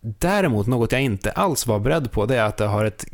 Däremot, 0.00 0.66
något 0.66 0.92
jag 0.92 1.02
inte 1.02 1.30
alls 1.30 1.66
var 1.66 1.78
beredd 1.78 2.12
på, 2.12 2.26
det 2.26 2.36
är 2.36 2.44
att 2.44 2.56
det 2.56 2.66
har 2.66 2.84
ett 2.84 3.04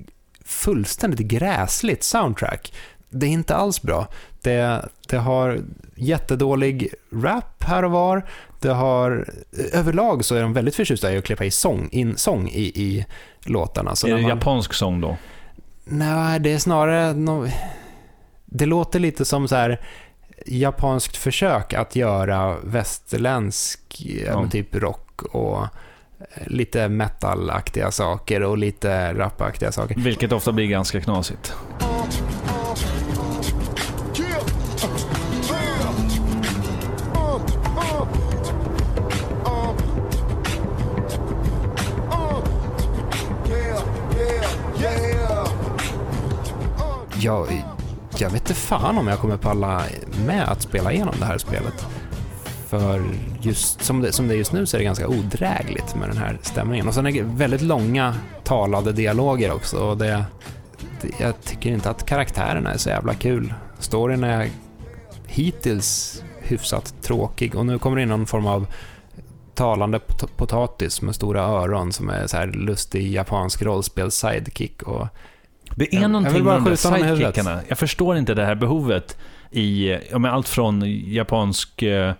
fullständigt 0.45 1.21
gräsligt 1.21 2.05
soundtrack. 2.05 2.73
Det 3.11 3.27
är 3.27 3.31
inte 3.31 3.57
alls 3.57 3.83
bra. 3.83 4.09
Det, 4.43 4.89
det 5.09 5.17
har 5.17 5.61
jättedålig 5.95 6.89
rap 7.13 7.65
här 7.65 7.83
och 7.83 7.91
var. 7.91 8.27
Det 8.61 8.69
har, 8.69 9.29
överlag 9.73 10.25
så 10.25 10.35
är 10.35 10.43
de 10.43 10.53
väldigt 10.53 10.77
förtjusta 10.77 11.13
i 11.13 11.19
att 11.19 11.25
klippa 11.25 11.45
i 11.45 11.51
sång, 11.51 11.89
in 11.93 12.17
sång 12.17 12.49
i, 12.49 12.63
i 12.63 13.07
låtarna. 13.41 13.97
Så 13.97 14.07
Är 14.07 14.15
det 14.15 14.21
man- 14.23 14.29
japansk 14.29 14.73
sång 14.73 15.01
då? 15.01 15.17
Nej, 15.85 16.41
det 16.41 16.53
är 16.53 16.59
snarare... 16.59 17.13
No... 17.15 17.49
Det 18.45 18.67
låter 18.67 18.99
lite 19.01 19.25
som 19.25 19.49
så 19.49 19.57
här 19.57 19.81
japanskt 20.47 21.17
försök 21.17 21.75
att 21.75 21.97
göra 21.97 22.57
västerländsk 22.65 24.03
ja. 24.27 24.49
Typ 24.51 24.75
rock 24.75 25.23
och 25.23 25.67
lite 26.47 26.89
metalaktiga 26.89 27.91
saker 27.91 28.43
och 28.43 28.59
lite 28.59 29.15
rapaktiga 29.15 29.73
saker. 29.73 29.95
Vilket 29.95 30.33
ofta 30.33 30.53
blir 30.53 30.67
ganska 30.67 31.01
knasigt. 31.01 31.55
Jag, 47.21 47.65
jag 48.19 48.31
vet 48.31 48.41
inte 48.41 48.55
fan 48.55 48.99
om 48.99 49.09
jag 49.09 49.19
kommer 49.19 49.37
palla 49.37 49.83
med 50.27 50.49
att 50.49 50.63
spela 50.63 50.93
igenom 50.93 51.15
det 51.19 51.25
här 51.25 51.39
spelet. 51.39 51.87
För 52.69 53.03
just 53.41 53.85
som 53.85 54.01
det, 54.03 54.13
som 54.13 54.29
det 54.29 54.35
är 54.35 54.39
just 54.39 54.53
nu 54.53 54.67
så 54.67 54.77
är 54.77 54.79
det 54.79 54.85
ganska 54.85 55.09
odrägligt 55.09 55.95
med 55.97 56.09
den 56.09 56.17
här 56.19 56.39
stämningen. 56.43 56.89
Och 56.89 56.95
sen 56.95 57.07
är 57.07 57.13
det 57.13 57.23
väldigt 57.23 57.63
långa 57.63 58.15
talade 58.45 58.93
dialoger 58.93 59.53
också. 59.53 59.77
Och 59.79 59.97
det, 59.97 60.25
jag 61.21 61.41
tycker 61.45 61.71
inte 61.71 61.91
att 61.91 62.07
karaktärerna 62.07 62.73
är 62.73 62.79
så 62.79 62.89
jävla 62.89 63.15
kul. 63.15 63.55
Storyn 63.79 64.25
är 64.25 64.49
hittills 65.27 66.23
hyfsat 66.41 66.95
tråkig 67.03 67.55
och 67.55 67.67
nu 67.67 67.79
kommer 67.79 67.97
det 67.97 68.03
in 68.03 68.09
någon 68.09 68.27
form 68.27 68.47
av 68.47 68.67
talande 69.55 69.99
pot 69.99 70.37
potatis 70.37 71.03
med 71.03 71.15
stora 71.15 71.43
öron 71.43 71.93
som 71.93 72.09
är 72.11 72.27
så 72.27 72.37
här 72.37 72.47
lustig 72.47 73.13
japansk 73.13 73.63
rollspels-sidekick 73.63 74.83
och 74.83 75.09
Det 75.75 75.95
är 75.97 76.01
Jag- 76.01 76.11
någonting 76.11 76.37
jag 76.47 76.63
med 76.63 76.73
de 76.73 76.77
sidekickarna. 76.77 77.61
Jag 77.69 77.79
förstår 77.79 78.17
inte 78.17 78.35
det 78.35 78.45
här 78.45 78.55
behovet 78.55 79.17
i 79.51 79.89
ja, 80.11 80.19
men 80.19 80.31
allt 80.31 80.49
från 80.49 80.83
japansk 81.13 81.83
eh, 81.83 82.13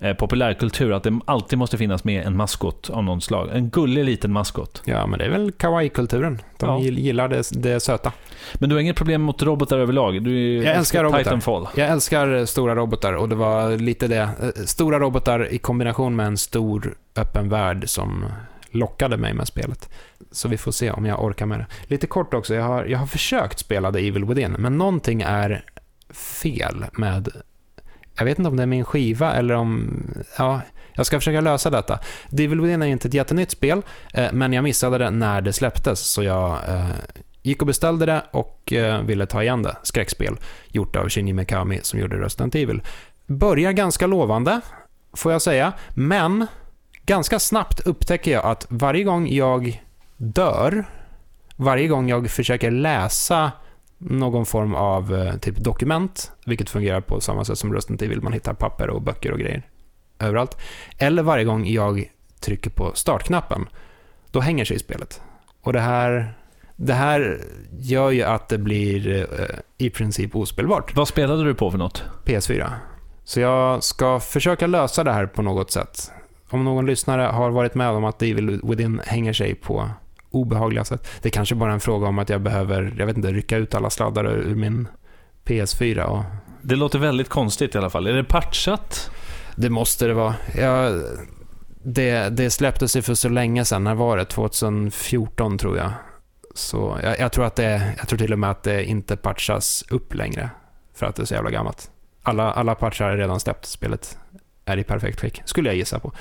eh, 0.00 0.14
populärkultur, 0.14 0.92
att 0.92 1.02
det 1.02 1.20
alltid 1.24 1.58
måste 1.58 1.78
finnas 1.78 2.04
med 2.04 2.26
en 2.26 2.36
maskot 2.36 2.90
av 2.90 3.04
någon 3.04 3.20
slag. 3.20 3.48
En 3.52 3.70
gullig 3.70 4.04
liten 4.04 4.32
maskot. 4.32 4.82
ja, 4.84 5.06
men 5.06 5.18
det 5.18 5.24
är 5.24 5.30
väl 5.30 5.52
kawaii-kulturen. 5.52 6.40
De 6.58 6.68
Ja. 6.68 6.78
gill- 6.78 6.98
gillar 6.98 7.28
det, 7.28 7.42
det 7.62 7.80
söta. 7.80 8.12
Men 8.54 8.68
du 8.68 8.74
har 8.76 8.80
inget 8.80 8.96
problem 8.96 9.22
mot 9.22 9.42
robotar 9.42 9.78
överlag? 9.78 10.22
Du 10.22 10.54
Jag 10.62 10.76
älskar 10.76 11.04
robotar. 11.04 11.18
Titanfall. 11.24 11.68
Jag 11.76 11.88
älskar 11.88 12.34
eh, 12.34 12.44
stora 12.44 12.74
robotar 12.74 13.12
och 13.12 13.28
det 13.28 13.34
var 13.34 13.76
lite 13.76 14.08
det. 14.08 14.16
Eh, 14.42 14.48
Stora 14.64 14.98
robotar 14.98 15.52
i 15.52 15.58
kombination 15.58 16.16
med 16.16 16.26
en 16.26 16.36
stor 16.38 16.94
öppen 17.16 17.48
värld 17.48 17.88
som 17.88 18.24
lockade 18.70 19.16
mig 19.16 19.34
med 19.34 19.46
spelet. 19.48 19.90
Så 20.30 20.48
vi 20.48 20.56
får 20.56 20.72
se 20.72 20.90
om 20.90 21.06
jag 21.06 21.24
orkar 21.24 21.46
med 21.46 21.58
det. 21.58 21.66
Lite 21.86 22.06
kort 22.06 22.34
också, 22.34 22.54
jag 22.54 22.64
har, 22.64 22.84
jag 22.84 22.98
har 22.98 23.06
försökt 23.06 23.58
spela 23.58 23.92
The 23.92 24.08
Evil 24.08 24.24
Within, 24.24 24.52
men 24.52 24.78
någonting 24.78 25.22
är 25.22 25.64
fel 26.10 26.84
med... 26.92 27.28
Jag 28.18 28.24
vet 28.24 28.38
inte 28.38 28.48
om 28.48 28.56
det 28.56 28.62
är 28.62 28.66
min 28.66 28.84
skiva 28.84 29.32
eller 29.32 29.54
om... 29.54 30.00
Ja, 30.38 30.60
jag 30.92 31.06
ska 31.06 31.18
försöka 31.18 31.40
lösa 31.40 31.70
detta. 31.70 31.98
Devil 32.30 32.60
Within 32.60 32.82
är 32.82 32.86
inte 32.86 33.08
ett 33.08 33.14
jättenytt 33.14 33.50
spel, 33.50 33.82
eh, 34.14 34.32
men 34.32 34.52
jag 34.52 34.64
missade 34.64 34.98
det 34.98 35.10
när 35.10 35.40
det 35.40 35.52
släpptes, 35.52 36.00
så 36.00 36.22
jag 36.22 36.50
eh, 36.68 36.90
gick 37.42 37.62
och 37.62 37.66
beställde 37.66 38.06
det 38.06 38.22
och 38.30 38.72
eh, 38.72 39.02
ville 39.02 39.26
ta 39.26 39.42
igen 39.42 39.62
det. 39.62 39.76
Skräckspel 39.82 40.36
gjort 40.68 40.96
av 40.96 41.08
Shinji 41.08 41.32
Mikami 41.32 41.80
som 41.82 42.00
gjorde 42.00 42.16
Resident 42.16 42.54
Evil. 42.54 42.82
Börjar 43.26 43.72
ganska 43.72 44.06
lovande, 44.06 44.60
får 45.12 45.32
jag 45.32 45.42
säga, 45.42 45.72
men 45.94 46.46
ganska 47.06 47.38
snabbt 47.38 47.80
upptäcker 47.80 48.32
jag 48.32 48.44
att 48.44 48.66
varje 48.68 49.04
gång 49.04 49.28
jag 49.28 49.82
dör, 50.16 50.84
varje 51.56 51.88
gång 51.88 52.08
jag 52.08 52.30
försöker 52.30 52.70
läsa 52.70 53.52
någon 53.98 54.46
form 54.46 54.74
av 54.74 55.14
eh, 55.14 55.36
typ 55.36 55.56
dokument, 55.56 56.32
vilket 56.46 56.70
fungerar 56.70 57.00
på 57.00 57.20
samma 57.20 57.44
sätt 57.44 57.58
som 57.58 57.74
Resident 57.74 58.02
Evil, 58.02 58.22
man 58.22 58.32
hittar 58.32 58.54
papper 58.54 58.90
och 58.90 59.02
böcker 59.02 59.32
och 59.32 59.38
grejer 59.38 59.62
överallt, 60.18 60.58
eller 60.98 61.22
varje 61.22 61.44
gång 61.44 61.66
jag 61.66 62.12
trycker 62.40 62.70
på 62.70 62.90
startknappen, 62.94 63.68
då 64.30 64.40
hänger 64.40 64.64
sig 64.64 64.78
spelet. 64.78 65.20
Och 65.62 65.72
det 65.72 65.80
här, 65.80 66.34
det 66.76 66.92
här 66.92 67.40
gör 67.78 68.10
ju 68.10 68.22
att 68.22 68.48
det 68.48 68.58
blir 68.58 69.22
eh, 69.22 69.46
i 69.78 69.90
princip 69.90 70.36
ospelbart. 70.36 70.96
Vad 70.96 71.08
spelade 71.08 71.44
du 71.44 71.54
på 71.54 71.70
för 71.70 71.78
något? 71.78 72.04
PS4. 72.24 72.70
Så 73.24 73.40
jag 73.40 73.82
ska 73.82 74.20
försöka 74.20 74.66
lösa 74.66 75.04
det 75.04 75.12
här 75.12 75.26
på 75.26 75.42
något 75.42 75.70
sätt. 75.70 76.10
Om 76.50 76.64
någon 76.64 76.86
lyssnare 76.86 77.22
har 77.22 77.50
varit 77.50 77.74
med 77.74 77.90
om 77.90 78.04
att 78.04 78.22
Evil 78.22 78.60
Within 78.62 79.00
hänger 79.04 79.32
sig 79.32 79.54
på 79.54 79.90
obehagliga 80.38 80.84
sätt. 80.84 81.08
Det 81.22 81.28
är 81.28 81.30
kanske 81.30 81.54
bara 81.54 81.70
är 81.70 81.74
en 81.74 81.80
fråga 81.80 82.06
om 82.08 82.18
att 82.18 82.28
jag 82.28 82.40
behöver, 82.40 82.94
jag 82.98 83.06
vet 83.06 83.16
inte, 83.16 83.32
rycka 83.32 83.56
ut 83.56 83.74
alla 83.74 83.90
sladdar 83.90 84.26
ur 84.26 84.54
min 84.54 84.88
PS4 85.44 86.02
och 86.02 86.22
Det 86.62 86.76
låter 86.76 86.98
väldigt 86.98 87.28
konstigt 87.28 87.74
i 87.74 87.78
alla 87.78 87.90
fall. 87.90 88.06
Är 88.06 88.12
det 88.12 88.24
patchat? 88.24 89.10
det 89.58 89.70
måste 89.70 90.06
det 90.06 90.14
vara. 90.14 90.34
Jag, 90.54 91.02
det, 91.82 92.28
det 92.28 92.50
släpptes 92.50 92.96
ju 92.96 93.02
för 93.02 93.14
så 93.14 93.28
länge 93.28 93.64
sedan, 93.64 93.84
när 93.84 93.94
var 93.94 94.16
det? 94.16 94.24
2014 94.24 95.58
tror 95.58 95.76
jag. 95.76 95.92
Så 96.54 96.98
jag, 97.02 97.18
jag 97.18 97.32
tror 97.32 97.44
att 97.44 97.56
det, 97.56 97.94
jag 97.98 98.08
tror 98.08 98.18
till 98.18 98.32
och 98.32 98.38
med 98.38 98.50
att 98.50 98.62
det 98.62 98.84
inte 98.84 99.16
patchas 99.16 99.84
upp 99.90 100.14
längre 100.14 100.50
för 100.94 101.06
att 101.06 101.16
det 101.16 101.22
är 101.22 101.26
så 101.26 101.34
jävla 101.34 101.50
gammalt. 101.50 101.90
Alla, 102.22 102.52
alla 102.52 102.74
patchar 102.74 103.10
är 103.10 103.16
redan 103.16 103.40
släppt, 103.40 103.66
spelet 103.66 104.18
är 104.64 104.76
i 104.76 104.84
perfekt 104.84 105.20
skick, 105.20 105.42
skulle 105.44 105.68
jag 105.68 105.76
gissa 105.76 105.98
på. 105.98 106.12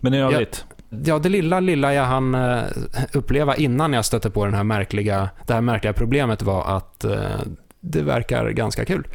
Men 0.00 0.14
i 0.14 0.20
övrigt? 0.20 0.64
Ja, 1.04 1.18
det 1.18 1.28
lilla, 1.28 1.60
lilla 1.60 1.94
jag 1.94 2.04
hann 2.04 2.34
eh, 2.34 2.62
uppleva 3.12 3.56
innan 3.56 3.92
jag 3.92 4.04
stötte 4.04 4.30
på 4.30 4.44
den 4.44 4.54
här 4.54 4.64
märkliga, 4.64 5.30
det 5.46 5.54
här 5.54 5.60
märkliga 5.60 5.92
problemet 5.92 6.42
var 6.42 6.76
att 6.76 7.04
eh, 7.04 7.40
det 7.80 8.02
verkar 8.02 8.50
ganska 8.50 8.84
kul. 8.84 9.06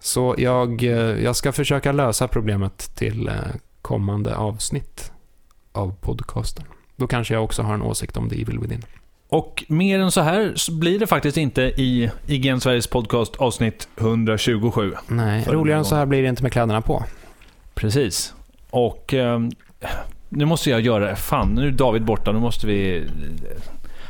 Så 0.00 0.34
jag, 0.38 0.82
eh, 0.82 0.90
jag 0.98 1.36
ska 1.36 1.52
försöka 1.52 1.92
lösa 1.92 2.28
problemet 2.28 2.90
till 2.94 3.30
kommande 3.82 4.36
avsnitt 4.36 5.12
av 5.72 5.94
podcasten. 6.00 6.64
Då 6.96 7.06
kanske 7.06 7.34
jag 7.34 7.44
också 7.44 7.62
har 7.62 7.74
en 7.74 7.82
åsikt 7.82 8.16
om 8.16 8.30
The 8.30 8.42
Evil 8.42 8.58
Within. 8.58 8.84
Och 9.28 9.64
mer 9.68 9.98
än 9.98 10.10
så 10.10 10.20
här 10.20 10.52
så 10.56 10.72
blir 10.72 10.98
det 10.98 11.06
faktiskt 11.06 11.36
inte 11.36 11.62
i 11.62 12.10
IGN 12.26 12.60
Sveriges 12.60 12.86
podcast 12.86 13.36
avsnitt 13.36 13.88
127. 13.96 14.94
Nej, 15.06 15.44
roligare 15.48 15.78
än 15.78 15.84
så 15.84 15.94
här 15.94 16.06
blir 16.06 16.22
det 16.22 16.28
inte 16.28 16.42
med 16.42 16.52
kläderna 16.52 16.80
på. 16.80 17.04
Precis. 17.74 18.34
Och 18.70 19.14
ehm, 19.14 19.50
nu 20.28 20.44
måste 20.44 20.70
jag 20.70 20.80
göra 20.80 21.06
det. 21.06 21.16
Fan, 21.16 21.54
nu 21.54 21.66
är 21.66 21.70
David 21.70 22.04
borta. 22.04 22.32
Nu 22.32 22.38
måste 22.38 22.66
vi... 22.66 23.04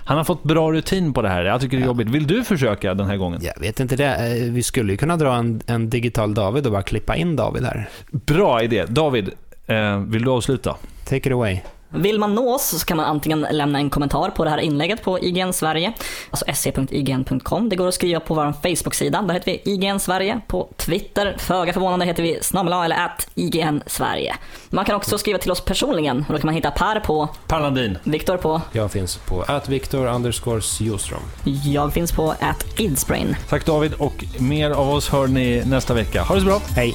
Han 0.04 0.16
har 0.16 0.24
fått 0.24 0.42
bra 0.42 0.72
rutin 0.72 1.12
på 1.12 1.22
det 1.22 1.28
här. 1.28 1.44
Jag 1.44 1.60
tycker 1.60 1.76
det 1.76 1.80
är 1.80 1.84
Ja. 1.84 1.86
jobbigt. 1.86 2.08
Vill 2.08 2.26
du 2.26 2.44
försöka 2.44 2.94
den 2.94 3.06
här 3.06 3.16
gången? 3.16 3.40
Jag 3.42 3.60
vet 3.60 3.80
inte 3.80 3.96
det. 3.96 4.14
Eh, 4.44 4.52
Vi 4.52 4.62
skulle 4.62 4.92
ju 4.92 4.96
kunna 4.96 5.16
dra 5.16 5.34
en, 5.34 5.60
en 5.66 5.90
digital 5.90 6.34
David 6.34 6.66
och 6.66 6.72
bara 6.72 6.82
klippa 6.82 7.16
in 7.16 7.36
David 7.36 7.64
här. 7.64 7.88
Bra 8.10 8.62
idé. 8.62 8.84
David, 8.88 9.30
eh, 9.66 9.98
vill 9.98 10.24
du 10.24 10.30
avsluta? 10.30 10.76
Take 11.04 11.16
it 11.28 11.32
away. 11.32 11.60
Vill 11.90 12.18
man 12.18 12.34
nå 12.34 12.54
oss 12.54 12.78
så 12.80 12.86
kan 12.86 12.96
man 12.96 13.06
antingen 13.06 13.46
lämna 13.50 13.78
en 13.78 13.90
kommentar 13.90 14.30
på 14.30 14.44
det 14.44 14.50
här 14.50 14.58
inlägget 14.58 15.02
på 15.02 15.18
IGN 15.20 15.52
Sverige, 15.52 15.92
alltså 16.30 16.44
se.ign.com. 16.54 17.68
Det 17.68 17.76
går 17.76 17.88
att 17.88 17.94
skriva 17.94 18.20
på 18.20 18.34
vår 18.34 18.52
Facebook-sida, 18.52 19.22
där 19.22 19.34
heter 19.34 19.52
vi 19.64 19.72
IGN 19.72 20.00
Sverige. 20.00 20.40
På 20.46 20.68
Twitter, 20.76 21.36
föga 21.38 21.72
förvånande, 21.72 22.04
heter 22.06 22.22
vi 22.22 22.38
snabel 22.42 22.72
eller 22.72 22.96
at 23.04 23.28
IGN 23.34 23.82
Sverige. 23.86 24.36
Man 24.70 24.84
kan 24.84 24.96
också 24.96 25.18
skriva 25.18 25.38
till 25.38 25.50
oss 25.50 25.60
personligen 25.60 26.24
och 26.28 26.32
då 26.34 26.38
kan 26.38 26.46
man 26.46 26.54
hitta 26.54 26.70
Per 26.70 27.00
på, 27.00 27.28
Per 27.46 27.60
Landin. 27.60 27.98
Viktor 28.04 28.36
på, 28.36 28.60
Jag 28.72 28.92
finns 28.92 29.16
på 29.16 29.42
atviktor 29.42 30.06
underscore 30.06 30.60
Sjöström. 30.60 31.20
jag 31.64 31.92
finns 31.92 32.12
på 32.12 32.30
at 32.40 32.80
Idsbrain. 32.80 33.36
Tack 33.48 33.66
David 33.66 33.94
och 33.98 34.24
mer 34.38 34.70
av 34.70 34.90
oss 34.90 35.08
hör 35.08 35.26
ni 35.26 35.62
nästa 35.66 35.94
vecka. 35.94 36.22
Ha 36.22 36.34
det 36.34 36.40
så 36.40 36.46
bra. 36.46 36.60
Hej! 36.76 36.94